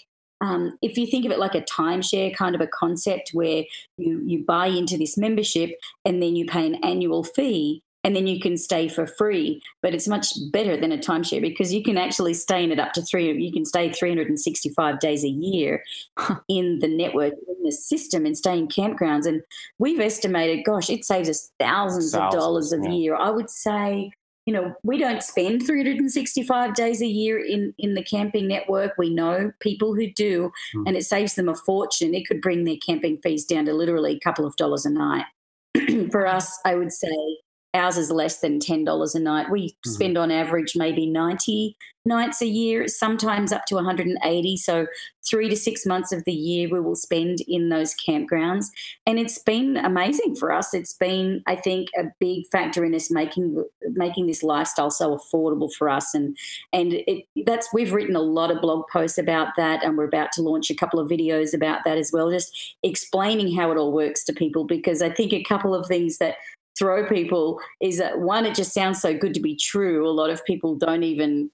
um, 0.42 0.76
if 0.82 0.98
you 0.98 1.06
think 1.06 1.24
of 1.24 1.30
it 1.30 1.38
like 1.38 1.54
a 1.54 1.62
timeshare 1.62 2.34
kind 2.34 2.54
of 2.54 2.60
a 2.60 2.66
concept 2.66 3.30
where 3.32 3.64
you 3.96 4.20
you 4.26 4.44
buy 4.44 4.66
into 4.66 4.98
this 4.98 5.16
membership 5.16 5.70
and 6.04 6.20
then 6.20 6.34
you 6.34 6.44
pay 6.46 6.66
an 6.66 6.74
annual 6.84 7.22
fee 7.22 7.82
and 8.04 8.16
then 8.16 8.26
you 8.26 8.40
can 8.40 8.56
stay 8.56 8.88
for 8.88 9.06
free. 9.06 9.62
But 9.80 9.94
it's 9.94 10.08
much 10.08 10.34
better 10.50 10.76
than 10.76 10.90
a 10.90 10.98
timeshare 10.98 11.40
because 11.40 11.72
you 11.72 11.84
can 11.84 11.96
actually 11.96 12.34
stay 12.34 12.64
in 12.64 12.72
it 12.72 12.80
up 12.80 12.92
to 12.94 13.02
three. 13.02 13.32
You 13.32 13.52
can 13.52 13.64
stay 13.64 13.92
365 13.92 14.98
days 14.98 15.22
a 15.24 15.28
year 15.28 15.84
in 16.48 16.80
the 16.80 16.88
network, 16.88 17.34
in 17.34 17.62
the 17.62 17.70
system, 17.70 18.26
and 18.26 18.36
stay 18.36 18.58
in 18.58 18.66
campgrounds. 18.66 19.26
And 19.26 19.42
we've 19.78 20.00
estimated, 20.00 20.64
gosh, 20.64 20.90
it 20.90 21.04
saves 21.04 21.28
us 21.28 21.52
thousands, 21.60 22.12
thousands 22.12 22.14
of 22.14 22.40
dollars 22.40 22.72
a 22.72 22.78
yeah. 22.82 22.90
year. 22.90 23.16
I 23.16 23.30
would 23.30 23.50
say 23.50 24.10
you 24.46 24.52
know, 24.52 24.74
we 24.82 24.98
don't 24.98 25.22
spend 25.22 25.64
365 25.64 26.74
days 26.74 27.00
a 27.00 27.06
year 27.06 27.38
in, 27.38 27.74
in 27.78 27.94
the 27.94 28.02
camping 28.02 28.48
network. 28.48 28.94
We 28.98 29.14
know 29.14 29.52
people 29.60 29.94
who 29.94 30.10
do, 30.10 30.50
mm. 30.74 30.84
and 30.86 30.96
it 30.96 31.04
saves 31.04 31.34
them 31.34 31.48
a 31.48 31.54
fortune. 31.54 32.14
It 32.14 32.26
could 32.26 32.40
bring 32.40 32.64
their 32.64 32.76
camping 32.84 33.18
fees 33.22 33.44
down 33.44 33.66
to 33.66 33.74
literally 33.74 34.16
a 34.16 34.20
couple 34.20 34.44
of 34.44 34.56
dollars 34.56 34.84
a 34.84 34.90
night. 34.90 35.26
For 36.10 36.26
us, 36.26 36.58
I 36.64 36.74
would 36.74 36.92
say 36.92 37.38
ours 37.74 37.96
is 37.96 38.10
less 38.10 38.40
than 38.40 38.58
$10 38.58 39.14
a 39.14 39.18
night. 39.18 39.50
We 39.50 39.68
mm-hmm. 39.68 39.90
spend 39.90 40.18
on 40.18 40.30
average 40.30 40.74
maybe 40.76 41.06
90 41.06 41.76
nights 42.04 42.42
a 42.42 42.46
year, 42.46 42.88
sometimes 42.88 43.52
up 43.52 43.64
to 43.66 43.76
180. 43.76 44.56
So, 44.56 44.86
three 45.24 45.48
to 45.48 45.54
six 45.56 45.86
months 45.86 46.10
of 46.10 46.24
the 46.24 46.32
year 46.32 46.68
we 46.68 46.80
will 46.80 46.96
spend 46.96 47.38
in 47.46 47.68
those 47.68 47.94
campgrounds. 47.94 48.66
And 49.06 49.20
it's 49.20 49.38
been 49.38 49.76
amazing 49.76 50.34
for 50.34 50.50
us. 50.52 50.74
It's 50.74 50.94
been, 50.94 51.42
I 51.46 51.54
think, 51.54 51.88
a 51.96 52.04
big 52.18 52.44
factor 52.50 52.84
in 52.84 52.94
us 52.94 53.10
making 53.10 53.64
making 53.92 54.26
this 54.26 54.42
lifestyle 54.42 54.90
so 54.90 55.16
affordable 55.16 55.72
for 55.72 55.88
us. 55.88 56.12
And 56.14 56.36
and 56.72 56.94
it, 57.06 57.24
that's 57.46 57.68
we've 57.72 57.92
written 57.92 58.16
a 58.16 58.20
lot 58.20 58.50
of 58.50 58.60
blog 58.60 58.84
posts 58.92 59.18
about 59.18 59.48
that, 59.56 59.84
and 59.84 59.96
we're 59.96 60.04
about 60.04 60.32
to 60.32 60.42
launch 60.42 60.70
a 60.70 60.74
couple 60.74 60.98
of 60.98 61.08
videos 61.08 61.54
about 61.54 61.84
that 61.84 61.98
as 61.98 62.10
well, 62.12 62.30
just 62.30 62.76
explaining 62.82 63.54
how 63.54 63.70
it 63.70 63.78
all 63.78 63.92
works 63.92 64.24
to 64.24 64.32
people. 64.32 64.64
Because 64.64 65.02
I 65.02 65.10
think 65.10 65.32
a 65.32 65.44
couple 65.44 65.74
of 65.74 65.86
things 65.86 66.18
that 66.18 66.36
throw 66.78 67.06
people 67.06 67.60
is 67.80 67.98
that 67.98 68.20
one, 68.20 68.46
it 68.46 68.54
just 68.54 68.72
sounds 68.72 69.00
so 69.00 69.16
good 69.16 69.34
to 69.34 69.40
be 69.40 69.56
true. 69.56 70.08
A 70.08 70.10
lot 70.10 70.30
of 70.30 70.44
people 70.44 70.74
don't 70.74 71.02
even 71.02 71.50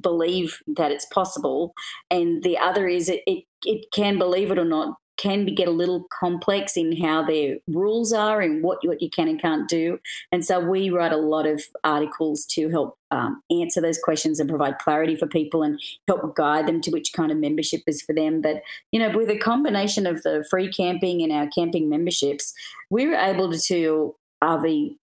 believe 0.00 0.58
that 0.66 0.90
it's 0.90 1.06
possible. 1.06 1.74
And 2.10 2.42
the 2.42 2.56
other 2.58 2.88
is 2.88 3.08
it, 3.08 3.22
it, 3.26 3.44
it 3.64 3.86
can, 3.92 4.18
believe 4.18 4.50
it 4.50 4.58
or 4.58 4.64
not, 4.64 4.96
can 5.18 5.44
be, 5.44 5.52
get 5.52 5.68
a 5.68 5.72
little 5.72 6.06
complex 6.18 6.76
in 6.76 6.96
how 6.96 7.22
their 7.22 7.56
rules 7.68 8.12
are 8.12 8.40
and 8.40 8.62
what, 8.64 8.78
what 8.84 9.02
you 9.02 9.10
can 9.10 9.28
and 9.28 9.40
can't 9.40 9.68
do. 9.68 9.98
And 10.32 10.44
so 10.44 10.58
we 10.58 10.90
write 10.90 11.12
a 11.12 11.18
lot 11.18 11.46
of 11.46 11.62
articles 11.84 12.46
to 12.46 12.70
help 12.70 12.96
um, 13.10 13.42
answer 13.50 13.80
those 13.80 13.98
questions 14.02 14.40
and 14.40 14.48
provide 14.48 14.78
clarity 14.78 15.14
for 15.14 15.26
people 15.26 15.62
and 15.62 15.78
help 16.08 16.34
guide 16.34 16.66
them 16.66 16.80
to 16.80 16.90
which 16.90 17.12
kind 17.12 17.30
of 17.30 17.36
membership 17.36 17.82
is 17.86 18.02
for 18.02 18.14
them. 18.14 18.40
But, 18.40 18.62
you 18.90 18.98
know, 18.98 19.14
with 19.14 19.28
a 19.28 19.38
combination 19.38 20.06
of 20.06 20.22
the 20.22 20.44
free 20.50 20.72
camping 20.72 21.22
and 21.22 21.30
our 21.30 21.46
camping 21.46 21.88
memberships, 21.90 22.54
we're 22.90 23.14
able 23.14 23.52
to 23.52 24.16
RV 24.42 24.96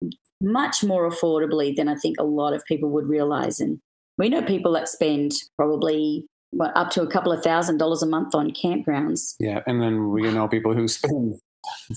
much 0.41 0.83
more 0.83 1.09
affordably 1.09 1.75
than 1.75 1.87
I 1.87 1.95
think 1.95 2.17
a 2.19 2.23
lot 2.23 2.53
of 2.53 2.63
people 2.65 2.89
would 2.89 3.09
realize. 3.09 3.59
And 3.59 3.79
we 4.17 4.29
know 4.29 4.41
people 4.41 4.73
that 4.73 4.87
spend 4.87 5.33
probably 5.57 6.25
what, 6.51 6.75
up 6.75 6.91
to 6.91 7.01
a 7.01 7.07
couple 7.07 7.31
of 7.31 7.43
thousand 7.43 7.77
dollars 7.77 8.03
a 8.03 8.07
month 8.07 8.35
on 8.35 8.51
campgrounds. 8.51 9.35
Yeah, 9.39 9.61
and 9.67 9.81
then 9.81 10.09
we 10.09 10.23
know 10.31 10.47
people 10.47 10.73
who 10.73 10.87
spend 10.87 11.39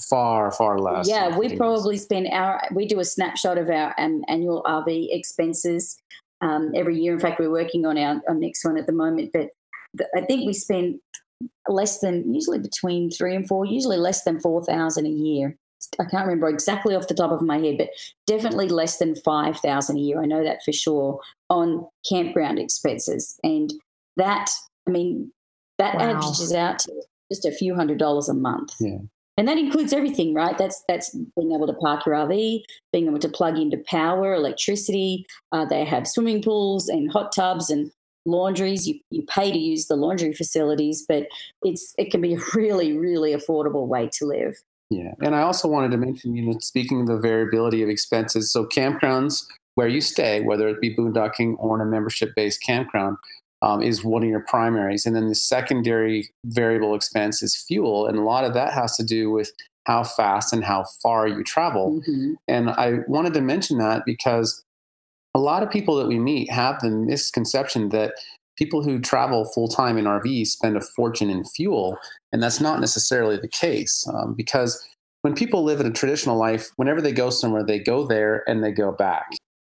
far 0.09 0.51
far 0.51 0.79
less. 0.79 1.09
Yeah, 1.09 1.37
we 1.37 1.57
probably 1.57 1.97
spend 1.97 2.29
our 2.33 2.63
we 2.75 2.87
do 2.87 3.01
a 3.01 3.05
snapshot 3.05 3.59
of 3.59 3.69
our 3.71 3.95
um, 3.99 4.25
annual 4.29 4.63
RV 4.65 5.09
expenses 5.11 5.97
um, 6.41 6.73
every 6.75 6.99
year. 6.99 7.13
In 7.13 7.21
fact, 7.21 7.39
we're 7.39 7.51
working 7.51 7.87
on 7.87 7.97
our, 7.99 8.21
our 8.29 8.35
next 8.35 8.65
one 8.65 8.77
at 8.77 8.87
the 8.87 8.93
moment, 8.93 9.31
but 9.33 9.51
I 10.17 10.23
think 10.23 10.47
we 10.47 10.53
spend 10.53 11.01
less 11.69 12.01
than 12.01 12.33
usually 12.33 12.59
between 12.59 13.11
three 13.11 13.35
and 13.35 13.47
four, 13.47 13.65
usually 13.65 13.97
less 13.97 14.25
than 14.25 14.41
four 14.41 14.65
thousand 14.65 15.07
a 15.07 15.11
year 15.11 15.57
I 15.99 16.05
can't 16.05 16.27
remember 16.27 16.49
exactly 16.49 16.95
off 16.95 17.09
the 17.09 17.15
top 17.15 17.33
of 17.33 17.43
my 17.43 17.59
head, 17.59 17.79
but 17.79 17.89
definitely 18.27 18.69
less 18.69 18.99
than 18.99 19.15
5,000 19.15 19.97
a 19.97 20.01
year. 20.01 20.21
I 20.21 20.27
know 20.27 20.45
that 20.45 20.63
for 20.65 20.73
sure 20.73 21.21
on 21.49 21.87
campground 22.09 22.59
expenses. 22.59 23.39
And 23.43 23.73
that, 24.17 24.51
I 24.87 24.91
mean, 24.91 25.33
that 25.79 25.97
wow. 25.97 26.11
averages 26.11 26.53
out 26.53 26.81
to 26.81 26.93
just 27.31 27.45
a 27.45 27.53
few 27.53 27.75
hundred 27.75 27.99
dollars 27.99 28.29
a 28.29 28.35
month. 28.35 28.75
Yeah. 28.81 28.99
And 29.37 29.49
that 29.49 29.57
includes 29.57 29.95
everything, 29.95 30.35
right? 30.35 30.59
That's 30.59 30.85
that's 30.87 31.17
being 31.37 31.53
able 31.53 31.67
to 31.67 31.73
park 31.73 32.05
your 32.05 32.15
RV, 32.15 32.63
being 32.93 33.07
able 33.07 33.21
to 33.21 33.29
plug 33.29 33.59
into 33.59 33.79
power, 33.89 34.35
electricity. 34.35 35.25
Uh, 35.51 35.65
they 35.65 35.85
have 35.85 36.07
swimming 36.07 36.43
pools 36.43 36.89
and 36.89 37.11
hot 37.11 37.33
tubs 37.33 37.71
and 37.71 37.91
laundries. 38.27 38.87
You, 38.87 39.01
you 39.11 39.23
pay 39.23 39.51
to 39.51 39.59
use 39.59 39.87
the 39.87 39.97
laundry 39.97 40.35
facilities, 40.35 41.07
but 41.09 41.27
it's 41.63 41.95
it 41.97 42.11
can 42.11 42.21
be 42.21 42.35
a 42.35 42.41
really 42.55 42.97
really 42.97 43.33
affordable 43.33 43.87
way 43.87 44.11
to 44.15 44.27
live. 44.27 44.57
Yeah. 44.91 45.15
And 45.21 45.35
I 45.37 45.43
also 45.43 45.69
wanted 45.69 45.93
to 45.93 45.97
mention, 45.97 46.35
you 46.35 46.45
know, 46.45 46.59
speaking 46.61 47.01
of 47.01 47.07
the 47.07 47.17
variability 47.17 47.83
of 47.83 47.89
expenses, 47.89 48.53
so 48.53 48.67
campgrounds 48.67 49.47
where 49.77 49.89
you 49.89 50.01
stay, 50.01 50.41
whether 50.41 50.69
it 50.69 50.81
be 50.81 50.95
boondocking 50.95 51.55
or 51.59 51.77
in 51.77 51.87
a 51.87 51.91
membership 51.91 52.35
based 52.35 52.63
campground, 52.63 53.17
um, 53.63 53.83
is 53.83 54.05
one 54.05 54.23
of 54.23 54.29
your 54.29 54.41
primaries. 54.41 55.07
And 55.07 55.15
then 55.15 55.29
the 55.29 55.35
secondary 55.35 56.31
variable 56.45 56.95
expense 56.95 57.43
is 57.43 57.57
fuel. 57.57 58.07
And 58.07 58.19
a 58.19 58.23
lot 58.23 58.45
of 58.45 58.55
that 58.55 58.73
has 58.73 58.97
to 58.97 59.05
do 59.05 59.31
with 59.31 59.53
how 59.87 60.03
fast 60.03 60.53
and 60.53 60.65
how 60.65 60.85
far 61.03 61.29
you 61.29 61.45
travel. 61.45 62.01
Mm-hmm. 62.01 62.35
And 62.49 62.71
I 62.71 63.01
wanted 63.07 63.35
to 63.35 63.41
mention 63.41 63.79
that 63.79 64.05
because 64.05 64.63
a 65.35 65.39
lot 65.39 65.63
of 65.63 65.71
people 65.71 65.97
that 65.97 66.09
we 66.09 66.19
meet 66.19 66.51
have 66.51 66.81
the 66.81 66.91
misconception 66.91 67.91
that 67.91 68.15
people 68.61 68.83
who 68.83 69.01
travel 69.01 69.47
full 69.47 69.69
time 69.69 69.97
in 69.97 70.05
RVs 70.05 70.49
spend 70.49 70.77
a 70.77 70.83
fortune 70.83 71.31
in 71.31 71.45
fuel, 71.45 71.97
and 72.31 72.43
that's 72.43 72.61
not 72.61 72.79
necessarily 72.79 73.39
the 73.39 73.49
case 73.49 74.07
um, 74.13 74.35
because 74.35 74.87
when 75.23 75.35
people 75.35 75.65
live 75.65 75.81
in 75.81 75.87
a 75.87 75.93
traditional 75.93 76.37
life, 76.37 76.69
whenever 76.77 77.01
they 77.01 77.13
go 77.13 77.31
somewhere, 77.31 77.65
they 77.65 77.79
go 77.79 78.07
there 78.07 78.45
and 78.47 78.63
they 78.63 78.71
go 78.71 78.93
back, 78.93 79.31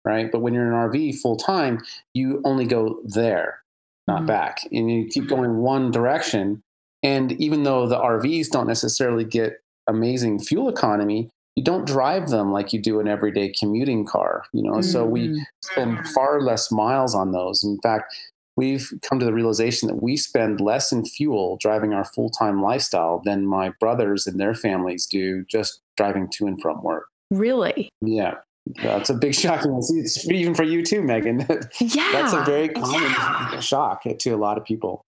right? 0.03 0.31
But 0.31 0.39
when 0.39 0.53
you're 0.53 0.65
in 0.65 0.73
an 0.73 0.89
RV 0.89 1.19
full 1.19 1.37
time, 1.37 1.83
you 2.15 2.41
only 2.43 2.65
go 2.65 2.99
there, 3.05 3.61
not 4.07 4.17
mm-hmm. 4.17 4.25
back, 4.27 4.59
and 4.71 4.91
you 4.91 5.07
keep 5.07 5.27
going 5.27 5.57
one 5.57 5.91
direction. 5.91 6.63
And 7.03 7.33
even 7.33 7.63
though 7.63 7.87
the 7.87 7.99
RVs 7.99 8.49
don't 8.49 8.67
necessarily 8.67 9.25
get 9.25 9.61
amazing 9.87 10.39
fuel 10.39 10.69
economy, 10.69 11.29
you 11.55 11.63
don't 11.63 11.85
drive 11.85 12.29
them 12.29 12.51
like 12.51 12.71
you 12.73 12.79
do 12.79 12.99
an 12.99 13.07
everyday 13.07 13.49
commuting 13.49 14.05
car, 14.05 14.43
you 14.53 14.63
know. 14.63 14.73
Mm-hmm. 14.73 14.81
So 14.81 15.05
we 15.05 15.27
mm-hmm. 15.27 15.41
spend 15.63 16.07
far 16.09 16.41
less 16.41 16.71
miles 16.71 17.13
on 17.13 17.31
those. 17.31 17.63
In 17.63 17.79
fact, 17.81 18.15
we've 18.57 18.91
come 19.01 19.19
to 19.19 19.25
the 19.25 19.33
realization 19.33 19.87
that 19.87 20.01
we 20.01 20.17
spend 20.17 20.61
less 20.61 20.91
in 20.91 21.05
fuel 21.05 21.57
driving 21.59 21.93
our 21.93 22.05
full 22.05 22.29
time 22.29 22.61
lifestyle 22.61 23.21
than 23.23 23.45
my 23.45 23.71
brothers 23.79 24.27
and 24.27 24.39
their 24.39 24.53
families 24.53 25.05
do 25.05 25.45
just 25.45 25.81
driving 25.97 26.29
to 26.33 26.47
and 26.47 26.61
from 26.61 26.83
work. 26.83 27.05
Really? 27.29 27.89
Yeah. 28.01 28.35
That's 28.83 29.09
a 29.09 29.13
big 29.13 29.33
shock. 29.35 29.65
It's 29.65 30.29
even 30.29 30.53
for 30.53 30.63
you 30.63 30.83
too, 30.83 31.01
Megan. 31.01 31.45
Yeah. 31.79 32.11
That's 32.11 32.33
a 32.33 32.43
very 32.43 32.69
common 32.69 33.01
yeah. 33.01 33.59
shock 33.59 34.03
to 34.03 34.29
a 34.29 34.37
lot 34.37 34.57
of 34.57 34.65
people. 34.65 35.01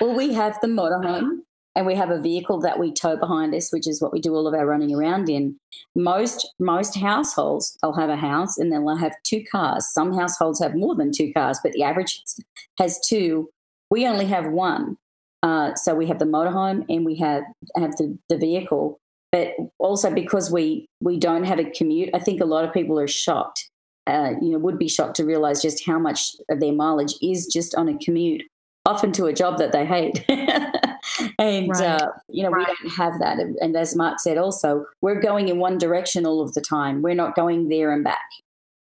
Well, 0.00 0.14
we 0.14 0.32
have 0.34 0.58
the 0.60 0.68
motorhome 0.68 1.40
and 1.76 1.86
we 1.86 1.94
have 1.94 2.10
a 2.10 2.20
vehicle 2.20 2.60
that 2.60 2.78
we 2.78 2.92
tow 2.92 3.16
behind 3.16 3.54
us, 3.54 3.72
which 3.72 3.86
is 3.86 4.02
what 4.02 4.12
we 4.12 4.20
do 4.20 4.34
all 4.34 4.48
of 4.48 4.54
our 4.54 4.66
running 4.66 4.94
around 4.94 5.28
in. 5.28 5.56
Most 5.94 6.52
most 6.58 6.96
households, 6.96 7.76
they'll 7.80 7.92
have 7.92 8.10
a 8.10 8.16
house 8.16 8.58
and 8.58 8.72
then 8.72 8.84
they'll 8.84 8.96
have 8.96 9.14
two 9.24 9.42
cars. 9.50 9.86
Some 9.92 10.12
households 10.16 10.60
have 10.60 10.74
more 10.74 10.94
than 10.94 11.12
two 11.12 11.32
cars, 11.32 11.60
but 11.62 11.72
the 11.72 11.82
average 11.82 12.22
has 12.78 13.00
two. 13.00 13.50
We 13.90 14.06
only 14.06 14.26
have 14.26 14.46
one. 14.46 14.96
Uh, 15.42 15.74
so 15.74 15.94
we 15.94 16.06
have 16.06 16.18
the 16.18 16.26
motorhome 16.26 16.84
and 16.88 17.04
we 17.04 17.16
have 17.16 17.44
have 17.76 17.96
the, 17.96 18.18
the 18.28 18.36
vehicle. 18.36 18.98
But 19.32 19.52
also 19.78 20.12
because 20.12 20.50
we 20.50 20.86
we 21.00 21.18
don't 21.18 21.44
have 21.44 21.60
a 21.60 21.70
commute, 21.70 22.10
I 22.12 22.18
think 22.18 22.40
a 22.40 22.46
lot 22.46 22.64
of 22.64 22.74
people 22.74 22.98
are 22.98 23.08
shocked. 23.08 23.70
Uh, 24.06 24.32
you 24.40 24.50
know, 24.50 24.58
would 24.58 24.78
be 24.78 24.88
shocked 24.88 25.14
to 25.14 25.24
realize 25.24 25.62
just 25.62 25.86
how 25.86 25.98
much 25.98 26.34
of 26.50 26.58
their 26.58 26.72
mileage 26.72 27.14
is 27.22 27.46
just 27.46 27.76
on 27.76 27.88
a 27.88 27.96
commute, 27.98 28.42
often 28.86 29.12
to 29.12 29.26
a 29.26 29.32
job 29.32 29.58
that 29.58 29.72
they 29.72 29.84
hate. 29.84 30.24
and 31.38 31.68
right. 31.70 31.82
uh, 31.82 32.08
you 32.28 32.42
know 32.42 32.50
right. 32.50 32.66
we 32.68 32.74
don't 32.88 32.96
have 32.96 33.18
that 33.18 33.38
and 33.38 33.76
as 33.76 33.96
marc 33.96 34.20
said 34.20 34.38
also 34.38 34.84
we're 35.00 35.20
going 35.20 35.48
in 35.48 35.58
one 35.58 35.78
direction 35.78 36.26
all 36.26 36.40
of 36.40 36.52
the 36.54 36.60
time 36.60 37.02
we're 37.02 37.14
not 37.14 37.34
going 37.34 37.68
there 37.68 37.92
and 37.92 38.04
back 38.04 38.28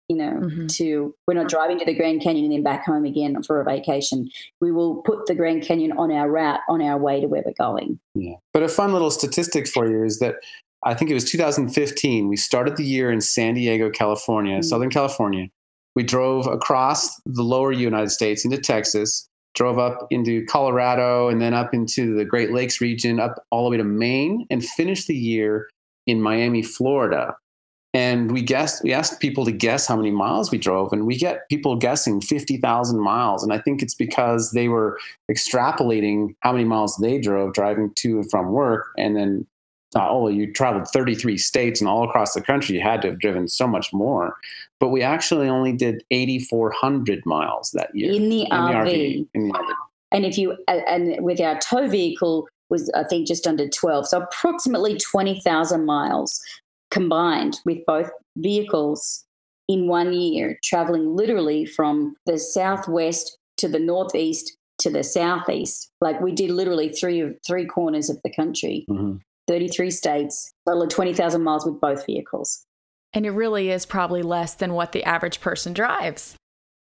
you 0.09 0.17
know 0.17 0.33
mm-hmm. 0.33 0.67
to 0.67 1.15
we're 1.27 1.35
not 1.35 1.49
driving 1.49 1.79
to 1.79 1.85
the 1.85 1.95
grand 1.95 2.23
canyon 2.23 2.45
and 2.45 2.55
then 2.55 2.63
back 2.63 2.85
home 2.85 3.05
again 3.05 3.43
for 3.43 3.61
a 3.61 3.65
vacation 3.65 4.31
we 4.61 4.71
will 4.71 5.03
put 5.03 5.27
the 5.27 5.35
grand 5.35 5.63
canyon 5.63 5.93
on 5.93 6.13
our 6.13 6.31
route 6.31 6.61
on 6.69 6.81
our 6.81 6.99
way 6.99 7.21
to 7.21 7.27
where 7.27 7.43
we're 7.45 7.53
going 7.59 7.99
yeah 8.15 8.35
but 8.53 8.63
a 8.63 8.69
fun 8.69 8.93
little 8.93 9.11
statistic 9.11 9.67
for 9.67 9.91
you 9.91 10.05
is 10.05 10.19
that 10.19 10.37
i 10.85 10.95
think 10.95 11.11
it 11.11 11.15
was 11.15 11.29
2015 11.31 12.29
we 12.29 12.37
started 12.37 12.77
the 12.77 12.85
year 12.85 13.11
in 13.11 13.21
san 13.21 13.55
diego 13.55 13.91
california 13.91 14.55
mm-hmm. 14.55 14.63
southern 14.63 14.91
california 14.91 15.49
we 15.95 16.03
drove 16.03 16.47
across 16.47 17.21
the 17.27 17.43
lower 17.43 17.73
united 17.73 18.11
states 18.11 18.45
into 18.45 18.59
texas 18.59 19.29
drove 19.57 19.79
up 19.79 20.07
into 20.11 20.45
Colorado 20.45 21.29
and 21.29 21.41
then 21.41 21.55
up 21.55 21.75
into 21.75 22.15
the 22.15 22.25
Great 22.25 22.53
Lakes 22.53 22.81
region, 22.81 23.19
up 23.19 23.45
all 23.51 23.65
the 23.65 23.71
way 23.71 23.79
to 23.79 23.85
Maine, 23.85 24.47
and 24.51 24.65
finished 24.65 25.09
the 25.09 25.17
year 25.17 25.69
in 26.07 26.23
Miami, 26.23 26.63
Florida. 26.63 27.35
And 27.95 28.31
we 28.31 28.43
guessed, 28.43 28.85
we 28.85 28.93
asked 28.93 29.21
people 29.21 29.47
to 29.47 29.53
guess 29.53 29.87
how 29.87 29.97
many 29.97 30.11
miles 30.11 30.51
we 30.51 30.59
drove, 30.59 30.93
and 30.93 31.07
we 31.07 31.17
get 31.17 31.49
people 31.49 31.77
guessing 31.77 32.21
50,000 32.21 33.01
miles. 33.01 33.43
And 33.43 33.55
I 33.55 33.59
think 33.59 33.83
it's 33.83 33.95
because 33.95 34.51
they 34.51 34.69
were 34.69 34.99
extrapolating 35.33 36.37
how 36.41 36.53
many 36.53 36.65
miles 36.65 36.99
they 36.99 37.19
drove 37.19 37.55
driving 37.55 37.93
to 37.97 38.21
and 38.21 38.31
from 38.31 38.53
work, 38.53 38.89
and 38.99 39.17
then 39.17 39.47
thought, 39.97 40.11
oh, 40.11 40.29
you 40.29 40.53
traveled 40.53 40.89
33 40.89 41.39
states 41.39 41.81
and 41.81 41.89
all 41.89 42.05
across 42.05 42.35
the 42.35 42.43
country. 42.43 42.77
You 42.77 42.83
had 42.83 43.01
to 43.03 43.09
have 43.09 43.19
driven 43.19 43.49
so 43.49 43.67
much 43.67 43.93
more. 43.93 44.37
But 44.79 44.91
we 44.91 45.03
actually 45.03 45.49
only 45.49 45.73
did 45.73 46.05
8,400 46.11 47.25
miles 47.25 47.71
that 47.73 47.95
year 47.95 48.13
in 48.13 48.29
the, 48.29 48.43
in 48.43 48.51
RV. 48.51 48.85
the 48.85 48.91
RV. 48.91 49.29
In 49.35 49.49
the 49.49 49.55
RV. 49.55 49.75
And 50.13 50.25
if 50.25 50.39
you 50.39 50.57
and 50.69 51.17
with 51.25 51.41
our 51.41 51.59
tow 51.59 51.89
vehicle 51.89 52.47
was 52.69 52.91
I 52.95 53.05
think 53.05 53.27
just 53.27 53.47
under 53.47 53.69
12, 53.69 54.09
so 54.09 54.21
approximately 54.23 54.97
20,000 54.97 55.85
miles 55.85 56.41
combined 56.91 57.59
with 57.65 57.85
both 57.87 58.11
vehicles 58.37 59.25
in 59.69 59.89
one 59.89 60.13
year, 60.13 60.59
traveling 60.63 61.17
literally 61.17 61.65
from 61.65 62.17
the 62.27 62.39
southwest 62.39 63.37
to 63.57 63.69
the 63.69 63.81
northeast 63.81 64.57
to 64.79 64.91
the 64.91 65.03
southeast. 65.03 65.91
Like 66.01 66.21
we 66.21 66.33
did 66.33 66.51
literally 66.51 66.91
three 66.91 67.35
three 67.47 67.65
corners 67.67 68.11
of 68.11 68.21
the 68.23 68.31
country. 68.31 68.85
Mm-hmm. 68.91 69.17
33 69.47 69.91
states, 69.91 70.53
total 70.67 70.83
of 70.83 70.89
20,000 70.89 71.43
miles 71.43 71.65
with 71.65 71.81
both 71.81 72.05
vehicles. 72.07 72.65
And 73.13 73.25
it 73.25 73.31
really 73.31 73.71
is 73.71 73.87
probably 73.87 74.23
less 74.23 74.55
than 74.55 74.75
what 74.75 74.93
the 74.93 75.05
average 75.05 75.41
person 75.41 75.73
drives. 75.73 76.37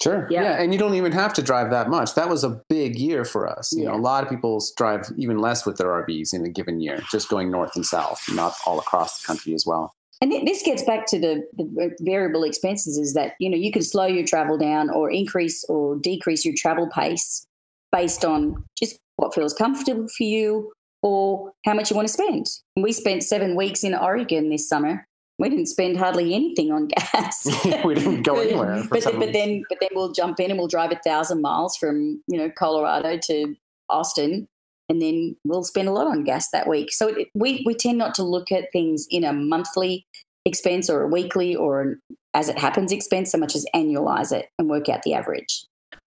Sure. 0.01 0.27
Yeah. 0.29 0.43
yeah. 0.43 0.61
And 0.61 0.73
you 0.73 0.79
don't 0.79 0.93
even 0.93 1.11
have 1.11 1.33
to 1.33 1.41
drive 1.41 1.71
that 1.71 1.89
much. 1.89 2.13
That 2.15 2.29
was 2.29 2.43
a 2.43 2.61
big 2.69 2.99
year 2.99 3.25
for 3.25 3.47
us. 3.47 3.73
You 3.73 3.83
yeah. 3.83 3.89
know, 3.89 3.95
a 3.95 4.01
lot 4.01 4.23
of 4.23 4.29
people 4.29 4.63
drive 4.75 5.07
even 5.17 5.39
less 5.39 5.65
with 5.65 5.77
their 5.77 5.87
RVs 5.87 6.33
in 6.33 6.45
a 6.45 6.49
given 6.49 6.79
year, 6.79 7.01
just 7.11 7.29
going 7.29 7.49
north 7.49 7.75
and 7.75 7.85
south, 7.85 8.21
not 8.33 8.53
all 8.65 8.79
across 8.79 9.21
the 9.21 9.27
country 9.27 9.53
as 9.53 9.65
well. 9.65 9.91
And 10.19 10.31
this 10.31 10.63
gets 10.63 10.83
back 10.83 11.05
to 11.07 11.19
the, 11.19 11.43
the 11.55 11.95
variable 12.01 12.43
expenses 12.43 12.97
is 12.97 13.13
that, 13.13 13.33
you 13.39 13.49
know, 13.49 13.57
you 13.57 13.71
can 13.71 13.83
slow 13.83 14.07
your 14.07 14.25
travel 14.25 14.57
down 14.57 14.89
or 14.89 15.11
increase 15.11 15.63
or 15.69 15.95
decrease 15.95 16.43
your 16.43 16.55
travel 16.57 16.89
pace 16.89 17.45
based 17.91 18.25
on 18.25 18.63
just 18.77 18.99
what 19.17 19.33
feels 19.33 19.53
comfortable 19.53 20.07
for 20.15 20.23
you 20.23 20.71
or 21.03 21.53
how 21.65 21.73
much 21.73 21.89
you 21.89 21.95
want 21.95 22.07
to 22.07 22.13
spend. 22.13 22.47
we 22.75 22.91
spent 22.91 23.23
seven 23.23 23.55
weeks 23.55 23.83
in 23.83 23.93
Oregon 23.93 24.49
this 24.49 24.67
summer 24.67 25.07
we 25.39 25.49
didn't 25.49 25.67
spend 25.67 25.97
hardly 25.97 26.33
anything 26.33 26.71
on 26.71 26.87
gas. 27.13 27.45
we 27.85 27.95
didn't 27.95 28.23
go 28.23 28.39
anywhere. 28.39 28.83
but, 28.89 29.03
but 29.03 29.33
then, 29.33 29.63
but 29.69 29.77
then 29.79 29.89
we'll 29.93 30.11
jump 30.11 30.39
in 30.39 30.49
and 30.49 30.59
we'll 30.59 30.67
drive 30.67 30.91
a 30.91 30.99
thousand 31.03 31.41
miles 31.41 31.77
from 31.77 32.21
you 32.27 32.37
know 32.37 32.49
Colorado 32.57 33.17
to 33.17 33.55
Austin, 33.89 34.47
and 34.89 35.01
then 35.01 35.35
we'll 35.45 35.63
spend 35.63 35.87
a 35.87 35.91
lot 35.91 36.07
on 36.07 36.23
gas 36.23 36.49
that 36.51 36.67
week. 36.67 36.91
So 36.91 37.09
it, 37.09 37.27
we 37.33 37.63
we 37.65 37.73
tend 37.73 37.97
not 37.97 38.15
to 38.15 38.23
look 38.23 38.51
at 38.51 38.71
things 38.71 39.05
in 39.09 39.23
a 39.23 39.33
monthly 39.33 40.05
expense 40.45 40.89
or 40.89 41.01
a 41.01 41.07
weekly 41.07 41.55
or 41.55 41.97
as 42.33 42.47
it 42.47 42.57
happens 42.57 42.91
expense 42.91 43.31
so 43.31 43.37
much 43.37 43.53
as 43.55 43.65
annualize 43.75 44.31
it 44.31 44.47
and 44.57 44.69
work 44.69 44.87
out 44.87 45.03
the 45.03 45.13
average. 45.13 45.65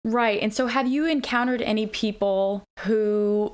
Right. 0.04 0.42
And 0.42 0.54
so 0.54 0.68
have 0.68 0.88
you 0.88 1.06
encountered 1.06 1.62
any 1.62 1.86
people 1.86 2.64
who 2.80 3.54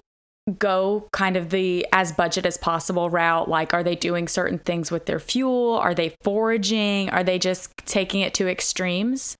go 0.59 1.07
kind 1.11 1.35
of 1.35 1.49
the 1.49 1.85
as 1.91 2.11
budget 2.11 2.45
as 2.45 2.57
possible 2.57 3.09
route? 3.09 3.49
Like, 3.49 3.73
are 3.73 3.83
they 3.83 3.95
doing 3.95 4.27
certain 4.27 4.59
things 4.59 4.91
with 4.91 5.05
their 5.05 5.19
fuel? 5.19 5.73
Are 5.73 5.93
they 5.93 6.15
foraging? 6.23 7.09
Are 7.09 7.23
they 7.23 7.39
just 7.39 7.75
taking 7.85 8.21
it 8.21 8.33
to 8.35 8.47
extremes? 8.47 9.35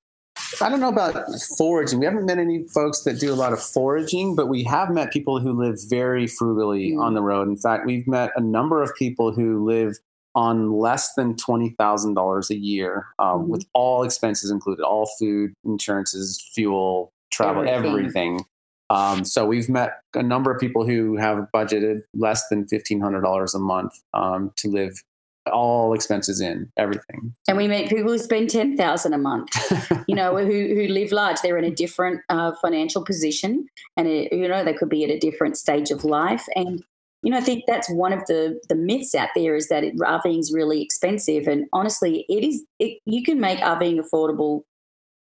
I 0.61 0.69
don't 0.69 0.79
know 0.79 0.89
about 0.89 1.25
foraging. 1.57 1.99
We 1.99 2.05
haven't 2.05 2.25
met 2.25 2.37
any 2.37 2.67
folks 2.67 3.01
that 3.01 3.19
do 3.19 3.33
a 3.33 3.35
lot 3.35 3.53
of 3.53 3.61
foraging, 3.61 4.35
but 4.35 4.47
we 4.47 4.63
have 4.63 4.89
met 4.89 5.11
people 5.11 5.39
who 5.39 5.51
live 5.51 5.77
very 5.89 6.27
frugally 6.27 6.91
mm. 6.91 7.01
on 7.01 7.13
the 7.13 7.21
road. 7.21 7.47
In 7.47 7.57
fact, 7.57 7.85
we've 7.85 8.07
met 8.07 8.31
a 8.35 8.41
number 8.41 8.81
of 8.81 8.93
people 8.95 9.31
who 9.31 9.65
live 9.65 9.97
on 10.35 10.71
less 10.71 11.13
than 11.15 11.33
$20,000 11.35 12.49
a 12.49 12.55
year 12.55 13.07
um, 13.17 13.27
mm. 13.27 13.47
with 13.47 13.65
all 13.73 14.03
expenses 14.03 14.51
included, 14.51 14.83
all 14.83 15.09
food, 15.19 15.53
insurances, 15.65 16.41
fuel, 16.53 17.11
travel, 17.31 17.67
everything. 17.67 17.91
everything. 17.91 18.45
Um, 18.89 19.25
so 19.25 19.45
we've 19.45 19.69
met 19.69 20.01
a 20.13 20.23
number 20.23 20.51
of 20.51 20.59
people 20.59 20.85
who 20.85 21.17
have 21.17 21.47
budgeted 21.53 22.01
less 22.13 22.47
than 22.49 22.67
fifteen 22.67 23.01
hundred 23.01 23.21
dollars 23.21 23.53
a 23.53 23.59
month 23.59 23.93
um, 24.13 24.51
to 24.57 24.69
live 24.69 25.03
all 25.51 25.93
expenses 25.93 26.41
in 26.41 26.71
everything. 26.77 27.33
And 27.47 27.57
we 27.57 27.67
meet 27.67 27.89
people 27.89 28.11
who 28.11 28.17
spend 28.17 28.49
ten 28.49 28.77
thousand 28.77 29.13
a 29.13 29.17
month. 29.17 29.49
you 30.07 30.15
know, 30.15 30.37
who 30.37 30.45
who 30.45 30.87
live 30.87 31.11
large. 31.11 31.37
They're 31.41 31.57
in 31.57 31.65
a 31.65 31.75
different 31.75 32.21
uh, 32.29 32.53
financial 32.61 33.03
position, 33.03 33.67
and 33.97 34.07
it, 34.07 34.31
you 34.31 34.47
know 34.47 34.63
they 34.63 34.73
could 34.73 34.89
be 34.89 35.03
at 35.03 35.09
a 35.09 35.19
different 35.19 35.57
stage 35.57 35.91
of 35.91 36.03
life. 36.03 36.45
And 36.55 36.81
you 37.23 37.31
know, 37.31 37.37
I 37.37 37.41
think 37.41 37.63
that's 37.67 37.89
one 37.89 38.13
of 38.13 38.25
the 38.27 38.59
the 38.69 38.75
myths 38.75 39.15
out 39.15 39.29
there 39.35 39.55
is 39.55 39.67
that 39.67 39.83
it, 39.83 39.97
RVing 39.97 40.39
is 40.39 40.53
really 40.53 40.81
expensive. 40.81 41.47
And 41.47 41.65
honestly, 41.73 42.25
it 42.29 42.43
is. 42.43 42.63
It, 42.79 42.99
you 43.05 43.23
can 43.23 43.39
make 43.39 43.59
RVing 43.59 43.99
affordable 43.99 44.61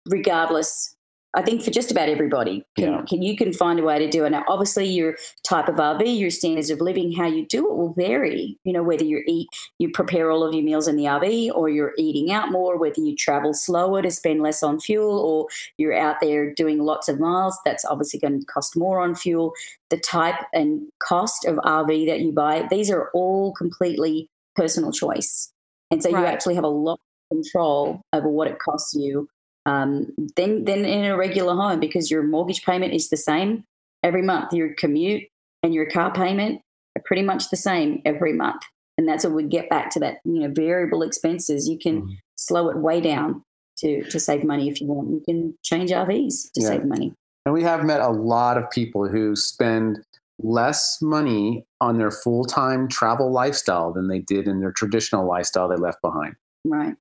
regardless 0.07 0.97
I 1.35 1.43
think 1.43 1.63
for 1.63 1.71
just 1.71 1.91
about 1.91 2.09
everybody, 2.09 2.65
can, 2.77 2.93
yeah. 2.93 3.03
can 3.07 3.21
you 3.21 3.37
can 3.37 3.53
find 3.53 3.79
a 3.79 3.83
way 3.83 3.99
to 3.99 4.09
do 4.09 4.25
it. 4.25 4.31
Now, 4.31 4.45
obviously, 4.49 4.87
your 4.87 5.17
type 5.47 5.69
of 5.69 5.75
RV, 5.75 6.19
your 6.19 6.31
standards 6.31 6.71
of 6.71 6.81
living, 6.81 7.13
how 7.13 7.27
you 7.27 7.47
do 7.47 7.71
it 7.71 7.77
will 7.77 7.93
vary. 7.93 8.59
You 8.65 8.73
know, 8.73 8.83
whether 8.83 9.05
you 9.05 9.23
eat, 9.27 9.49
you 9.79 9.91
prepare 9.91 10.31
all 10.31 10.43
of 10.43 10.55
your 10.55 10.65
meals 10.65 10.89
in 10.89 10.97
the 10.97 11.05
RV, 11.05 11.53
or 11.55 11.69
you're 11.69 11.93
eating 11.99 12.33
out 12.33 12.51
more, 12.51 12.79
whether 12.79 13.01
you 13.01 13.15
travel 13.15 13.53
slower 13.53 14.01
to 14.01 14.11
spend 14.11 14.43
less 14.43 14.63
on 14.63 14.81
fuel, 14.81 15.19
or 15.19 15.49
you're 15.77 15.97
out 15.97 16.17
there 16.23 16.55
doing 16.55 16.79
lots 16.79 17.09
of 17.09 17.21
miles. 17.21 17.59
That's 17.63 17.85
obviously 17.85 18.21
going 18.21 18.41
to 18.41 18.47
cost 18.47 18.75
more 18.75 19.01
on 19.01 19.15
fuel. 19.15 19.53
The 19.91 19.99
type 19.99 20.41
and 20.55 20.89
cost 20.99 21.45
of 21.45 21.57
RV 21.57 22.07
that 22.09 22.21
you 22.21 22.33
buy, 22.33 22.67
these 22.71 22.91
are 22.91 23.11
all 23.13 23.53
completely 23.53 24.31
personal 24.57 24.93
choice, 24.93 25.53
and 25.91 26.03
so 26.03 26.11
right. 26.11 26.21
you 26.21 26.27
actually 26.27 26.55
have 26.55 26.65
a 26.65 26.69
lot 26.69 26.95
of 27.31 27.37
control 27.37 28.01
over 28.15 28.29
what 28.31 28.49
it 28.49 28.59
costs 28.59 28.95
you 28.95 29.29
um, 29.69 30.07
than 30.37 30.65
than 30.65 30.85
in 30.85 31.05
a 31.05 31.17
regular 31.17 31.55
home 31.55 31.79
because 31.79 32.11
your 32.11 32.23
mortgage 32.23 32.65
payment 32.65 32.95
is 32.95 33.11
the 33.11 33.17
same 33.17 33.65
every 34.03 34.23
month. 34.23 34.53
Your 34.53 34.73
commute 34.75 35.25
and 35.63 35.75
your 35.75 35.87
car 35.87 36.11
payment 36.13 36.63
are 36.97 37.03
pretty 37.05 37.23
much 37.23 37.51
the 37.51 37.57
same 37.57 38.01
every 38.07 38.33
month, 38.33 38.63
and 38.97 39.07
that's 39.07 39.25
what 39.25 39.35
we 39.35 39.45
get 39.45 39.69
back 39.69 39.91
to 39.91 40.01
that. 40.01 40.19
You 40.25 40.41
know, 40.41 40.53
variable 40.53 41.03
expenses. 41.03 41.69
You 41.69 41.79
can 41.79 42.03
mm. 42.03 42.17
slow 42.37 42.71
it 42.71 42.79
way 42.79 43.03
down 43.03 43.43
to 43.81 44.03
to 44.05 44.19
save 44.19 44.43
money 44.43 44.69
if 44.69 44.81
you 44.81 44.87
want. 44.87 45.11
You 45.11 45.23
can 45.25 45.55
change 45.63 45.91
RVs 45.91 46.53
to 46.53 46.63
yeah. 46.63 46.69
save 46.69 46.85
money. 46.85 47.13
And 47.45 47.55
we 47.55 47.63
have 47.63 47.85
met 47.85 48.01
a 48.01 48.09
lot 48.09 48.57
of 48.57 48.71
people 48.71 49.07
who 49.09 49.37
spend 49.37 50.01
less 50.39 50.99
money 51.03 51.67
on 51.81 51.99
their 51.99 52.11
full 52.11 52.45
time 52.45 52.89
travel 52.89 53.31
lifestyle 53.31 53.93
than 53.93 54.09
they 54.09 54.21
did 54.21 54.47
in 54.49 54.61
their 54.61 54.73
traditional 54.73 55.27
lifestyle 55.27 55.69
they 55.69 55.77
left 55.77 56.01
behind. 56.01 56.37
Right. 56.65 56.95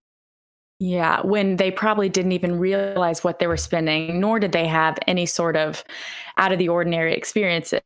Yeah, 0.79 1.21
when 1.21 1.55
they 1.55 1.71
probably 1.71 2.07
didn't 2.07 2.33
even 2.33 2.59
realize 2.59 3.23
what 3.23 3.39
they 3.39 3.47
were 3.47 3.57
spending, 3.57 4.19
nor 4.19 4.39
did 4.39 4.51
they 4.51 4.67
have 4.67 4.95
any 5.07 5.25
sort 5.25 5.55
of 5.55 5.83
out 6.37 6.51
of 6.51 6.59
the 6.59 6.69
ordinary 6.69 7.15
experiences 7.15 7.81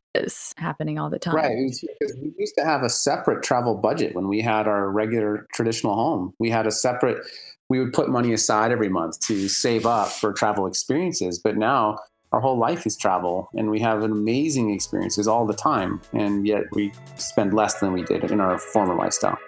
happening 0.58 0.98
all 0.98 1.08
the 1.08 1.18
time. 1.18 1.34
Right. 1.34 1.70
Because 1.80 2.14
we 2.20 2.34
used 2.38 2.54
to 2.58 2.64
have 2.64 2.82
a 2.82 2.90
separate 2.90 3.42
travel 3.42 3.74
budget 3.76 4.14
when 4.14 4.28
we 4.28 4.42
had 4.42 4.68
our 4.68 4.90
regular 4.90 5.46
traditional 5.54 5.94
home. 5.94 6.34
We 6.38 6.50
had 6.50 6.66
a 6.66 6.70
separate, 6.70 7.24
we 7.70 7.80
would 7.80 7.94
put 7.94 8.10
money 8.10 8.34
aside 8.34 8.72
every 8.72 8.90
month 8.90 9.20
to 9.20 9.48
save 9.48 9.86
up 9.86 10.08
for 10.08 10.34
travel 10.34 10.66
experiences. 10.66 11.38
But 11.38 11.56
now 11.56 11.98
our 12.32 12.40
whole 12.40 12.58
life 12.58 12.86
is 12.86 12.94
travel 12.94 13.48
and 13.54 13.70
we 13.70 13.80
have 13.80 14.02
amazing 14.02 14.70
experiences 14.70 15.26
all 15.26 15.46
the 15.46 15.54
time. 15.54 16.02
And 16.12 16.46
yet 16.46 16.64
we 16.72 16.92
spend 17.16 17.54
less 17.54 17.80
than 17.80 17.94
we 17.94 18.02
did 18.02 18.30
in 18.30 18.38
our 18.38 18.58
former 18.58 18.94
lifestyle. 18.94 19.38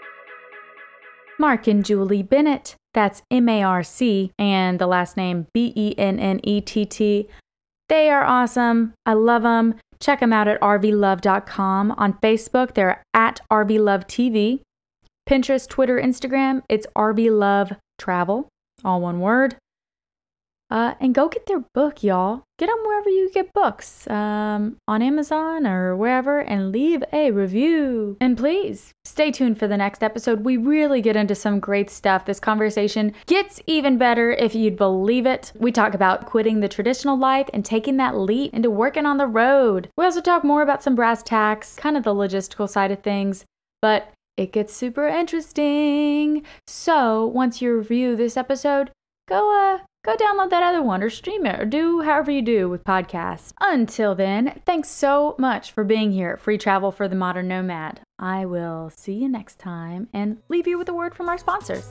Marc 1.38 1.66
and 1.66 1.84
Julie 1.84 2.22
Bennett. 2.22 2.76
That's 2.95 3.22
M 3.30 3.49
A 3.49 3.62
R 3.62 3.82
C 3.82 4.30
and 4.38 4.78
the 4.78 4.86
last 4.86 5.16
name 5.16 5.47
B 5.53 5.72
E 5.76 5.95
N 5.99 6.18
N 6.18 6.40
E 6.42 6.61
T 6.61 6.86
T. 6.86 7.28
They 7.88 8.09
are 8.09 8.24
awesome. 8.24 8.95
I 9.05 9.12
love 9.12 9.42
them. 9.42 9.74
Check 10.01 10.20
them 10.20 10.32
out 10.32 10.49
at 10.49 10.61
rvlove.com. 10.61 11.92
On 11.92 12.12
Facebook, 12.14 12.74
they're 12.74 13.03
at 13.12 13.40
rvlovetv. 13.51 14.61
Pinterest, 15.28 15.68
Twitter, 15.68 15.99
Instagram, 15.99 16.62
it's 16.68 16.86
rvlovetravel, 16.97 18.47
all 18.84 19.01
one 19.01 19.20
word. 19.20 19.57
Uh, 20.70 20.94
and 20.98 21.14
go 21.14 21.28
get 21.28 21.46
their 21.46 21.62
book, 21.74 22.02
y'all. 22.02 22.42
Get 22.58 22.66
them 22.66 22.78
wherever 22.84 23.08
you 23.08 23.30
get 23.32 23.52
books, 23.52 24.08
um, 24.08 24.76
on 24.88 25.02
Amazon 25.02 25.66
or 25.66 25.94
wherever, 25.94 26.40
and 26.40 26.72
leave 26.72 27.02
a 27.12 27.30
review. 27.30 28.16
And 28.20 28.36
please 28.36 28.92
stay 29.04 29.30
tuned 29.30 29.58
for 29.58 29.68
the 29.68 29.76
next 29.76 30.02
episode. 30.02 30.44
We 30.44 30.56
really 30.56 31.00
get 31.00 31.16
into 31.16 31.34
some 31.34 31.60
great 31.60 31.90
stuff. 31.90 32.24
This 32.24 32.40
conversation 32.40 33.12
gets 33.26 33.60
even 33.66 33.98
better 33.98 34.32
if 34.32 34.54
you'd 34.54 34.76
believe 34.76 35.26
it. 35.26 35.52
We 35.54 35.70
talk 35.70 35.94
about 35.94 36.26
quitting 36.26 36.60
the 36.60 36.68
traditional 36.68 37.18
life 37.18 37.48
and 37.52 37.64
taking 37.64 37.96
that 37.98 38.16
leap 38.16 38.54
into 38.54 38.70
working 38.70 39.06
on 39.06 39.18
the 39.18 39.26
road. 39.26 39.88
We 39.96 40.04
also 40.04 40.20
talk 40.20 40.44
more 40.44 40.62
about 40.62 40.82
some 40.82 40.94
brass 40.94 41.22
tacks, 41.22 41.76
kind 41.76 41.96
of 41.96 42.04
the 42.04 42.14
logistical 42.14 42.68
side 42.68 42.90
of 42.90 43.02
things, 43.02 43.44
but 43.82 44.12
it 44.36 44.52
gets 44.52 44.74
super 44.74 45.06
interesting. 45.06 46.44
So 46.66 47.26
once 47.26 47.60
you 47.60 47.76
review 47.76 48.16
this 48.16 48.36
episode, 48.36 48.90
go 49.28 49.52
uh 49.52 49.84
go 50.05 50.14
download 50.16 50.50
that 50.50 50.62
other 50.62 50.82
one 50.82 51.02
or 51.02 51.11
stream 51.11 51.46
it 51.46 51.59
or 51.59 51.64
do 51.64 52.02
however 52.02 52.30
you 52.30 52.42
do 52.42 52.68
with 52.68 52.84
podcasts. 52.84 53.52
Until 53.61 54.14
then, 54.14 54.61
thanks 54.66 54.90
so 54.90 55.34
much 55.38 55.72
for 55.72 55.82
being 55.82 56.12
here 56.12 56.30
at 56.30 56.40
Free 56.40 56.59
Travel 56.59 56.92
for 56.92 57.09
the 57.09 57.16
Modern 57.16 57.48
Nomad. 57.48 58.00
I 58.18 58.44
will 58.44 58.90
see 58.90 59.14
you 59.14 59.28
next 59.28 59.59
time 59.59 60.09
and 60.12 60.38
leave 60.48 60.66
you 60.66 60.78
with 60.78 60.88
a 60.88 60.94
word 60.94 61.14
from 61.14 61.28
our 61.28 61.38
sponsors. 61.38 61.88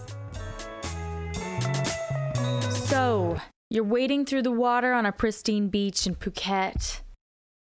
So, 2.71 3.37
you're 3.69 3.83
wading 3.83 4.25
through 4.25 4.43
the 4.43 4.51
water 4.51 4.93
on 4.93 5.07
a 5.07 5.11
pristine 5.11 5.69
beach 5.69 6.05
in 6.05 6.15
Phuket, 6.15 7.01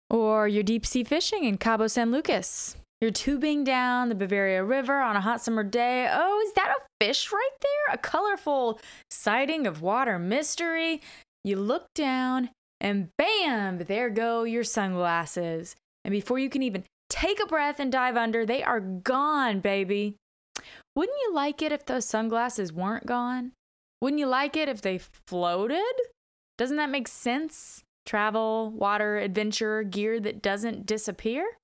or 0.09 0.47
you're 0.47 0.63
deep 0.63 0.85
sea 0.85 1.05
fishing 1.05 1.45
in 1.45 1.57
Cabo 1.57 1.87
San 1.87 2.11
Lucas. 2.11 2.75
You're 3.01 3.09
tubing 3.09 3.63
down 3.63 4.09
the 4.09 4.15
Bavaria 4.15 4.63
River 4.63 5.01
on 5.01 5.15
a 5.15 5.21
hot 5.21 5.41
summer 5.41 5.63
day. 5.63 6.07
Oh, 6.11 6.39
is 6.45 6.53
that 6.53 6.69
a 6.69 7.03
fish 7.03 7.31
right 7.31 7.49
there? 7.59 7.95
A 7.95 7.97
colorful 7.97 8.79
sighting 9.09 9.65
of 9.65 9.81
water 9.81 10.19
mystery. 10.19 11.01
You 11.43 11.55
look 11.55 11.87
down 11.95 12.51
and 12.79 13.09
bam, 13.17 13.79
there 13.79 14.11
go 14.11 14.43
your 14.43 14.63
sunglasses. 14.63 15.75
And 16.05 16.11
before 16.11 16.37
you 16.37 16.47
can 16.47 16.61
even 16.61 16.83
take 17.09 17.41
a 17.41 17.47
breath 17.47 17.79
and 17.79 17.91
dive 17.91 18.17
under, 18.17 18.45
they 18.45 18.61
are 18.61 18.79
gone, 18.79 19.61
baby. 19.61 20.15
Wouldn't 20.95 21.17
you 21.23 21.33
like 21.33 21.63
it 21.63 21.71
if 21.71 21.87
those 21.87 22.05
sunglasses 22.05 22.71
weren't 22.71 23.07
gone? 23.07 23.53
Wouldn't 23.99 24.19
you 24.19 24.27
like 24.27 24.55
it 24.55 24.69
if 24.69 24.81
they 24.81 24.99
floated? 25.27 25.93
Doesn't 26.59 26.77
that 26.77 26.91
make 26.91 27.07
sense? 27.07 27.81
Travel, 28.05 28.69
water, 28.69 29.17
adventure, 29.17 29.81
gear 29.81 30.19
that 30.19 30.43
doesn't 30.43 30.85
disappear? 30.85 31.57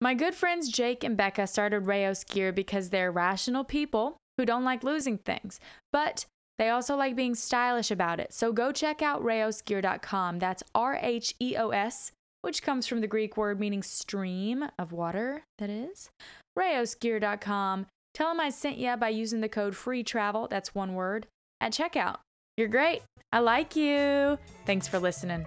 My 0.00 0.14
good 0.14 0.34
friends 0.34 0.68
Jake 0.68 1.02
and 1.02 1.16
Becca 1.16 1.46
started 1.46 1.84
Rheos 1.84 2.24
Gear 2.24 2.52
because 2.52 2.90
they're 2.90 3.10
rational 3.10 3.64
people 3.64 4.16
who 4.36 4.46
don't 4.46 4.64
like 4.64 4.84
losing 4.84 5.18
things, 5.18 5.58
but 5.92 6.26
they 6.58 6.68
also 6.68 6.96
like 6.96 7.16
being 7.16 7.34
stylish 7.34 7.90
about 7.90 8.20
it. 8.20 8.32
So 8.32 8.52
go 8.52 8.70
check 8.70 9.02
out 9.02 9.22
rheosgear.com. 9.24 10.38
That's 10.38 10.62
R 10.74 10.98
H 11.02 11.34
E 11.40 11.56
O 11.56 11.70
S, 11.70 12.12
which 12.42 12.62
comes 12.62 12.86
from 12.86 13.00
the 13.00 13.06
Greek 13.06 13.36
word 13.36 13.58
meaning 13.58 13.82
stream 13.82 14.64
of 14.78 14.92
water, 14.92 15.42
that 15.58 15.70
is. 15.70 16.10
rheosgear.com. 16.56 17.86
Tell 18.14 18.28
them 18.28 18.40
I 18.40 18.50
sent 18.50 18.78
you 18.78 18.96
by 18.96 19.08
using 19.08 19.40
the 19.40 19.48
code 19.48 19.76
free 19.76 20.02
travel, 20.02 20.48
that's 20.48 20.74
one 20.74 20.94
word, 20.94 21.26
at 21.60 21.72
checkout. 21.72 22.18
You're 22.56 22.68
great. 22.68 23.02
I 23.32 23.40
like 23.40 23.76
you. 23.76 24.38
Thanks 24.64 24.88
for 24.88 24.98
listening. 24.98 25.46